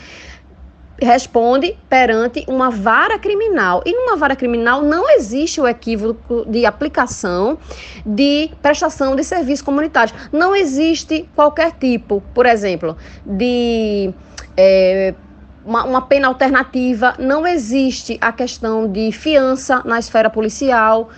responde 0.97 1.77
perante 1.89 2.45
uma 2.47 2.71
vara 2.71 3.19
criminal. 3.19 3.83
E 3.85 3.93
numa 3.93 4.17
vara 4.17 4.37
criminal 4.37 4.81
não 4.81 5.11
existe 5.11 5.61
o 5.61 5.67
equívoco 5.67 6.45
de 6.47 6.65
aplicação 6.65 7.59
de 8.07 8.51
prestação 8.63 9.17
de 9.17 9.25
serviços 9.25 9.63
comunitários. 9.63 10.17
Não 10.33 10.55
existe 10.55 11.29
qualquer 11.35 11.73
tipo, 11.73 12.23
por 12.33 12.47
exemplo, 12.47 12.97
de. 13.27 14.15
É, 14.57 15.15
uma, 15.65 15.85
uma, 15.85 16.03
pena 16.03 16.29
alternativa, 16.29 17.15
não 17.19 17.47
existe 17.47 18.19
a 18.21 18.33
questão 18.33 18.91
de 18.91 19.11
fiança 19.13 19.83
na 19.85 19.99
esfera 19.99 20.29
policial, 20.29 21.11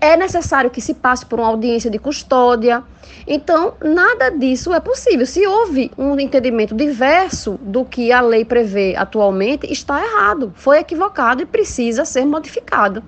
é 0.00 0.16
necessário 0.16 0.70
que 0.70 0.80
se 0.80 0.94
passe 0.94 1.24
por 1.26 1.38
uma 1.38 1.48
audiência 1.48 1.90
de 1.90 1.98
custódia. 1.98 2.82
Então, 3.26 3.74
nada 3.82 4.30
disso 4.30 4.72
é 4.72 4.80
possível. 4.80 5.26
Se 5.26 5.46
houve 5.46 5.90
um 5.96 6.18
entendimento 6.18 6.74
diverso 6.74 7.58
do 7.62 7.84
que 7.84 8.12
a 8.12 8.20
lei 8.20 8.44
prevê 8.44 8.94
atualmente, 8.96 9.70
está 9.70 10.02
errado, 10.02 10.52
foi 10.56 10.78
equivocado 10.78 11.42
e 11.42 11.46
precisa 11.46 12.04
ser 12.04 12.24
modificado. 12.24 13.02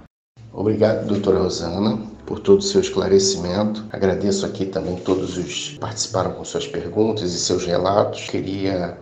Obrigado, 0.52 1.06
doutora 1.06 1.40
Rosana, 1.40 1.98
por 2.24 2.38
todo 2.38 2.60
o 2.60 2.62
seu 2.62 2.80
esclarecimento. 2.80 3.84
Agradeço 3.90 4.46
aqui 4.46 4.66
também 4.66 4.96
todos 4.96 5.36
os 5.36 5.70
que 5.70 5.78
participaram 5.78 6.32
com 6.32 6.44
suas 6.44 6.66
perguntas 6.66 7.34
e 7.34 7.38
seus 7.40 7.66
relatos. 7.66 8.28
Queria 8.28 8.96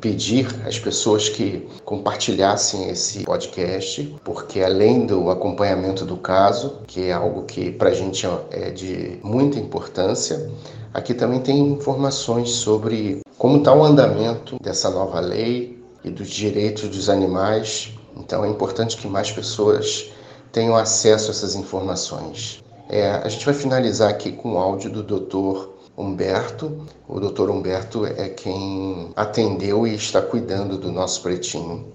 pedir 0.00 0.48
às 0.66 0.78
pessoas 0.78 1.28
que 1.28 1.68
compartilhassem 1.84 2.88
esse 2.90 3.22
podcast, 3.24 4.16
porque 4.24 4.60
além 4.60 5.06
do 5.06 5.30
acompanhamento 5.30 6.04
do 6.04 6.16
caso, 6.16 6.80
que 6.86 7.04
é 7.04 7.12
algo 7.12 7.44
que 7.44 7.70
para 7.70 7.90
a 7.90 7.94
gente 7.94 8.26
é 8.50 8.70
de 8.70 9.20
muita 9.22 9.60
importância, 9.60 10.50
aqui 10.92 11.14
também 11.14 11.40
tem 11.40 11.60
informações 11.60 12.50
sobre 12.50 13.20
como 13.38 13.58
está 13.58 13.72
o 13.72 13.84
andamento 13.84 14.56
dessa 14.60 14.90
nova 14.90 15.20
lei 15.20 15.80
e 16.04 16.10
dos 16.10 16.28
direitos 16.28 16.88
dos 16.88 17.08
animais. 17.08 17.92
Então 18.16 18.44
é 18.44 18.48
importante 18.48 18.96
que 18.96 19.06
mais 19.06 19.30
pessoas 19.30 20.10
tenham 20.50 20.76
acesso 20.76 21.28
a 21.28 21.30
essas 21.30 21.54
informações. 21.54 22.62
É, 22.88 23.10
a 23.10 23.28
gente 23.28 23.46
vai 23.46 23.54
finalizar 23.54 24.10
aqui 24.10 24.32
com 24.32 24.54
o 24.54 24.58
áudio 24.58 24.90
do 24.90 25.02
doutor 25.02 25.71
Humberto. 26.02 26.72
O 27.08 27.20
doutor 27.20 27.50
Humberto 27.50 28.04
é 28.04 28.28
quem 28.28 29.08
atendeu 29.16 29.86
e 29.86 29.94
está 29.94 30.20
cuidando 30.20 30.76
do 30.76 30.90
nosso 30.90 31.22
pretinho. 31.22 31.86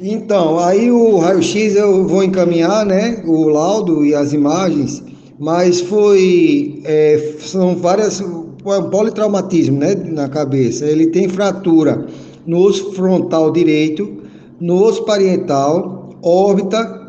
Então, 0.00 0.58
aí 0.58 0.90
o 0.90 1.18
raio-x 1.18 1.74
eu 1.74 2.06
vou 2.06 2.22
encaminhar, 2.22 2.84
né, 2.84 3.22
o 3.24 3.48
laudo 3.48 4.04
e 4.04 4.14
as 4.14 4.34
imagens, 4.34 5.02
mas 5.38 5.80
foi, 5.80 6.82
é, 6.84 7.36
são 7.38 7.76
várias, 7.76 8.22
politraumatismo, 8.90 9.78
né, 9.78 9.94
na 9.94 10.28
cabeça. 10.28 10.84
Ele 10.84 11.06
tem 11.06 11.28
fratura 11.28 12.06
no 12.46 12.58
osso 12.58 12.92
frontal 12.92 13.50
direito, 13.50 14.22
no 14.60 14.82
osso 14.82 15.04
parietal, 15.04 16.10
órbita, 16.22 17.06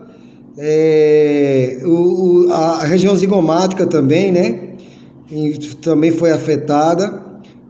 é, 0.58 1.80
o, 1.86 2.48
a 2.52 2.84
região 2.84 3.16
zigomática 3.16 3.86
também, 3.86 4.32
né? 4.32 4.67
Também 5.82 6.12
foi 6.12 6.32
afetada, 6.32 7.22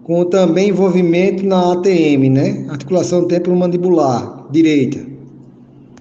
com 0.04 0.24
também 0.26 0.70
envolvimento 0.70 1.46
na 1.46 1.74
ATM, 1.74 2.30
né? 2.30 2.66
Articulação 2.70 3.28
temporomandibular 3.28 4.46
direita. 4.52 5.17